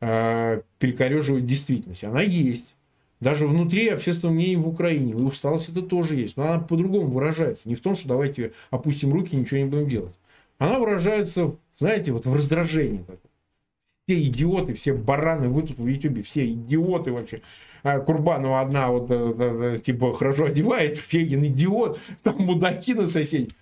э, 0.00 0.62
перекореживать 0.78 1.46
действительность. 1.46 2.04
Она 2.04 2.22
есть. 2.22 2.74
Даже 3.20 3.46
внутри 3.46 3.88
общественного 3.88 4.34
мнения 4.34 4.56
в 4.56 4.68
Украине. 4.68 5.12
И 5.12 5.14
усталость 5.14 5.68
это 5.68 5.82
тоже 5.82 6.16
есть. 6.16 6.36
Но 6.36 6.44
она 6.44 6.60
по-другому 6.60 7.08
выражается. 7.08 7.68
Не 7.68 7.74
в 7.74 7.80
том, 7.80 7.96
что 7.96 8.08
давайте 8.08 8.52
опустим 8.70 9.12
руки 9.12 9.34
и 9.34 9.38
ничего 9.38 9.58
не 9.58 9.66
будем 9.66 9.88
делать. 9.88 10.14
Она 10.58 10.78
выражается, 10.78 11.56
знаете, 11.78 12.12
вот 12.12 12.26
в 12.26 12.34
раздражении. 12.34 13.04
Все 14.06 14.22
идиоты, 14.22 14.72
все 14.72 14.94
бараны, 14.94 15.48
вы 15.48 15.62
тут 15.62 15.78
в 15.78 15.86
Ютубе, 15.86 16.22
все 16.22 16.50
идиоты 16.50 17.12
вообще. 17.12 17.42
А 17.82 18.00
Курбанова 18.00 18.60
одна 18.60 18.90
вот 18.90 19.10
э, 19.10 19.14
э, 19.14 19.74
э, 19.76 19.78
типа 19.80 20.14
хорошо 20.14 20.46
одевается, 20.46 21.04
Фегин 21.04 21.44
идиот, 21.44 22.00
там 22.22 22.36
мудаки 22.38 22.94
на 22.94 23.06
соседей. 23.06 23.52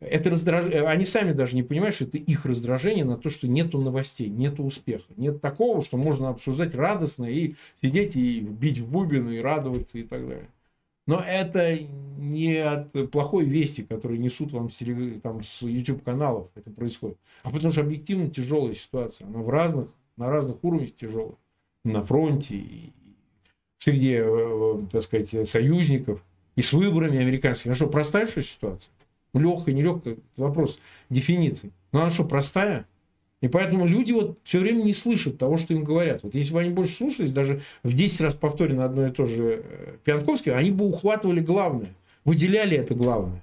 Это 0.00 0.30
раздраж... 0.30 0.64
Э, 0.66 0.86
они 0.86 1.04
сами 1.04 1.32
даже 1.32 1.54
не 1.54 1.62
понимают, 1.62 1.94
что 1.94 2.04
это 2.04 2.16
их 2.16 2.46
раздражение 2.46 3.04
на 3.04 3.18
то, 3.18 3.28
что 3.28 3.46
нету 3.46 3.78
новостей, 3.80 4.28
нету 4.28 4.64
успеха. 4.64 5.12
Нет 5.16 5.40
такого, 5.40 5.84
что 5.84 5.98
можно 5.98 6.30
обсуждать 6.30 6.74
радостно 6.74 7.26
и 7.26 7.54
сидеть 7.82 8.16
и 8.16 8.40
бить 8.40 8.78
в 8.78 8.90
бубен 8.90 9.30
и 9.30 9.38
радоваться 9.38 9.98
и 9.98 10.02
так 10.02 10.26
далее. 10.26 10.48
Но 11.06 11.20
это 11.20 11.78
не 12.18 12.56
от 12.58 13.10
плохой 13.10 13.44
вести, 13.44 13.82
которые 13.82 14.18
несут 14.18 14.52
вам 14.52 14.68
там, 15.22 15.42
с 15.42 15.62
YouTube-каналов 15.62 16.48
это 16.54 16.70
происходит, 16.70 17.18
а 17.42 17.50
потому 17.50 17.72
что 17.72 17.80
объективно 17.80 18.30
тяжелая 18.30 18.74
ситуация. 18.74 19.26
Она 19.26 19.40
в 19.40 19.48
разных, 19.48 19.88
на 20.16 20.30
разных 20.30 20.62
уровнях 20.62 20.94
тяжелая. 20.94 21.36
На 21.84 22.04
фронте, 22.04 22.56
и 22.56 22.92
среди, 23.78 24.12
э, 24.12 24.24
э, 24.24 24.80
так 24.90 25.02
сказать, 25.02 25.48
союзников, 25.48 26.22
и 26.56 26.62
с 26.62 26.72
выборами 26.72 27.18
американскими. 27.18 27.70
Ну 27.70 27.76
что, 27.76 27.86
простая 27.86 28.26
ситуация? 28.26 28.92
Легкая, 29.34 29.74
нелегкая, 29.74 30.16
вопрос 30.36 30.78
дефиниции. 31.08 31.70
Но 31.92 32.00
она 32.00 32.10
что, 32.10 32.24
простая? 32.24 32.86
И 33.40 33.48
поэтому 33.48 33.86
люди 33.86 34.12
вот 34.12 34.38
все 34.42 34.58
время 34.58 34.82
не 34.82 34.92
слышат 34.92 35.38
того, 35.38 35.56
что 35.56 35.72
им 35.72 35.82
говорят. 35.82 36.22
Вот 36.22 36.34
если 36.34 36.52
бы 36.52 36.60
они 36.60 36.70
больше 36.70 36.94
слушались, 36.94 37.32
даже 37.32 37.62
в 37.82 37.92
10 37.92 38.20
раз 38.20 38.34
повторено 38.34 38.84
одно 38.84 39.06
и 39.06 39.10
то 39.10 39.24
же 39.24 39.62
э, 39.64 39.96
Пьянковский, 40.04 40.54
они 40.54 40.70
бы 40.70 40.86
ухватывали 40.86 41.40
главное, 41.40 41.94
выделяли 42.24 42.76
это 42.76 42.94
главное. 42.94 43.42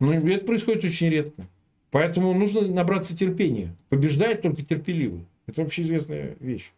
Но 0.00 0.12
это 0.12 0.44
происходит 0.44 0.84
очень 0.84 1.08
редко. 1.08 1.46
Поэтому 1.90 2.34
нужно 2.34 2.62
набраться 2.62 3.16
терпения. 3.16 3.74
Побеждает 3.88 4.42
только 4.42 4.62
терпеливый. 4.62 5.24
Это 5.46 5.62
общеизвестная 5.62 6.36
вещь. 6.40 6.72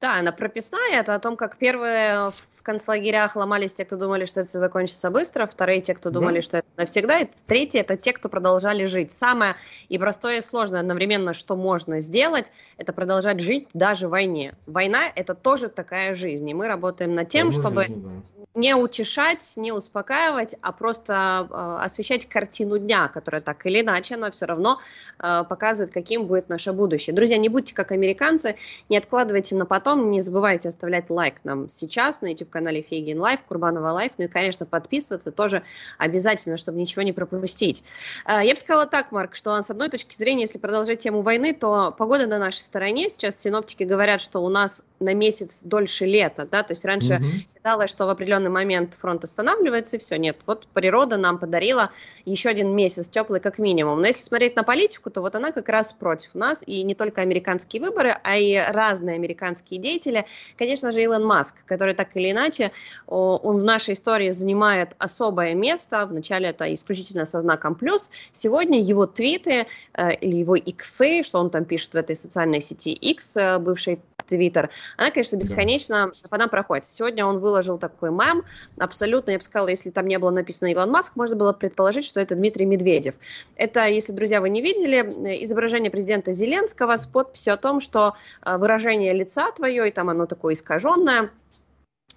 Да, 0.00 0.18
она 0.18 0.32
прописная. 0.32 1.00
Это 1.00 1.14
о 1.14 1.18
том, 1.18 1.36
как 1.36 1.56
первые 1.58 2.32
в 2.60 2.62
концлагерях 2.62 3.36
ломались 3.36 3.74
те, 3.74 3.84
кто 3.84 3.96
думали, 3.96 4.26
что 4.26 4.40
это 4.40 4.48
все 4.48 4.58
закончится 4.58 5.10
быстро, 5.10 5.46
вторые 5.46 5.80
те, 5.80 5.94
кто 5.94 6.10
думали, 6.10 6.36
да. 6.36 6.42
что 6.42 6.56
это 6.58 6.68
навсегда, 6.76 7.20
и 7.20 7.28
третьи 7.46 7.80
это 7.80 7.96
те, 7.96 8.12
кто 8.12 8.28
продолжали 8.28 8.84
жить. 8.84 9.10
Самое 9.10 9.56
и 9.88 9.98
простое, 9.98 10.38
и 10.38 10.40
сложное 10.42 10.80
одновременно, 10.80 11.32
что 11.32 11.56
можно 11.56 12.00
сделать, 12.00 12.52
это 12.76 12.92
продолжать 12.92 13.40
жить 13.40 13.68
даже 13.72 14.08
в 14.08 14.10
войне. 14.10 14.54
Война 14.66 15.04
это 15.14 15.34
тоже 15.34 15.68
такая 15.68 16.14
жизнь, 16.14 16.48
и 16.48 16.54
мы 16.54 16.68
работаем 16.68 17.14
над 17.14 17.28
тем, 17.28 17.50
Форма 17.50 17.60
чтобы 17.70 17.82
жизни, 17.86 18.02
да. 18.36 18.39
Не 18.54 18.74
утешать, 18.74 19.52
не 19.56 19.70
успокаивать, 19.70 20.56
а 20.60 20.72
просто 20.72 21.46
э, 21.48 21.84
освещать 21.84 22.26
картину 22.26 22.78
дня, 22.78 23.06
которая 23.06 23.40
так 23.40 23.64
или 23.64 23.80
иначе, 23.80 24.16
она 24.16 24.30
все 24.32 24.46
равно 24.46 24.80
э, 25.20 25.44
показывает, 25.48 25.92
каким 25.92 26.26
будет 26.26 26.48
наше 26.48 26.72
будущее. 26.72 27.14
Друзья, 27.14 27.38
не 27.38 27.48
будьте 27.48 27.74
как 27.74 27.92
американцы, 27.92 28.56
не 28.88 28.96
откладывайте 28.96 29.54
на 29.54 29.66
потом, 29.66 30.10
не 30.10 30.20
забывайте 30.20 30.68
оставлять 30.68 31.10
лайк 31.10 31.36
нам 31.44 31.68
сейчас 31.70 32.22
на 32.22 32.26
YouTube-канале 32.26 32.82
Фейгин 32.82 33.20
Live, 33.20 33.40
Курбанова 33.42 33.92
Live, 33.92 34.12
ну 34.18 34.24
и, 34.24 34.28
конечно, 34.28 34.66
подписываться 34.66 35.30
тоже 35.30 35.62
обязательно, 35.98 36.56
чтобы 36.56 36.78
ничего 36.78 37.02
не 37.02 37.12
пропустить. 37.12 37.84
Э, 38.26 38.40
я 38.42 38.52
бы 38.54 38.58
сказала 38.58 38.86
так, 38.86 39.12
Марк, 39.12 39.36
что 39.36 39.62
с 39.62 39.70
одной 39.70 39.90
точки 39.90 40.16
зрения, 40.16 40.42
если 40.42 40.58
продолжать 40.58 40.98
тему 40.98 41.22
войны, 41.22 41.54
то 41.54 41.94
погода 41.96 42.26
на 42.26 42.38
нашей 42.38 42.62
стороне. 42.62 43.10
Сейчас 43.10 43.40
синоптики 43.40 43.84
говорят, 43.84 44.20
что 44.20 44.40
у 44.40 44.48
нас 44.48 44.82
на 44.98 45.14
месяц 45.14 45.62
дольше 45.62 46.04
лета, 46.04 46.48
да, 46.50 46.64
то 46.64 46.72
есть 46.72 46.84
раньше 46.84 47.14
mm-hmm. 47.14 47.59
Считалось, 47.60 47.90
что 47.90 48.06
в 48.06 48.08
определенный 48.08 48.48
момент 48.48 48.94
фронт 48.94 49.22
останавливается, 49.22 49.96
и 49.96 49.98
все, 49.98 50.16
нет, 50.16 50.38
вот 50.46 50.66
природа 50.68 51.18
нам 51.18 51.38
подарила 51.38 51.90
еще 52.24 52.48
один 52.48 52.74
месяц 52.74 53.06
теплый 53.06 53.38
как 53.38 53.58
минимум. 53.58 54.00
Но 54.00 54.06
если 54.06 54.22
смотреть 54.22 54.56
на 54.56 54.62
политику, 54.62 55.10
то 55.10 55.20
вот 55.20 55.34
она 55.34 55.52
как 55.52 55.68
раз 55.68 55.92
против 55.92 56.34
нас, 56.34 56.62
и 56.66 56.82
не 56.84 56.94
только 56.94 57.20
американские 57.20 57.82
выборы, 57.82 58.16
а 58.22 58.38
и 58.38 58.56
разные 58.56 59.16
американские 59.16 59.78
деятели. 59.78 60.24
Конечно 60.56 60.90
же, 60.90 61.02
Илон 61.02 61.26
Маск, 61.26 61.56
который 61.66 61.92
так 61.92 62.16
или 62.16 62.30
иначе, 62.30 62.72
он 63.06 63.58
в 63.58 63.62
нашей 63.62 63.92
истории 63.92 64.30
занимает 64.30 64.94
особое 64.96 65.52
место, 65.52 66.06
вначале 66.06 66.48
это 66.48 66.72
исключительно 66.72 67.26
со 67.26 67.42
знаком 67.42 67.74
плюс, 67.74 68.10
сегодня 68.32 68.80
его 68.80 69.04
твиты 69.04 69.66
э, 69.92 70.14
или 70.14 70.36
его 70.36 70.54
иксы, 70.56 71.22
что 71.22 71.38
он 71.38 71.50
там 71.50 71.66
пишет 71.66 71.92
в 71.92 71.96
этой 71.96 72.16
социальной 72.16 72.62
сети 72.62 72.92
X, 72.92 73.36
э, 73.36 73.58
бывшей 73.58 74.00
Твиттер, 74.30 74.70
она, 74.96 75.10
конечно, 75.10 75.36
бесконечно 75.36 76.12
да. 76.22 76.28
по 76.28 76.38
нам 76.38 76.48
проходит. 76.48 76.84
Сегодня 76.84 77.26
он 77.26 77.40
выложил 77.50 77.78
такой 77.78 78.10
мем, 78.10 78.44
абсолютно, 78.78 79.32
я 79.32 79.38
бы 79.38 79.44
сказала, 79.44 79.68
если 79.68 79.90
там 79.90 80.06
не 80.06 80.18
было 80.18 80.30
написано 80.30 80.68
Илон 80.68 80.90
Маск, 80.90 81.16
можно 81.16 81.36
было 81.36 81.52
предположить, 81.52 82.04
что 82.04 82.20
это 82.20 82.36
Дмитрий 82.36 82.64
Медведев. 82.64 83.14
Это, 83.56 83.86
если, 83.86 84.12
друзья, 84.12 84.40
вы 84.40 84.50
не 84.50 84.62
видели, 84.62 85.42
изображение 85.44 85.90
президента 85.90 86.32
Зеленского 86.32 86.96
с 86.96 87.06
подписью 87.06 87.54
о 87.54 87.56
том, 87.56 87.80
что 87.80 88.14
э, 88.44 88.56
выражение 88.56 89.12
лица 89.12 89.50
твое, 89.52 89.88
и 89.88 89.92
там 89.92 90.08
оно 90.10 90.26
такое 90.26 90.54
искаженное, 90.54 91.30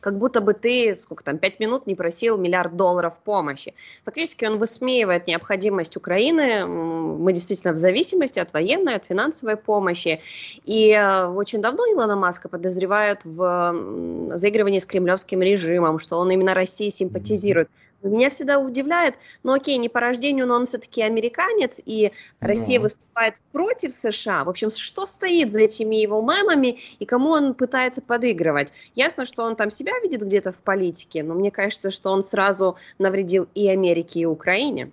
как 0.04 0.18
будто 0.18 0.42
бы 0.42 0.54
ты, 0.54 0.96
сколько 0.96 1.24
там, 1.24 1.38
пять 1.38 1.60
минут 1.60 1.88
не 1.88 1.96
просил 1.96 2.38
миллиард 2.38 2.76
долларов 2.76 3.22
помощи. 3.24 3.74
Фактически 4.04 4.46
он 4.46 4.58
высмеивает 4.58 5.28
необходимость 5.28 5.96
Украины, 5.96 6.66
мы 6.66 7.32
действительно 7.32 7.74
в 7.74 7.78
зависимости 7.78 8.38
от 8.40 8.52
военной, 8.54 8.96
от 8.96 9.06
финансовой 9.06 9.56
помощи. 9.56 10.22
И 10.66 10.92
э, 10.92 11.28
очень 11.28 11.62
давно 11.62 11.86
Илона 11.86 12.18
Маска 12.18 12.50
подозревают 12.50 13.22
в 13.24 14.36
заигрывании 14.36 14.80
с 14.80 14.86
кремлевским 14.86 15.42
режимом, 15.42 16.00
что 16.00 16.20
он 16.20 16.30
именно 16.32 16.54
России 16.54 16.90
симпатизирует. 16.90 17.70
Меня 18.04 18.30
всегда 18.30 18.60
удивляет, 18.60 19.16
ну 19.44 19.54
окей, 19.54 19.78
не 19.78 19.88
по 19.88 20.02
рождению, 20.02 20.46
но 20.46 20.56
он 20.56 20.66
все-таки 20.66 21.02
американец, 21.02 21.82
и 21.86 22.12
Россия 22.42 22.78
да. 22.80 22.84
выступает 22.84 23.36
против 23.52 23.94
США. 23.94 24.44
В 24.44 24.50
общем, 24.50 24.70
что 24.70 25.06
стоит 25.06 25.52
за 25.52 25.62
этими 25.62 25.96
его 25.96 26.22
мемами 26.22 26.80
и 27.00 27.06
кому 27.06 27.30
он 27.30 27.54
пытается 27.54 28.02
подыгрывать? 28.02 28.74
Ясно, 28.96 29.26
что 29.26 29.44
он 29.44 29.56
там 29.56 29.72
себя 29.72 29.94
видит 30.02 30.22
где-то 30.22 30.52
в 30.52 30.58
политике, 30.58 31.24
но 31.24 31.34
мне 31.34 31.50
кажется, 31.50 31.92
что 31.92 32.12
он 32.12 32.24
сразу 32.24 32.76
навредил 33.00 33.48
и 33.56 33.68
Америке, 33.70 34.22
и 34.22 34.26
Украине. 34.26 34.92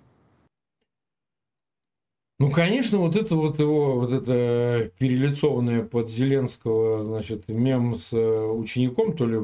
Ну, 2.39 2.49
конечно, 2.49 2.97
вот 2.97 3.15
это 3.15 3.35
вот 3.35 3.59
его, 3.59 3.99
вот 3.99 4.11
это 4.11 4.89
перелицованное 4.97 5.83
под 5.83 6.09
Зеленского, 6.09 7.03
значит, 7.03 7.47
мем 7.49 7.93
с 7.93 8.13
э, 8.13 8.45
учеником, 8.45 9.15
то 9.15 9.27
ли 9.27 9.37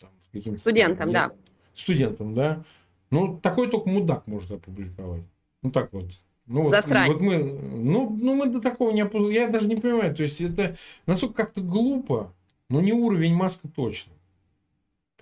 там, 0.00 0.10
каким-то... 0.32 0.58
Студентом, 0.58 1.12
да 1.12 1.30
студентам, 1.74 2.34
да. 2.34 2.62
Ну, 3.10 3.38
такой 3.38 3.68
только 3.68 3.88
мудак 3.88 4.26
может 4.26 4.50
опубликовать. 4.50 5.22
Ну, 5.62 5.70
так 5.70 5.92
вот. 5.92 6.06
Ну, 6.46 6.68
Засрань. 6.68 7.12
Вот 7.12 7.20
мы, 7.20 7.38
ну, 7.38 8.16
ну, 8.20 8.34
мы 8.34 8.48
до 8.48 8.60
такого 8.60 8.90
не 8.90 9.02
опускаем. 9.02 9.32
Я 9.32 9.48
даже 9.48 9.68
не 9.68 9.76
понимаю. 9.76 10.14
То 10.14 10.22
есть, 10.22 10.40
это 10.40 10.76
насколько 11.06 11.34
как-то 11.34 11.60
глупо, 11.60 12.32
но 12.68 12.80
не 12.80 12.92
уровень 12.92 13.34
Маска 13.34 13.68
точно. 13.68 14.12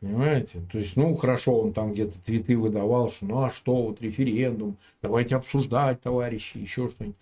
Понимаете? 0.00 0.60
То 0.70 0.78
есть, 0.78 0.96
ну, 0.96 1.14
хорошо, 1.16 1.60
он 1.60 1.72
там 1.72 1.92
где-то 1.92 2.18
твиты 2.24 2.56
выдавал, 2.56 3.10
что 3.10 3.26
ну, 3.26 3.42
а 3.42 3.50
что, 3.50 3.74
вот 3.82 4.00
референдум, 4.00 4.76
давайте 5.02 5.34
обсуждать, 5.34 6.00
товарищи, 6.00 6.58
еще 6.58 6.88
что-нибудь. 6.88 7.16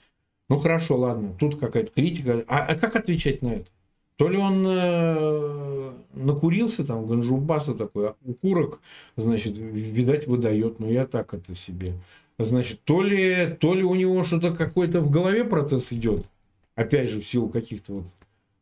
Ну, 0.48 0.58
хорошо, 0.58 0.96
ладно, 0.96 1.34
тут 1.38 1.58
какая-то 1.58 1.90
критика. 1.90 2.44
А, 2.48 2.66
а 2.66 2.74
как 2.76 2.96
отвечать 2.96 3.42
на 3.42 3.48
это? 3.48 3.70
То 4.16 4.28
ли 4.28 4.38
он 4.38 4.64
э, 4.66 5.92
накурился 6.14 6.86
там, 6.86 7.06
ганжубаса 7.06 7.74
такой, 7.74 8.08
а 8.10 8.14
укурок, 8.24 8.80
значит, 9.16 9.56
видать, 9.56 10.26
выдает, 10.26 10.80
но 10.80 10.88
я 10.88 11.06
так 11.06 11.34
это 11.34 11.54
себе. 11.54 11.94
Значит, 12.38 12.80
то 12.84 13.02
ли, 13.02 13.56
то 13.60 13.74
ли 13.74 13.82
у 13.82 13.94
него 13.94 14.24
что-то 14.24 14.54
какой-то 14.54 15.00
в 15.00 15.10
голове 15.10 15.44
процесс 15.44 15.92
идет, 15.92 16.26
опять 16.74 17.10
же, 17.10 17.20
в 17.20 17.26
силу 17.26 17.48
каких-то 17.48 17.92
вот 17.92 18.04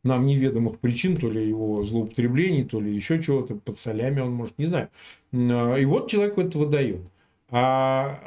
нам 0.05 0.27
неведомых 0.27 0.79
причин, 0.79 1.17
то 1.17 1.31
ли 1.31 1.49
его 1.49 1.83
злоупотреблений, 1.83 2.65
то 2.65 2.81
ли 2.81 2.95
еще 2.95 3.23
чего-то, 3.23 3.55
под 3.57 3.79
солями 3.79 4.21
он 4.21 4.33
может, 4.33 4.59
не 4.59 4.67
знаю. 4.67 4.89
Э, 5.33 5.81
и 5.81 5.85
вот 5.85 6.11
человек 6.11 6.39
это 6.39 6.59
выдает. 6.59 7.01
А 7.49 8.21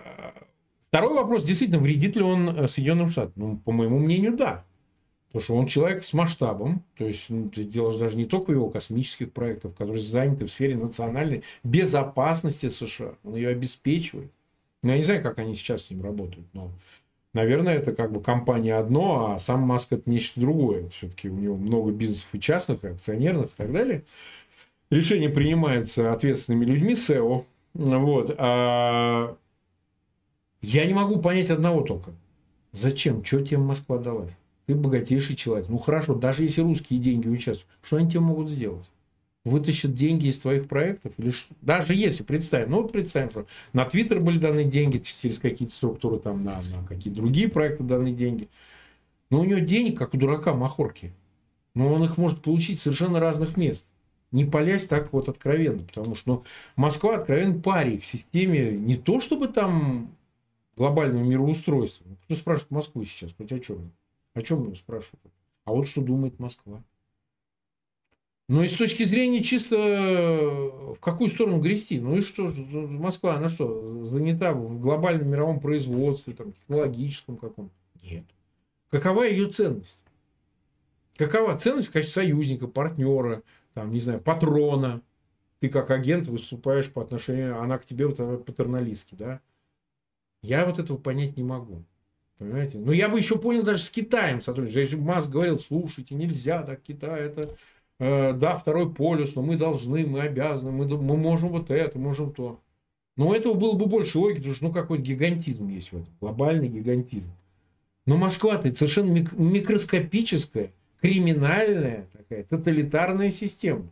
второй 0.89 1.13
вопрос, 1.13 1.43
действительно, 1.43 1.79
вредит 1.79 2.15
ли 2.15 2.23
он 2.23 2.49
э, 2.49 2.67
Соединенным 2.67 3.09
Штатам? 3.09 3.33
Ну, 3.35 3.57
по 3.57 3.71
моему 3.71 3.99
мнению, 3.99 4.35
да. 4.35 4.65
Потому 5.27 5.43
что 5.43 5.55
он 5.55 5.65
человек 5.67 6.03
с 6.03 6.13
масштабом, 6.13 6.83
то 6.97 7.05
есть 7.05 7.29
ну, 7.29 7.49
ты 7.49 7.63
делаешь 7.63 7.97
даже 7.97 8.15
не 8.15 8.25
только 8.25 8.53
его 8.53 8.69
космических 8.69 9.33
проектов, 9.33 9.75
которые 9.75 9.99
заняты 9.99 10.45
в 10.45 10.51
сфере 10.51 10.77
национальной 10.77 11.43
безопасности 11.63 12.69
США. 12.69 13.15
Он 13.23 13.35
ее 13.35 13.49
обеспечивает. 13.49 14.31
Ну, 14.83 14.91
я 14.91 14.97
не 14.97 15.03
знаю, 15.03 15.21
как 15.21 15.39
они 15.39 15.53
сейчас 15.53 15.85
с 15.85 15.91
ним 15.91 16.01
работают, 16.01 16.47
но, 16.53 16.71
наверное, 17.33 17.75
это 17.75 17.93
как 17.93 18.13
бы 18.13 18.21
компания 18.21 18.75
одно, 18.75 19.33
а 19.33 19.39
сам 19.39 19.61
Маск 19.61 19.91
это 19.91 20.09
нечто 20.09 20.39
другое. 20.39 20.89
Все-таки 20.89 21.29
у 21.29 21.35
него 21.35 21.57
много 21.57 21.91
бизнесов 21.91 22.29
и 22.31 22.39
частных, 22.39 22.85
и 22.85 22.87
акционерных 22.87 23.47
и 23.47 23.55
так 23.57 23.73
далее. 23.73 24.05
Решения 24.89 25.29
принимаются 25.29 26.13
ответственными 26.13 26.63
людьми, 26.63 26.93
SEO. 26.93 27.43
Вот. 27.73 28.33
А 28.37 29.35
я 30.61 30.85
не 30.85 30.93
могу 30.93 31.19
понять 31.19 31.49
одного 31.49 31.81
только. 31.81 32.11
Зачем? 32.71 33.23
Что 33.25 33.41
тебе 33.41 33.57
Москва 33.57 33.97
далась? 33.97 34.31
Ты 34.67 34.75
богатейший 34.75 35.35
человек. 35.35 35.69
Ну 35.69 35.77
хорошо, 35.77 36.13
даже 36.13 36.43
если 36.43 36.61
русские 36.61 36.99
деньги 36.99 37.27
участвуют, 37.29 37.67
что 37.81 37.97
они 37.97 38.09
тебе 38.09 38.19
могут 38.19 38.49
сделать? 38.49 38.91
Вытащат 39.45 39.95
деньги 39.95 40.27
из 40.27 40.39
твоих 40.39 40.67
проектов? 40.67 41.13
Или 41.17 41.29
что? 41.29 41.55
Даже 41.61 41.95
если 41.95 42.23
представим, 42.23 42.71
ну 42.71 42.81
вот 42.81 42.91
представим, 42.91 43.29
что 43.31 43.47
на 43.71 43.85
Твиттер 43.85 44.19
были 44.19 44.37
даны 44.37 44.65
деньги 44.65 45.01
через 45.21 45.39
какие-то 45.39 45.73
структуры, 45.73 46.19
там 46.19 46.43
на, 46.43 46.55
на 46.55 46.85
какие-то 46.85 47.21
другие 47.21 47.47
проекты 47.47 47.83
даны 47.83 48.11
деньги. 48.11 48.49
Но 49.29 49.39
у 49.39 49.45
него 49.45 49.59
денег, 49.59 49.97
как 49.97 50.13
у 50.13 50.17
дурака, 50.17 50.53
махорки. 50.53 51.13
Но 51.73 51.93
он 51.93 52.03
их 52.03 52.17
может 52.17 52.41
получить 52.41 52.81
совершенно 52.81 53.21
разных 53.21 53.55
мест. 53.55 53.93
Не 54.33 54.43
палясь 54.43 54.85
так 54.85 55.13
вот 55.13 55.29
откровенно, 55.29 55.83
потому 55.83 56.15
что 56.15 56.29
ну, 56.29 56.43
Москва 56.75 57.15
откровенно 57.15 57.57
парень 57.61 58.01
в 58.01 58.05
системе 58.05 58.71
не 58.71 58.97
то, 58.97 59.21
чтобы 59.21 59.47
там 59.47 60.13
глобального 60.75 61.23
мироустройства. 61.23 62.05
Кто 62.25 62.35
спрашивает 62.35 62.71
Москву 62.71 63.05
сейчас, 63.05 63.31
хоть 63.37 63.53
о 63.53 63.59
чем? 63.59 63.91
О 64.37 64.41
чем 64.43 64.65
его 64.65 64.75
спрашивают? 64.75 65.33
А 65.65 65.71
вот 65.71 65.87
что 65.87 65.99
думает 65.99 66.37
Москва. 66.37 66.83
Ну 68.47 68.61
и 68.61 68.67
с 68.67 68.73
точки 68.75 69.01
зрения 69.01 69.41
чисто 69.41 69.75
э, 69.75 70.93
в 70.93 70.99
какую 70.99 71.31
сторону 71.31 71.59
грести? 71.59 71.99
Ну 71.99 72.17
и 72.17 72.21
что? 72.21 72.43
Москва, 72.47 73.37
она 73.37 73.49
что, 73.49 74.05
занята 74.05 74.53
в 74.53 74.79
глобальном 74.79 75.27
мировом 75.27 75.59
производстве, 75.59 76.35
там, 76.35 76.53
технологическом 76.53 77.37
каком-то? 77.37 77.73
Нет. 78.03 78.25
Какова 78.91 79.23
ее 79.23 79.49
ценность? 79.49 80.05
Какова 81.15 81.57
ценность 81.57 81.87
в 81.87 81.91
качестве 81.91 82.21
союзника, 82.21 82.67
партнера, 82.67 83.41
там, 83.73 83.91
не 83.91 83.99
знаю, 83.99 84.21
патрона? 84.21 85.01
Ты 85.59 85.69
как 85.69 85.89
агент 85.89 86.27
выступаешь 86.27 86.91
по 86.93 87.01
отношению, 87.01 87.59
она 87.59 87.79
к 87.79 87.85
тебе 87.85 88.05
вот 88.05 88.45
патерналистски, 88.45 89.15
да? 89.15 89.41
Я 90.43 90.67
вот 90.67 90.77
этого 90.77 90.99
понять 90.99 91.37
не 91.37 91.43
могу. 91.43 91.83
Понимаете? 92.37 92.77
Ну, 92.77 92.91
я 92.91 93.09
бы 93.09 93.17
еще 93.17 93.37
понял 93.37 93.63
даже 93.63 93.81
с 93.81 93.89
Китаем 93.89 94.41
бы 94.45 95.03
Маск 95.03 95.29
говорил, 95.29 95.59
слушайте, 95.59 96.13
нельзя 96.13 96.61
так, 96.61 96.81
Китай 96.83 97.21
это, 97.21 97.55
э, 97.99 98.33
да, 98.33 98.57
второй 98.57 98.93
полюс, 98.93 99.35
но 99.35 99.41
мы 99.41 99.57
должны, 99.57 100.05
мы 100.05 100.21
обязаны, 100.21 100.71
мы, 100.71 100.85
мы 100.85 101.17
можем 101.17 101.49
вот 101.49 101.71
это, 101.71 101.97
можем 101.97 102.31
то. 102.31 102.59
Но 103.15 103.29
у 103.29 103.33
этого 103.33 103.55
было 103.55 103.73
бы 103.73 103.87
больше 103.87 104.19
логики, 104.19 104.37
потому 104.37 104.55
что 104.55 104.65
ну 104.65 104.71
какой-то 104.71 105.03
гигантизм 105.03 105.67
есть 105.67 105.91
в 105.91 105.95
этом, 105.95 106.13
глобальный 106.21 106.67
гигантизм. 106.67 107.31
Но 108.05 108.17
Москва-то 108.17 108.73
совершенно 108.75 109.11
мик- 109.11 109.33
микроскопическая, 109.37 110.71
криминальная 111.01 112.07
такая, 112.13 112.43
тоталитарная 112.43 113.31
система 113.31 113.89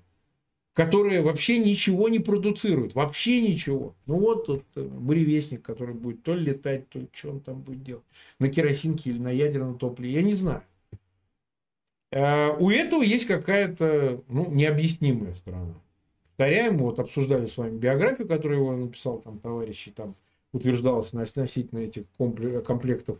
которые 0.76 1.22
вообще 1.22 1.58
ничего 1.58 2.10
не 2.10 2.20
продуцируют, 2.20 2.96
вообще 2.96 3.42
ничего. 3.42 3.96
Ну 4.06 4.20
вот 4.20 4.46
тот 4.46 4.64
э, 4.76 4.84
буревестник, 4.84 5.62
который 5.62 5.96
будет 5.96 6.22
то 6.22 6.36
ли 6.36 6.48
летать, 6.52 6.90
то 6.90 7.00
ли 7.00 7.08
что 7.14 7.32
он 7.32 7.40
там 7.40 7.62
будет 7.62 7.82
делать, 7.82 8.04
на 8.40 8.50
керосинке 8.50 9.12
или 9.12 9.18
на 9.18 9.32
ядерном 9.32 9.78
топливе, 9.78 10.12
я 10.14 10.22
не 10.22 10.34
знаю. 10.34 10.64
А 12.14 12.52
у 12.60 12.70
этого 12.70 13.04
есть 13.04 13.26
какая-то 13.26 14.22
ну, 14.28 14.52
необъяснимая 14.52 15.34
сторона. 15.34 15.76
повторяем. 16.32 16.78
Вот 16.78 17.00
обсуждали 17.00 17.46
с 17.46 17.58
вами 17.58 17.78
биографию, 17.78 18.28
которую 18.28 18.60
его 18.60 18.76
написал 18.76 19.20
там 19.20 19.40
товарищи, 19.40 19.92
там 19.92 20.16
утверждалось 20.52 21.14
относительно 21.14 21.80
этих 21.80 22.04
комплектов 22.66 23.18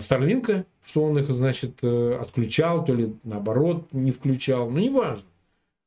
Старлинка, 0.00 0.64
что 0.82 1.04
он 1.04 1.18
их, 1.18 1.26
значит, 1.26 1.78
э, 1.82 2.18
отключал, 2.20 2.84
то 2.84 2.94
ли 2.94 3.14
наоборот 3.22 3.92
не 3.92 4.10
включал, 4.10 4.70
ну, 4.70 4.78
неважно. 4.78 5.28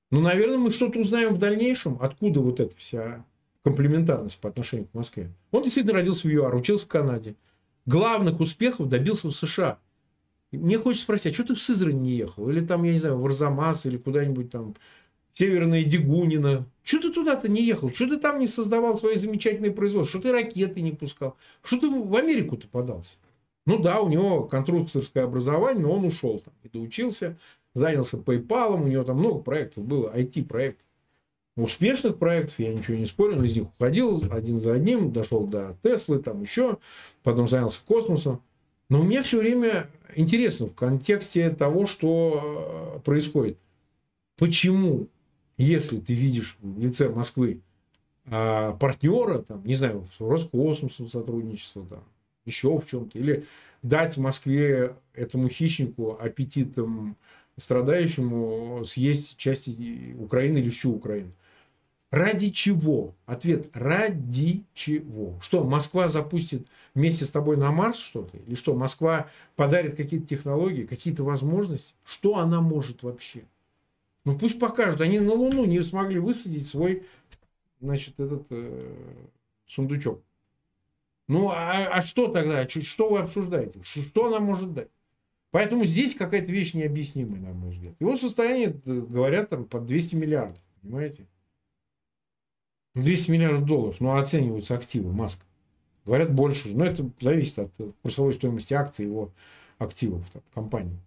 Ну, 0.09 0.21
наверное, 0.21 0.57
мы 0.57 0.71
что-то 0.71 0.99
узнаем 0.99 1.33
в 1.33 1.37
дальнейшем, 1.37 1.97
откуда 2.01 2.39
вот 2.39 2.59
эта 2.59 2.75
вся 2.77 3.25
комплементарность 3.63 4.39
по 4.39 4.49
отношению 4.49 4.87
к 4.87 4.93
Москве. 4.93 5.31
Он 5.51 5.63
действительно 5.63 5.95
родился 5.95 6.27
в 6.27 6.31
ЮАР, 6.31 6.55
учился 6.55 6.85
в 6.85 6.89
Канаде. 6.89 7.35
Главных 7.85 8.39
успехов 8.39 8.87
добился 8.87 9.27
в 9.27 9.35
США. 9.35 9.79
мне 10.51 10.77
хочется 10.77 11.03
спросить, 11.03 11.31
а 11.31 11.33
что 11.33 11.43
ты 11.45 11.55
в 11.55 11.61
Сызрань 11.61 12.01
не 12.01 12.11
ехал? 12.11 12.49
Или 12.49 12.61
там, 12.61 12.83
я 12.83 12.93
не 12.93 12.99
знаю, 12.99 13.17
в 13.17 13.25
Арзамас, 13.25 13.85
или 13.85 13.97
куда-нибудь 13.97 14.49
там, 14.49 14.75
Северная 15.33 15.83
Дегунина. 15.83 16.65
Что 16.83 16.99
ты 16.99 17.11
туда-то 17.11 17.49
не 17.49 17.63
ехал? 17.63 17.93
Что 17.93 18.07
ты 18.07 18.17
там 18.17 18.39
не 18.39 18.47
создавал 18.47 18.97
свои 18.97 19.17
замечательные 19.17 19.71
производства? 19.71 20.19
Что 20.19 20.29
ты 20.29 20.31
ракеты 20.31 20.81
не 20.81 20.93
пускал? 20.93 21.35
Что 21.61 21.77
ты 21.77 21.89
в 21.89 22.15
Америку-то 22.15 22.67
подался? 22.67 23.17
Ну 23.67 23.77
да, 23.77 23.99
у 23.99 24.07
него 24.07 24.45
конструкторское 24.45 25.25
образование, 25.25 25.83
но 25.83 25.91
он 25.91 26.05
ушел 26.05 26.39
там 26.39 26.53
и 26.63 26.69
доучился, 26.69 27.37
занялся 27.77 28.17
PayPal, 28.17 28.81
у 28.81 28.87
него 28.87 29.03
там 29.03 29.17
много 29.17 29.39
проектов 29.39 29.85
было, 29.85 30.11
IT-проектов. 30.15 30.83
Успешных 31.55 32.17
проектов, 32.17 32.59
я 32.59 32.73
ничего 32.73 32.97
не 32.97 33.05
спорю, 33.05 33.37
но 33.37 33.43
из 33.43 33.55
них 33.55 33.67
уходил 33.67 34.23
один 34.31 34.59
за 34.59 34.73
одним, 34.73 35.11
дошел 35.11 35.47
до 35.47 35.75
Теслы, 35.81 36.19
там 36.19 36.41
еще, 36.41 36.77
потом 37.23 37.47
занялся 37.47 37.81
космосом. 37.85 38.43
Но 38.89 39.01
мне 39.01 39.23
все 39.23 39.39
время 39.39 39.89
интересно 40.15 40.67
в 40.67 40.75
контексте 40.75 41.49
того, 41.49 41.87
что 41.87 42.95
э, 42.97 42.99
происходит. 42.99 43.57
Почему, 44.37 45.07
если 45.57 45.99
ты 45.99 46.13
видишь 46.13 46.57
в 46.61 46.79
лице 46.79 47.09
Москвы 47.09 47.61
а, 48.29 48.73
партнера, 48.73 49.39
там, 49.39 49.65
не 49.65 49.75
знаю, 49.75 50.07
с 50.15 50.21
Роскосмосом 50.21 51.07
сотрудничество, 51.07 51.85
там, 51.87 52.03
еще 52.45 52.77
в 52.77 52.85
чем-то. 52.87 53.17
Или 53.17 53.45
дать 53.81 54.17
Москве, 54.17 54.95
этому 55.13 55.49
хищнику, 55.49 56.17
аппетитом 56.19 57.17
страдающему, 57.57 58.83
съесть 58.85 59.37
части 59.37 60.15
Украины 60.19 60.59
или 60.59 60.69
всю 60.69 60.93
Украину. 60.93 61.31
Ради 62.09 62.51
чего? 62.51 63.15
Ответ– 63.25 63.69
ради 63.73 64.63
чего? 64.73 65.37
Что, 65.41 65.65
Москва 65.65 66.07
запустит 66.07 66.65
вместе 66.95 67.25
с 67.25 67.31
тобой 67.31 67.57
на 67.57 67.71
Марс 67.71 67.97
что-то? 67.97 68.37
Или 68.37 68.55
что, 68.55 68.75
Москва 68.75 69.29
подарит 69.57 69.95
какие-то 69.95 70.25
технологии, 70.25 70.85
какие-то 70.85 71.25
возможности? 71.25 71.95
Что 72.05 72.37
она 72.37 72.61
может 72.61 73.03
вообще? 73.03 73.43
Ну, 74.23 74.37
пусть 74.37 74.57
покажут. 74.57 75.01
Они 75.01 75.19
на 75.19 75.33
Луну 75.33 75.65
не 75.65 75.81
смогли 75.81 76.19
высадить 76.19 76.65
свой, 76.65 77.03
значит, 77.81 78.19
этот 78.19 78.45
э, 78.51 78.93
сундучок. 79.67 80.21
Ну, 81.27 81.49
а, 81.49 81.87
а 81.87 82.01
что 82.01 82.27
тогда? 82.27 82.67
Что 82.69 83.09
вы 83.09 83.19
обсуждаете? 83.19 83.81
Что 83.83 84.27
она 84.27 84.39
может 84.39 84.73
дать? 84.73 84.89
Поэтому 85.51 85.85
здесь 85.85 86.15
какая-то 86.15 86.51
вещь 86.51 86.73
необъяснимая, 86.73 87.39
на 87.39 87.53
мой 87.53 87.71
взгляд. 87.71 87.95
Его 87.99 88.17
состояние, 88.17 88.79
э, 88.85 88.99
говорят, 88.99 89.49
там 89.49 89.65
под 89.65 89.85
200 89.85 90.15
миллиардов, 90.15 90.61
понимаете? 90.81 91.25
200 92.95 93.29
ну, 93.29 93.33
миллиардов 93.33 93.65
долларов, 93.65 93.95
ну, 93.99 94.15
оцениваются 94.15 94.75
активы 94.75 95.11
Маска. 95.13 95.45
Говорят, 96.05 96.33
больше. 96.33 96.75
Но 96.75 96.85
это 96.85 97.09
зависит 97.21 97.59
от 97.59 97.71
курсовой 98.01 98.33
стоимости 98.33 98.73
акций 98.73 99.05
его 99.05 99.31
активов 99.77 100.27
там, 100.31 100.41
компании. 100.53 100.99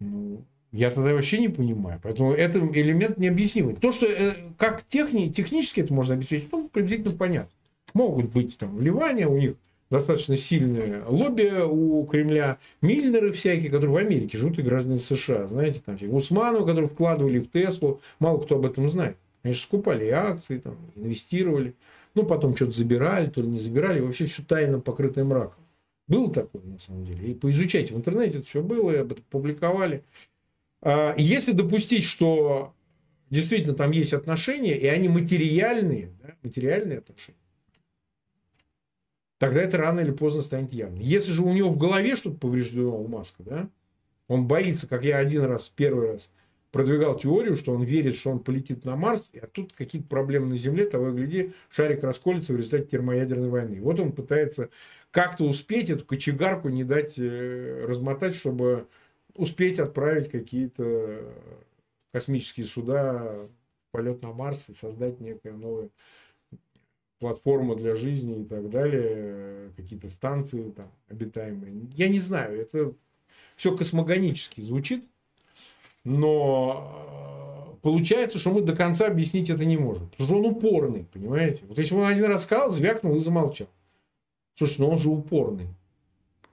Ну, 0.00 0.44
я 0.72 0.90
тогда 0.90 1.12
вообще 1.12 1.38
не 1.38 1.48
понимаю. 1.48 2.00
Поэтому 2.02 2.32
это 2.32 2.58
элемент 2.58 3.18
необъяснимый. 3.18 3.76
То, 3.76 3.92
что 3.92 4.06
э, 4.06 4.34
как 4.56 4.84
техни, 4.84 5.30
технически 5.30 5.80
это 5.80 5.92
можно 5.92 6.14
обеспечить, 6.14 6.50
ну, 6.52 6.68
приблизительно 6.68 7.16
понятно. 7.16 7.50
Могут 7.92 8.32
быть 8.32 8.58
там 8.58 8.76
вливания, 8.76 9.28
у 9.28 9.38
них 9.38 9.56
достаточно 9.90 10.36
сильное 10.36 11.04
лобби 11.06 11.52
у 11.64 12.04
Кремля, 12.06 12.58
Мильнеры 12.80 13.32
всякие, 13.32 13.70
которые 13.70 13.90
в 13.92 13.96
Америке 13.96 14.38
живут 14.38 14.58
и 14.58 14.62
граждане 14.62 14.98
США. 14.98 15.48
Знаете, 15.48 15.82
там 15.84 15.96
всякие 15.96 16.16
Усманов, 16.16 16.66
которые 16.66 16.88
вкладывали 16.88 17.38
в 17.38 17.50
Теслу, 17.50 18.00
мало 18.18 18.40
кто 18.40 18.56
об 18.56 18.66
этом 18.66 18.88
знает. 18.90 19.16
Они 19.42 19.52
же 19.52 19.60
скупали 19.60 20.08
акции, 20.08 20.58
там, 20.58 20.76
инвестировали. 20.96 21.74
Ну, 22.14 22.24
потом 22.24 22.56
что-то 22.56 22.72
забирали, 22.72 23.28
то 23.28 23.42
ли 23.42 23.48
не 23.48 23.58
забирали. 23.58 24.00
Вообще 24.00 24.26
все 24.26 24.42
тайно 24.42 24.80
покрытое 24.80 25.24
мраком. 25.24 25.62
Было 26.06 26.32
такое, 26.32 26.62
на 26.62 26.78
самом 26.78 27.04
деле. 27.04 27.28
И 27.28 27.34
поизучайте 27.34 27.94
в 27.94 27.96
интернете, 27.96 28.38
это 28.38 28.46
все 28.46 28.62
было, 28.62 28.90
и 28.90 28.96
об 28.96 29.12
этом 29.12 29.24
публиковали. 29.30 30.04
А, 30.82 31.14
если 31.16 31.52
допустить, 31.52 32.04
что 32.04 32.74
действительно 33.30 33.74
там 33.74 33.90
есть 33.90 34.12
отношения, 34.12 34.78
и 34.78 34.86
они 34.86 35.08
материальные, 35.08 36.10
да, 36.22 36.34
материальные 36.42 36.98
отношения, 36.98 37.38
тогда 39.38 39.62
это 39.62 39.76
рано 39.78 40.00
или 40.00 40.10
поздно 40.10 40.42
станет 40.42 40.72
явно. 40.72 40.98
Если 41.00 41.32
же 41.32 41.42
у 41.42 41.52
него 41.52 41.70
в 41.70 41.78
голове 41.78 42.16
что-то 42.16 42.36
повреждено 42.36 42.98
у 42.98 43.06
Маска, 43.08 43.42
да, 43.42 43.68
он 44.28 44.46
боится, 44.46 44.88
как 44.88 45.04
я 45.04 45.18
один 45.18 45.44
раз, 45.44 45.70
первый 45.74 46.12
раз 46.12 46.30
продвигал 46.74 47.16
теорию, 47.16 47.54
что 47.54 47.72
он 47.72 47.84
верит, 47.84 48.16
что 48.16 48.30
он 48.30 48.40
полетит 48.40 48.84
на 48.84 48.96
Марс, 48.96 49.30
а 49.40 49.46
тут 49.46 49.72
какие-то 49.72 50.08
проблемы 50.08 50.46
на 50.46 50.56
Земле, 50.56 50.86
того 50.86 51.10
и 51.10 51.12
гляди, 51.12 51.52
шарик 51.68 52.02
расколется 52.02 52.52
в 52.52 52.56
результате 52.56 52.86
термоядерной 52.86 53.48
войны. 53.48 53.80
Вот 53.80 54.00
он 54.00 54.10
пытается 54.10 54.70
как-то 55.12 55.44
успеть 55.44 55.88
эту 55.88 56.04
кочегарку 56.04 56.70
не 56.70 56.82
дать 56.82 57.16
э, 57.16 57.84
размотать, 57.86 58.34
чтобы 58.34 58.88
успеть 59.36 59.78
отправить 59.78 60.30
какие-то 60.30 61.32
космические 62.12 62.66
суда 62.66 63.46
полет 63.92 64.22
на 64.22 64.32
Марс 64.32 64.68
и 64.68 64.74
создать 64.74 65.20
некую 65.20 65.56
новую 65.56 65.90
платформу 67.18 67.74
для 67.74 67.94
жизни 67.94 68.42
и 68.42 68.44
так 68.44 68.70
далее, 68.70 69.72
какие-то 69.76 70.08
станции 70.10 70.70
там 70.70 70.90
обитаемые. 71.08 71.88
Я 71.94 72.08
не 72.08 72.18
знаю, 72.18 72.60
это 72.60 72.92
все 73.56 73.76
космогонически 73.76 74.60
звучит, 74.60 75.04
но 76.04 77.72
э, 77.74 77.82
получается, 77.82 78.38
что 78.38 78.52
мы 78.52 78.62
до 78.62 78.76
конца 78.76 79.06
объяснить 79.06 79.50
это 79.50 79.64
не 79.64 79.76
можем. 79.76 80.08
Потому 80.10 80.28
что 80.28 80.38
он 80.38 80.46
упорный, 80.46 81.06
понимаете? 81.12 81.64
Вот 81.66 81.78
если 81.78 81.94
он 81.94 82.06
один 82.06 82.24
раз 82.26 82.44
сказал, 82.44 82.70
звякнул 82.70 83.16
и 83.16 83.20
замолчал. 83.20 83.68
Слушай, 84.56 84.80
ну 84.80 84.90
он 84.90 84.98
же 84.98 85.08
упорный. 85.08 85.68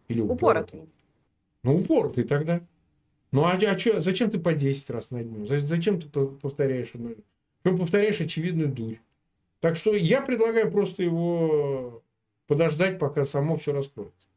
Или 0.08 0.22
упоротый. 0.22 0.80
упоротый. 0.80 0.96
Ну, 1.64 1.78
упоротый 1.80 2.24
тогда. 2.24 2.62
Ну, 3.32 3.44
а, 3.44 3.52
а 3.54 3.76
чё, 3.76 4.02
зачем 4.02 4.30
ты 4.30 4.40
по 4.40 4.54
10 4.54 4.90
раз 4.90 5.12
на 5.12 5.24
дню? 5.24 5.46
Зачем 5.46 6.02
ты 6.02 6.08
повторяешь 6.08 6.92
одно? 6.94 7.12
Ты 7.64 7.78
повторяешь 7.78 8.20
очевидную 8.20 8.70
дурь. 8.70 8.98
Так 9.62 9.76
что 9.76 9.94
я 9.94 10.22
предлагаю 10.22 10.70
просто 10.72 11.04
его 11.04 12.04
подождать, 12.48 13.00
пока 13.00 13.26
само 13.26 13.58
все 13.58 13.72
раскроется. 13.72 14.28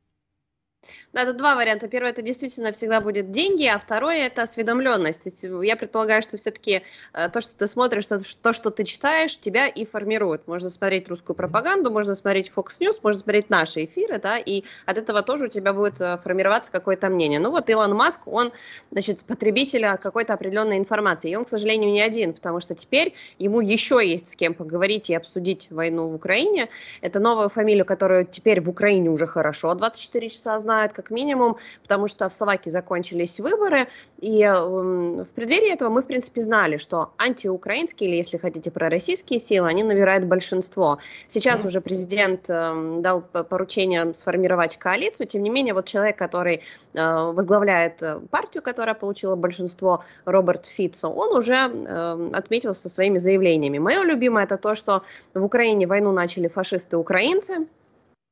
Да, 1.13 1.25
тут 1.25 1.37
два 1.37 1.55
варианта. 1.55 1.89
Первый 1.89 2.11
это 2.11 2.23
действительно 2.23 2.73
всегда 2.73 3.01
будет 3.01 3.31
деньги, 3.31 3.67
а 3.67 3.79
второй 3.79 4.21
это 4.21 4.43
осведомленность. 4.43 5.27
Я 5.63 5.77
предполагаю, 5.77 6.23
что 6.23 6.37
все-таки 6.37 6.83
э, 7.13 7.29
то, 7.29 7.41
что 7.41 7.55
ты 7.55 7.67
смотришь, 7.67 8.07
то, 8.07 8.21
то, 8.43 8.53
что 8.53 8.71
ты 8.71 8.85
читаешь, 8.85 9.39
тебя 9.39 9.67
и 9.67 9.85
формирует. 9.85 10.47
Можно 10.47 10.71
смотреть 10.71 11.09
русскую 11.09 11.37
пропаганду, 11.37 11.91
можно 11.91 12.15
смотреть 12.15 12.53
Fox 12.55 12.81
News, 12.81 12.99
можно 13.03 13.21
смотреть 13.21 13.51
наши 13.51 13.85
эфиры, 13.85 14.19
да, 14.19 14.39
и 14.39 14.65
от 14.87 14.99
этого 14.99 15.23
тоже 15.23 15.47
у 15.47 15.49
тебя 15.49 15.73
будет 15.73 16.01
э, 16.01 16.19
формироваться 16.19 16.73
какое-то 16.73 17.09
мнение. 17.09 17.39
Ну 17.39 17.51
вот 17.51 17.71
Илон 17.71 17.95
Маск, 17.95 18.27
он, 18.27 18.53
значит, 18.91 19.21
потребителя 19.21 19.97
какой-то 19.97 20.35
определенной 20.35 20.79
информации. 20.79 21.31
И 21.31 21.37
он, 21.37 21.45
к 21.45 21.49
сожалению, 21.49 21.91
не 21.91 22.01
один, 22.01 22.33
потому 22.33 22.61
что 22.61 22.75
теперь 22.75 23.15
ему 23.39 23.61
еще 23.61 24.01
есть 24.05 24.29
с 24.29 24.37
кем 24.37 24.55
поговорить 24.55 25.11
и 25.11 25.15
обсудить 25.15 25.69
войну 25.71 26.09
в 26.09 26.15
Украине. 26.15 26.69
Это 27.01 27.21
новая 27.21 27.49
фамилия, 27.49 27.85
которую 27.85 28.27
теперь 28.27 28.61
в 28.61 28.69
Украине 28.69 29.11
уже 29.11 29.27
хорошо 29.27 29.75
24 29.75 30.29
часа 30.29 30.59
знают, 30.59 30.74
как 30.93 31.11
минимум, 31.11 31.57
потому 31.83 32.09
что 32.09 32.29
в 32.29 32.35
Словакии 32.35 32.71
закончились 32.71 33.41
выборы, 33.41 33.89
и 34.21 34.45
в 34.45 35.27
преддверии 35.35 35.73
этого 35.73 35.91
мы, 35.91 36.03
в 36.03 36.07
принципе, 36.07 36.41
знали, 36.41 36.77
что 36.77 37.13
антиукраинские, 37.19 38.11
или, 38.11 38.17
если 38.17 38.39
хотите, 38.39 38.71
пророссийские 38.71 39.41
силы, 39.41 39.69
они 39.69 39.83
набирают 39.83 40.25
большинство. 40.25 40.99
Сейчас 41.27 41.65
уже 41.65 41.81
президент 41.81 42.49
э, 42.49 43.01
дал 43.01 43.21
поручение 43.21 44.13
сформировать 44.15 44.77
коалицию, 44.77 45.27
тем 45.27 45.43
не 45.43 45.51
менее, 45.51 45.75
вот 45.75 45.87
человек, 45.87 46.19
который 46.19 46.57
э, 46.57 47.33
возглавляет 47.33 48.03
э, 48.03 48.21
партию, 48.31 48.63
которая 48.63 48.95
получила 48.95 49.37
большинство, 49.37 50.03
Роберт 50.25 50.67
Фицо, 50.67 51.11
он 51.11 51.37
уже 51.37 51.55
э, 51.55 52.31
отметил 52.33 52.75
со 52.75 52.89
своими 52.89 53.19
заявлениями. 53.19 53.79
Мое 53.79 54.03
любимое 54.03 54.45
это 54.45 54.57
то, 54.57 54.75
что 54.75 55.03
в 55.35 55.45
Украине 55.45 55.87
войну 55.87 56.13
начали 56.13 56.49
фашисты-украинцы, 56.49 57.67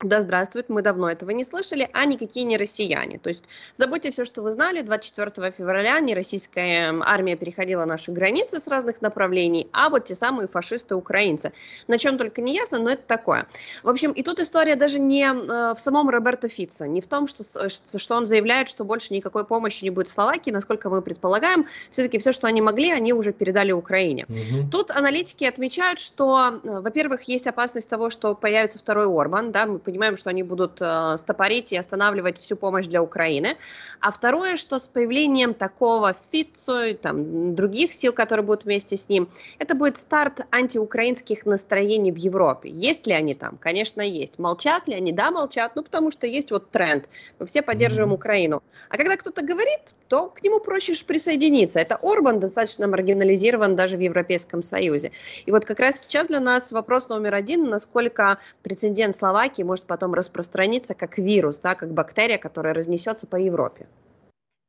Да 0.03 0.21
здравствует, 0.21 0.69
мы 0.69 0.83
давно 0.83 1.11
этого 1.11 1.31
не 1.31 1.45
слышали, 1.45 1.89
а 1.93 2.05
никакие 2.05 2.45
не 2.45 2.57
россияне. 2.57 3.19
То 3.19 3.29
есть 3.29 3.45
забудьте 3.75 4.11
все, 4.11 4.25
что 4.25 4.43
вы 4.43 4.51
знали, 4.51 4.83
24 4.83 5.53
февраля 5.57 6.01
не 6.01 6.15
российская 6.15 6.89
эм, 6.89 7.03
армия 7.05 7.37
переходила 7.37 7.85
наши 7.85 8.11
границы 8.11 8.59
с 8.59 8.67
разных 8.67 9.01
направлений, 9.01 9.69
а 9.73 9.91
вот 9.91 10.07
те 10.07 10.15
самые 10.15 10.49
фашисты-украинцы. 10.49 11.53
На 11.87 11.99
чем 11.99 12.19
только 12.19 12.41
не 12.41 12.55
ясно, 12.55 12.81
но 12.81 12.91
это 12.91 13.03
такое. 13.07 13.47
В 13.85 13.89
общем, 13.89 14.11
и 14.13 14.23
тут 14.23 14.41
история 14.41 14.75
даже 14.75 14.99
не 14.99 15.25
э, 15.25 15.75
в 15.75 15.79
самом 15.79 16.11
Роберто 16.11 16.49
Фице, 16.49 16.89
не 16.89 17.01
в 17.01 17.07
том, 17.07 17.29
что, 17.29 17.69
что 17.69 18.17
он 18.17 18.27
заявляет, 18.27 18.69
что 18.69 18.85
больше 18.85 19.15
никакой 19.15 19.45
помощи 19.45 19.85
не 19.85 19.91
будет 19.91 20.09
в 20.09 20.13
Словакии, 20.13 20.51
насколько 20.51 20.91
мы 20.91 21.01
предполагаем, 21.01 21.67
все-таки 21.93 22.19
все, 22.19 22.33
что 22.33 22.49
они 22.49 22.61
могли, 22.61 22.91
они 22.91 23.13
уже 23.13 23.33
передали 23.33 23.71
Украине. 23.71 24.27
Угу. 24.29 24.71
Тут 24.71 24.91
аналитики 24.91 25.45
отмечают, 25.45 26.01
что, 26.01 26.61
э, 26.65 26.81
во-первых, 26.81 27.23
есть 27.23 27.47
опасность 27.47 27.89
того, 27.89 28.11
что 28.11 28.35
появится 28.35 28.81
второй 28.81 29.07
Орбан, 29.07 29.53
да, 29.53 29.67
мы 29.67 29.79
понимаем, 29.93 30.17
что 30.17 30.31
они 30.31 30.43
будут 30.43 30.81
э, 30.81 31.17
стопорить 31.19 31.73
и 31.73 31.77
останавливать 31.77 32.39
всю 32.39 32.57
помощь 32.57 32.87
для 32.87 33.03
Украины. 33.03 33.57
А 34.01 34.11
второе, 34.11 34.57
что 34.57 34.79
с 34.79 34.89
появлением 34.89 35.53
такого 35.55 36.17
Фицо 36.33 36.83
и 36.85 36.95
там, 36.95 37.55
других 37.55 37.93
сил, 37.93 38.13
которые 38.13 38.47
будут 38.47 38.65
вместе 38.65 38.97
с 38.97 39.09
ним, 39.09 39.29
это 39.59 39.75
будет 39.75 39.97
старт 39.97 40.41
антиукраинских 40.51 41.45
настроений 41.45 42.13
в 42.13 42.17
Европе. 42.17 42.71
Есть 42.71 43.07
ли 43.07 43.13
они 43.13 43.35
там? 43.35 43.59
Конечно, 43.59 44.01
есть. 44.01 44.39
Молчат 44.39 44.89
ли 44.89 44.95
они? 44.95 45.13
Да, 45.13 45.31
молчат, 45.31 45.77
ну 45.77 45.83
потому 45.83 46.11
что 46.11 46.27
есть 46.27 46.51
вот 46.51 46.71
тренд. 46.71 47.09
Мы 47.39 47.47
все 47.47 47.63
поддерживаем. 47.63 48.13
Украину. 48.13 48.63
А 48.89 48.97
когда 48.97 49.17
кто-то 49.17 49.43
говорит, 49.43 49.95
то 50.09 50.29
к 50.29 50.43
нему 50.43 50.61
проще 50.61 50.93
присоединиться. 51.07 51.81
Это 51.81 51.99
Орбан 52.03 52.39
достаточно 52.39 52.87
маргинализирован 52.87 53.75
даже 53.75 53.97
в 53.97 54.01
Европейском 54.01 54.63
Союзе. 54.63 55.11
И 55.47 55.51
вот 55.51 55.65
как 55.65 55.81
раз 55.81 56.01
сейчас 56.01 56.29
для 56.29 56.41
нас 56.41 56.73
вопрос 56.73 57.09
номер 57.09 57.35
один, 57.35 57.71
насколько 57.71 58.39
прецедент 58.63 59.17
Словакии 59.17 59.63
может 59.73 59.87
потом 59.87 60.13
распространиться 60.13 60.93
как 60.93 61.17
вирус, 61.17 61.59
да, 61.59 61.75
как 61.75 61.95
бактерия, 61.95 62.37
которая 62.37 62.75
разнесется 62.75 63.27
по 63.27 63.37
Европе. 63.37 63.87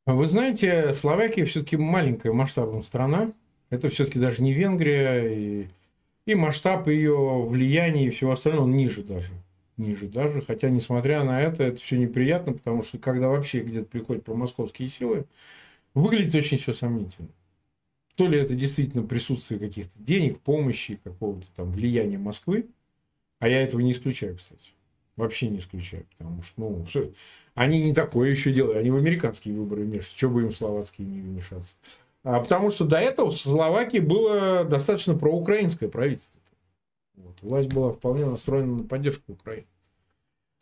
А 0.05 0.13
вы 0.13 0.25
знаете, 0.27 0.93
Словакия 0.93 1.43
все-таки 1.43 1.75
маленькая 1.75 2.31
масштабом 2.31 2.83
страна. 2.83 3.33
Это 3.69 3.89
все-таки 3.89 4.17
даже 4.17 4.41
не 4.41 4.53
Венгрия. 4.53 5.27
И, 5.27 5.67
и 6.25 6.35
масштаб 6.35 6.87
ее 6.87 7.45
влияния 7.45 8.05
и 8.05 8.09
всего 8.11 8.31
остального 8.31 8.65
ниже 8.69 9.03
даже. 9.03 9.31
Ниже 9.75 10.07
даже. 10.07 10.41
Хотя, 10.41 10.69
несмотря 10.69 11.25
на 11.25 11.41
это, 11.41 11.63
это 11.63 11.81
все 11.81 11.97
неприятно, 11.97 12.53
потому 12.53 12.81
что 12.81 12.97
когда 12.97 13.27
вообще 13.27 13.59
где-то 13.59 13.87
приходят 13.87 14.23
промосковские 14.23 14.87
силы, 14.87 15.25
выглядит 15.93 16.33
очень 16.33 16.59
все 16.59 16.71
сомнительно. 16.71 17.27
То 18.15 18.25
ли 18.25 18.39
это 18.39 18.55
действительно 18.55 19.03
присутствие 19.03 19.59
каких-то 19.59 19.99
денег, 19.99 20.39
помощи, 20.39 20.97
какого-то 21.03 21.47
там 21.57 21.73
влияния 21.73 22.17
Москвы, 22.17 22.67
а 23.39 23.49
я 23.49 23.61
этого 23.61 23.81
не 23.81 23.91
исключаю, 23.91 24.37
кстати. 24.37 24.71
Вообще 25.15 25.49
не 25.49 25.59
исключаю, 25.59 26.05
потому 26.17 26.41
что, 26.41 26.53
ну, 26.57 26.85
они 27.53 27.83
не 27.83 27.93
такое 27.93 28.31
еще 28.31 28.51
делают, 28.51 28.77
они 28.77 28.89
в 28.89 28.95
американские 28.95 29.53
выборы 29.55 29.83
вмешиваются, 29.83 30.17
что 30.17 30.29
бы 30.29 30.41
им 30.41 30.49
в 30.49 30.57
словацкие 30.57 31.07
не 31.07 31.21
вмешаться. 31.21 31.75
А, 32.23 32.39
потому 32.39 32.71
что 32.71 32.85
до 32.85 32.97
этого 32.97 33.31
в 33.31 33.37
Словакии 33.37 33.99
было 33.99 34.63
достаточно 34.63 35.13
проукраинское 35.13 35.89
правительство. 35.89 36.39
Вот. 37.15 37.35
Власть 37.41 37.71
была 37.71 37.93
вполне 37.93 38.25
настроена 38.25 38.77
на 38.77 38.83
поддержку 38.83 39.33
Украины. 39.33 39.67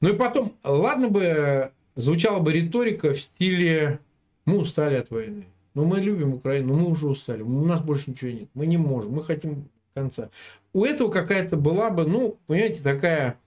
Ну 0.01 0.09
и 0.09 0.17
потом, 0.17 0.53
ладно 0.63 1.07
бы, 1.07 1.71
звучала 1.95 2.39
бы 2.39 2.51
риторика 2.51 3.13
в 3.13 3.21
стиле 3.21 3.99
«мы 4.45 4.57
устали 4.57 4.95
от 4.95 5.11
войны». 5.11 5.45
Но 5.73 5.85
мы 5.85 6.01
любим 6.01 6.33
Украину, 6.33 6.73
но 6.73 6.79
мы 6.81 6.89
уже 6.89 7.07
устали, 7.07 7.43
у 7.43 7.65
нас 7.65 7.79
больше 7.79 8.11
ничего 8.11 8.31
нет, 8.31 8.49
мы 8.53 8.65
не 8.65 8.75
можем, 8.75 9.13
мы 9.13 9.23
хотим 9.23 9.69
конца. 9.93 10.29
У 10.73 10.83
этого 10.83 11.09
какая-то 11.09 11.55
была 11.55 11.89
бы, 11.89 12.05
ну, 12.05 12.37
понимаете, 12.47 12.81
такая 12.81 13.37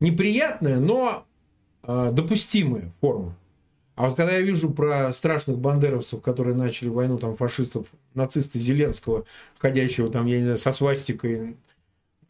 неприятная, 0.00 0.78
но 0.78 1.26
э, 1.82 2.10
допустимая 2.12 2.92
форма. 3.00 3.36
А 3.96 4.08
вот 4.08 4.16
когда 4.16 4.32
я 4.32 4.40
вижу 4.40 4.70
про 4.70 5.12
страшных 5.12 5.58
бандеровцев, 5.58 6.20
которые 6.20 6.56
начали 6.56 6.88
войну, 6.88 7.16
там, 7.16 7.36
фашистов, 7.36 7.86
нацисты 8.14 8.58
Зеленского, 8.58 9.24
ходящего 9.58 10.10
там, 10.10 10.26
я 10.26 10.38
не 10.38 10.44
знаю, 10.44 10.58
со 10.58 10.72
свастикой, 10.72 11.56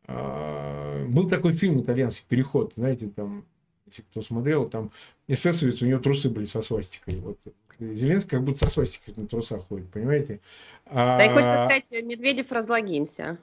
э, 0.06 1.06
был 1.08 1.28
такой 1.28 1.54
фильм 1.54 1.80
итальянский 1.80 2.24
«Переход», 2.28 2.74
знаете, 2.76 3.08
там, 3.08 3.44
если 3.86 4.02
кто 4.02 4.20
смотрел, 4.20 4.68
там 4.68 4.90
эсэсовец, 5.26 5.80
у 5.80 5.86
него 5.86 6.00
трусы 6.00 6.28
были 6.28 6.44
со 6.44 6.60
свастикой. 6.60 7.16
Вот. 7.20 7.38
Зеленский 7.78 8.30
как 8.30 8.44
будто 8.44 8.66
со 8.66 8.70
свастикой 8.70 9.14
на 9.16 9.26
трусах 9.26 9.66
ходит, 9.66 9.90
понимаете? 9.90 10.40
А, 10.86 11.18
да 11.18 11.24
и 11.24 11.28
хочется 11.30 11.64
сказать, 11.64 12.04
Медведев 12.04 12.52
разлогинься. 12.52 13.38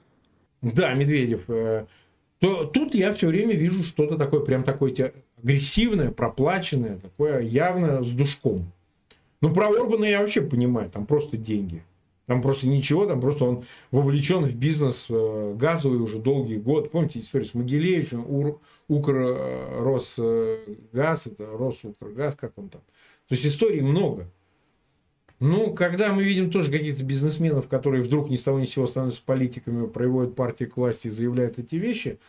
Да, 0.62 0.94
Медведев. 0.94 1.44
То 2.42 2.64
тут 2.64 2.96
я 2.96 3.14
все 3.14 3.28
время 3.28 3.54
вижу 3.54 3.84
что-то 3.84 4.18
такое, 4.18 4.40
прям 4.40 4.64
такое 4.64 5.12
агрессивное, 5.40 6.10
проплаченное, 6.10 6.98
такое 6.98 7.38
явно 7.38 8.02
с 8.02 8.10
душком. 8.10 8.72
Ну, 9.40 9.54
про 9.54 9.68
Орбана 9.68 10.06
я 10.06 10.20
вообще 10.20 10.42
понимаю, 10.42 10.90
там 10.90 11.06
просто 11.06 11.36
деньги. 11.36 11.84
Там 12.26 12.42
просто 12.42 12.66
ничего, 12.66 13.06
там 13.06 13.20
просто 13.20 13.44
он 13.44 13.64
вовлечен 13.92 14.44
в 14.44 14.56
бизнес 14.56 15.06
э, 15.08 15.54
газовый 15.56 16.00
уже 16.00 16.18
долгие 16.18 16.56
годы. 16.56 16.88
Помните 16.88 17.20
историю 17.20 17.48
с 17.48 17.54
Могилевичем, 17.54 18.58
Укр, 18.88 19.16
э, 19.16 19.78
Росгаз, 19.80 21.28
это 21.28 21.46
Росукргаз, 21.46 22.34
как 22.34 22.54
он 22.56 22.70
там. 22.70 22.80
То 23.28 23.36
есть 23.36 23.46
историй 23.46 23.82
много. 23.82 24.26
Ну, 25.42 25.74
когда 25.74 26.12
мы 26.12 26.22
видим 26.22 26.52
тоже 26.52 26.70
каких-то 26.70 27.02
бизнесменов, 27.02 27.66
которые 27.66 28.04
вдруг 28.04 28.30
ни 28.30 28.36
с 28.36 28.44
того 28.44 28.60
ни 28.60 28.64
с 28.64 28.70
сего 28.70 28.86
становятся 28.86 29.22
политиками, 29.26 29.88
проводят 29.88 30.36
партии 30.36 30.66
к 30.66 30.76
власти 30.76 31.08
и 31.08 31.10
заявляют 31.10 31.58
эти 31.58 31.74
вещи, 31.74 32.20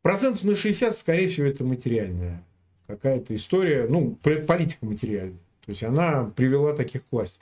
процентов 0.00 0.42
на 0.44 0.54
60, 0.54 0.96
скорее 0.96 1.28
всего, 1.28 1.48
это 1.48 1.64
материальная 1.64 2.42
какая-то 2.86 3.36
история, 3.36 3.86
ну, 3.90 4.16
политика 4.22 4.86
материальная. 4.86 5.36
То 5.66 5.68
есть 5.68 5.84
она 5.84 6.32
привела 6.34 6.72
таких 6.72 7.04
к 7.04 7.12
власти. 7.12 7.38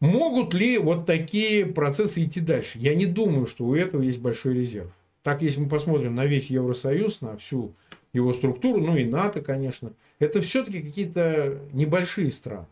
Могут 0.00 0.54
ли 0.54 0.78
вот 0.78 1.04
такие 1.04 1.66
процессы 1.66 2.24
идти 2.24 2.40
дальше? 2.40 2.78
Я 2.78 2.94
не 2.94 3.04
думаю, 3.04 3.46
что 3.46 3.66
у 3.66 3.74
этого 3.74 4.00
есть 4.00 4.18
большой 4.18 4.54
резерв. 4.54 4.90
Так, 5.22 5.42
если 5.42 5.60
мы 5.60 5.68
посмотрим 5.68 6.14
на 6.14 6.24
весь 6.24 6.48
Евросоюз, 6.48 7.20
на 7.20 7.36
всю 7.36 7.74
его 8.14 8.32
структуру, 8.32 8.80
ну 8.80 8.96
и 8.96 9.04
НАТО, 9.04 9.42
конечно, 9.42 9.92
это 10.20 10.40
все-таки 10.40 10.80
какие-то 10.80 11.58
небольшие 11.74 12.30
страны 12.32 12.64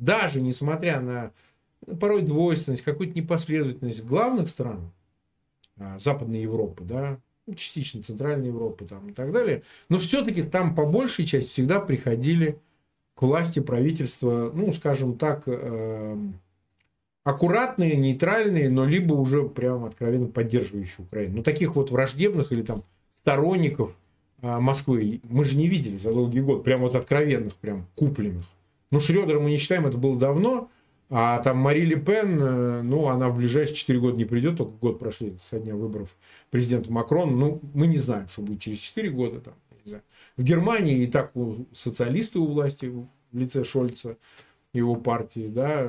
даже 0.00 0.40
несмотря 0.40 1.00
на 1.00 1.32
порой 2.00 2.22
двойственность, 2.22 2.82
какую-то 2.82 3.18
непоследовательность 3.18 4.04
главных 4.04 4.48
стран 4.48 4.90
а, 5.78 5.98
Западной 5.98 6.42
Европы, 6.42 6.84
да, 6.84 7.18
ну, 7.46 7.54
частично 7.54 8.02
Центральной 8.02 8.48
Европы 8.48 8.86
там, 8.86 9.10
и 9.10 9.12
так 9.12 9.32
далее, 9.32 9.62
но 9.88 9.98
все-таки 9.98 10.42
там 10.42 10.74
по 10.74 10.86
большей 10.86 11.24
части 11.24 11.48
всегда 11.50 11.80
приходили 11.80 12.58
к 13.14 13.22
власти 13.22 13.60
правительства, 13.60 14.50
ну, 14.54 14.72
скажем 14.72 15.18
так, 15.18 15.42
э, 15.46 16.16
аккуратные, 17.24 17.96
нейтральные, 17.96 18.70
но 18.70 18.86
либо 18.86 19.14
уже 19.14 19.48
прям 19.48 19.84
откровенно 19.84 20.28
поддерживающие 20.28 21.04
Украину. 21.04 21.38
Но 21.38 21.42
таких 21.42 21.76
вот 21.76 21.90
враждебных 21.90 22.52
или 22.52 22.62
там 22.62 22.84
сторонников 23.14 23.94
э, 24.40 24.58
Москвы 24.58 25.20
мы 25.24 25.44
же 25.44 25.56
не 25.56 25.66
видели 25.66 25.98
за 25.98 26.12
долгий 26.12 26.40
год, 26.40 26.64
прям 26.64 26.80
вот 26.80 26.94
откровенных, 26.94 27.56
прям 27.56 27.86
купленных. 27.94 28.46
Ну, 28.90 29.00
Шредера 29.00 29.38
мы 29.38 29.50
не 29.50 29.56
считаем, 29.56 29.86
это 29.86 29.98
было 29.98 30.18
давно. 30.18 30.70
А 31.12 31.40
там 31.40 31.58
Мари 31.58 31.80
Ле 31.80 31.96
Пен, 31.96 32.40
э, 32.40 32.82
ну, 32.82 33.08
она 33.08 33.30
в 33.30 33.36
ближайшие 33.36 33.74
4 33.74 33.98
года 33.98 34.16
не 34.16 34.24
придет, 34.24 34.56
только 34.56 34.72
год 34.74 35.00
прошли 35.00 35.36
со 35.40 35.58
дня 35.58 35.74
выборов 35.74 36.16
президента 36.50 36.92
Макрона. 36.92 37.32
Ну, 37.32 37.60
мы 37.74 37.88
не 37.88 37.98
знаем, 37.98 38.28
что 38.28 38.42
будет 38.42 38.60
через 38.60 38.78
4 38.78 39.10
года. 39.10 39.40
Там. 39.40 39.54
В 40.36 40.42
Германии 40.42 41.02
и 41.02 41.06
так 41.06 41.34
у 41.34 41.66
социалисты 41.72 42.38
у 42.38 42.46
власти 42.46 42.86
в 42.86 43.08
лице 43.32 43.64
Шольца, 43.64 44.18
его 44.72 44.94
партии, 44.94 45.48
да. 45.48 45.88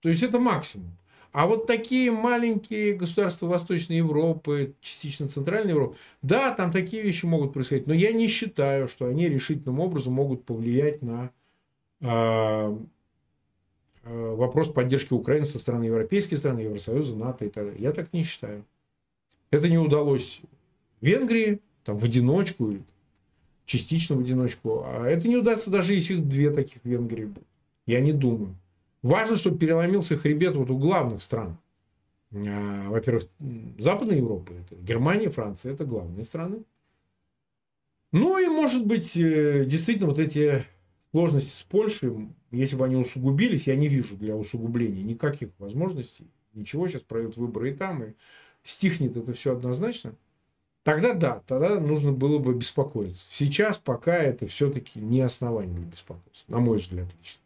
То 0.00 0.08
есть 0.08 0.22
это 0.24 0.40
максимум. 0.40 0.96
А 1.32 1.46
вот 1.46 1.66
такие 1.66 2.10
маленькие 2.10 2.94
государства 2.94 3.46
Восточной 3.46 3.98
Европы, 3.98 4.74
частично 4.80 5.28
Центральной 5.28 5.70
Европы, 5.70 5.96
да, 6.22 6.50
там 6.50 6.72
такие 6.72 7.04
вещи 7.04 7.24
могут 7.24 7.52
происходить, 7.52 7.86
но 7.86 7.94
я 7.94 8.12
не 8.12 8.26
считаю, 8.26 8.88
что 8.88 9.06
они 9.06 9.28
решительным 9.28 9.78
образом 9.78 10.14
могут 10.14 10.44
повлиять 10.44 11.02
на 11.02 11.30
вопрос 14.02 14.70
поддержки 14.70 15.12
Украины 15.12 15.44
со 15.46 15.58
стороны 15.58 15.84
европейских 15.84 16.38
стран, 16.38 16.58
Евросоюза, 16.58 17.16
НАТО 17.16 17.44
и 17.44 17.48
так 17.48 17.66
далее. 17.66 17.82
Я 17.82 17.92
так 17.92 18.12
не 18.12 18.22
считаю. 18.22 18.64
Это 19.50 19.68
не 19.68 19.78
удалось 19.78 20.40
Венгрии, 21.00 21.60
там, 21.84 21.98
в 21.98 22.04
одиночку 22.04 22.70
или 22.70 22.82
частично 23.64 24.16
в 24.16 24.20
одиночку. 24.20 24.82
А 24.84 25.06
это 25.06 25.28
не 25.28 25.36
удастся 25.36 25.70
даже 25.70 25.94
если 25.94 26.16
две 26.16 26.50
таких 26.50 26.84
Венгрии 26.84 27.26
будут. 27.26 27.46
Я 27.86 28.00
не 28.00 28.12
думаю. 28.12 28.54
Важно, 29.02 29.36
чтобы 29.36 29.58
переломился 29.58 30.16
хребет 30.16 30.54
вот 30.56 30.70
у 30.70 30.78
главных 30.78 31.22
стран. 31.22 31.56
Во-первых, 32.30 33.24
Западной 33.78 34.18
Европы. 34.18 34.54
Это 34.54 34.76
Германия, 34.80 35.30
Франция. 35.30 35.72
Это 35.72 35.84
главные 35.84 36.24
страны. 36.24 36.62
Ну 38.12 38.38
и, 38.38 38.46
может 38.48 38.86
быть, 38.86 39.16
э, 39.16 39.64
действительно 39.64 40.08
вот 40.08 40.18
эти 40.18 40.64
сложности 41.10 41.56
с 41.56 41.62
Польшей, 41.62 42.28
если 42.50 42.76
бы 42.76 42.84
они 42.84 42.96
усугубились, 42.96 43.66
я 43.66 43.76
не 43.76 43.88
вижу 43.88 44.16
для 44.16 44.36
усугубления 44.36 45.02
никаких 45.02 45.50
возможностей. 45.58 46.26
Ничего, 46.54 46.88
сейчас 46.88 47.02
пройдут 47.02 47.36
выборы 47.36 47.70
и 47.70 47.74
там, 47.74 48.02
и 48.02 48.12
стихнет 48.64 49.16
это 49.16 49.32
все 49.32 49.52
однозначно. 49.52 50.14
Тогда 50.82 51.12
да, 51.12 51.42
тогда 51.46 51.78
нужно 51.78 52.12
было 52.12 52.38
бы 52.38 52.54
беспокоиться. 52.54 53.26
Сейчас 53.28 53.78
пока 53.78 54.16
это 54.16 54.46
все-таки 54.46 54.98
не 54.98 55.20
основание 55.20 55.74
для 55.74 55.86
беспокойства, 55.86 56.52
на 56.52 56.60
мой 56.60 56.78
взгляд 56.78 57.06
лично. 57.18 57.40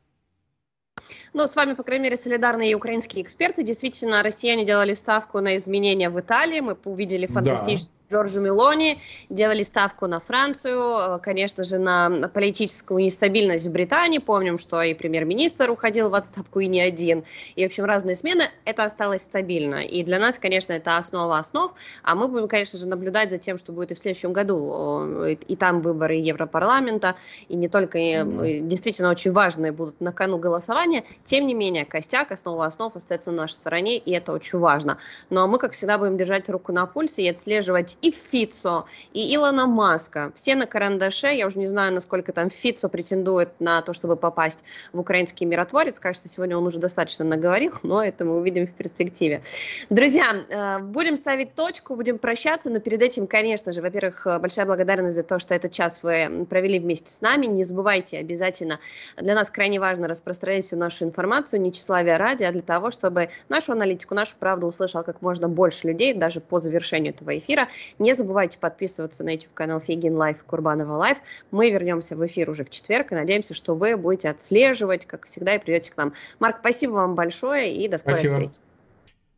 Ну, 1.33 1.47
с 1.47 1.57
вами, 1.57 1.75
по 1.75 1.83
крайней 1.83 2.05
мере, 2.05 2.17
солидарные 2.17 2.71
и 2.71 2.75
украинские 2.75 3.25
эксперты. 3.25 3.65
Действительно, 3.65 4.23
россияне 4.23 4.65
делали 4.65 4.95
ставку 4.95 5.41
на 5.41 5.57
изменения 5.57 6.09
в 6.09 6.19
Италии. 6.21 6.61
Мы 6.61 6.79
увидели 6.85 7.27
фантастическую. 7.27 7.94
Джорджу 8.11 8.41
Мелони, 8.41 8.99
делали 9.31 9.63
ставку 9.63 10.07
на 10.07 10.21
Францию, 10.21 11.17
э, 11.17 11.19
конечно 11.21 11.65
же, 11.65 11.79
на 11.79 12.29
политическую 12.29 13.03
нестабильность 13.03 13.67
в 13.67 13.73
Британии. 13.73 14.19
Помним, 14.19 14.59
что 14.59 14.83
и 14.83 14.95
премьер-министр 14.95 15.71
уходил 15.71 16.11
в 16.11 16.15
отставку, 16.15 16.61
и 16.61 16.67
не 16.67 16.81
один. 16.81 17.25
И, 17.57 17.65
в 17.65 17.67
общем, 17.67 17.85
разные 17.85 18.15
смены. 18.15 18.51
Это 18.65 18.85
осталось 18.85 19.23
стабильно. 19.23 19.85
И 19.85 20.03
для 20.03 20.19
нас, 20.19 20.39
конечно, 20.39 20.73
это 20.73 20.97
основа 20.97 21.39
основ. 21.39 21.73
А 22.03 22.15
мы 22.15 22.29
будем, 22.29 22.47
конечно 22.47 22.79
же, 22.79 22.87
наблюдать 22.87 23.31
за 23.31 23.39
тем, 23.39 23.59
что 23.59 23.73
будет 23.73 23.93
и 23.93 23.95
в 23.95 23.99
следующем 23.99 24.33
году. 24.33 25.25
И 25.27 25.57
там 25.57 25.81
выборы 25.81 26.15
Европарламента, 26.15 27.17
и 27.49 27.57
не 27.57 27.69
только, 27.69 27.99
mm-hmm. 27.99 28.61
действительно, 28.61 29.11
очень 29.11 29.33
важные 29.33 29.73
будут 29.73 30.01
на 30.01 30.13
кону 30.13 30.39
голосования. 30.39 31.05
Тем 31.25 31.47
не 31.47 31.55
менее, 31.55 31.85
костяк, 31.85 32.33
основа 32.33 32.67
основ 32.67 32.95
остается 32.95 33.31
на 33.31 33.43
нашей 33.43 33.55
стороне, 33.55 33.97
и 33.97 34.13
это 34.13 34.33
очень 34.33 34.59
важно. 34.59 34.99
Но 35.31 35.47
мы, 35.47 35.59
как 35.59 35.73
всегда, 35.73 35.99
будем 35.99 36.17
держать 36.17 36.49
руку 36.49 36.73
на 36.73 36.87
пульсе 36.87 37.23
и 37.23 37.29
отслеживать 37.29 37.97
и 38.05 38.11
Фицо, 38.11 38.85
и 39.15 39.35
Илона 39.35 39.67
Маска. 39.67 40.31
Все 40.35 40.55
на 40.55 40.67
карандаше. 40.67 41.29
Я 41.29 41.47
уже 41.47 41.59
не 41.59 41.69
знаю, 41.69 41.95
насколько 41.95 42.33
там 42.33 42.51
Фицо 42.51 42.89
претендует 42.89 43.49
на 43.61 43.81
то, 43.81 43.95
чтобы 43.95 44.17
попасть 44.17 44.65
в 44.93 45.01
украинский 45.01 45.47
миротворец. 45.47 45.99
Кажется, 45.99 46.29
сегодня 46.29 46.59
он 46.59 46.67
уже 46.67 46.79
достаточно 46.79 47.25
наговорил, 47.25 47.73
но 47.83 48.05
это 48.05 48.27
мы 48.27 48.39
увидим 48.39 48.67
в 48.67 48.73
перспективе. 48.73 49.43
Друзья, 49.89 50.45
э, 50.49 50.79
будем 50.81 51.17
ставить 51.17 51.55
точку, 51.55 51.97
будем 51.97 52.19
прощаться, 52.19 52.69
но 52.69 52.79
перед 52.79 53.01
этим, 53.01 53.27
конечно 53.27 53.73
же, 53.73 53.81
во-первых, 53.81 54.27
большая 54.41 54.67
благодарность 54.67 55.17
за 55.17 55.23
то, 55.23 55.39
что 55.39 55.55
этот 55.55 55.73
час 55.73 56.03
вы 56.03 56.47
провели 56.49 56.79
вместе 56.79 57.11
с 57.11 57.23
нами. 57.23 57.47
Не 57.47 57.65
забывайте 57.65 58.19
обязательно, 58.19 58.81
для 59.17 59.35
нас 59.35 59.51
крайне 59.51 59.81
важно 59.81 60.09
распространять 60.09 60.67
всю 60.67 60.77
нашу 60.77 61.05
информацию, 61.05 61.61
не 61.63 61.73
тщеславие 61.73 62.19
ради, 62.19 62.45
а 62.45 62.53
для 62.53 62.63
того, 62.63 62.91
чтобы 62.91 63.31
нашу 63.49 63.73
аналитику, 63.73 64.15
нашу 64.15 64.37
правду 64.37 64.67
услышал 64.67 65.03
как 65.03 65.23
можно 65.23 65.49
больше 65.49 65.89
людей, 65.89 66.13
даже 66.13 66.41
по 66.41 66.61
завершению 66.61 67.15
этого 67.15 67.37
эфира. 67.39 67.69
Не 67.99 68.15
забывайте 68.15 68.59
подписываться 68.59 69.25
на 69.25 69.31
YouTube-канал 69.31 69.81
Фейгин 69.81 70.17
Live 70.17 70.39
и 70.39 70.45
Курбанова 70.45 70.97
Live. 70.97 71.19
Мы 71.51 71.71
вернемся 71.71 72.17
в 72.17 72.27
эфир 72.27 72.51
уже 72.51 72.65
в 72.65 72.71
четверг 72.71 73.13
и 73.13 73.15
надеемся, 73.15 73.55
что 73.55 73.75
вы 73.75 73.97
будете 73.97 74.29
отслеживать, 74.29 75.07
как 75.07 75.27
всегда, 75.27 75.55
и 75.55 75.59
придете 75.59 75.93
к 75.93 75.97
нам. 75.97 76.13
Марк, 76.41 76.59
спасибо 76.61 76.93
вам 76.93 77.15
большое 77.15 77.75
и 77.75 77.89
до 77.89 77.99
скорой 77.99 78.17
спасибо. 78.17 78.35
встречи. 78.35 78.61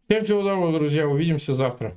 Всем 0.08 0.24
всего 0.24 0.42
доброго, 0.42 0.72
друзья. 0.72 1.08
Увидимся 1.08 1.54
завтра. 1.54 1.96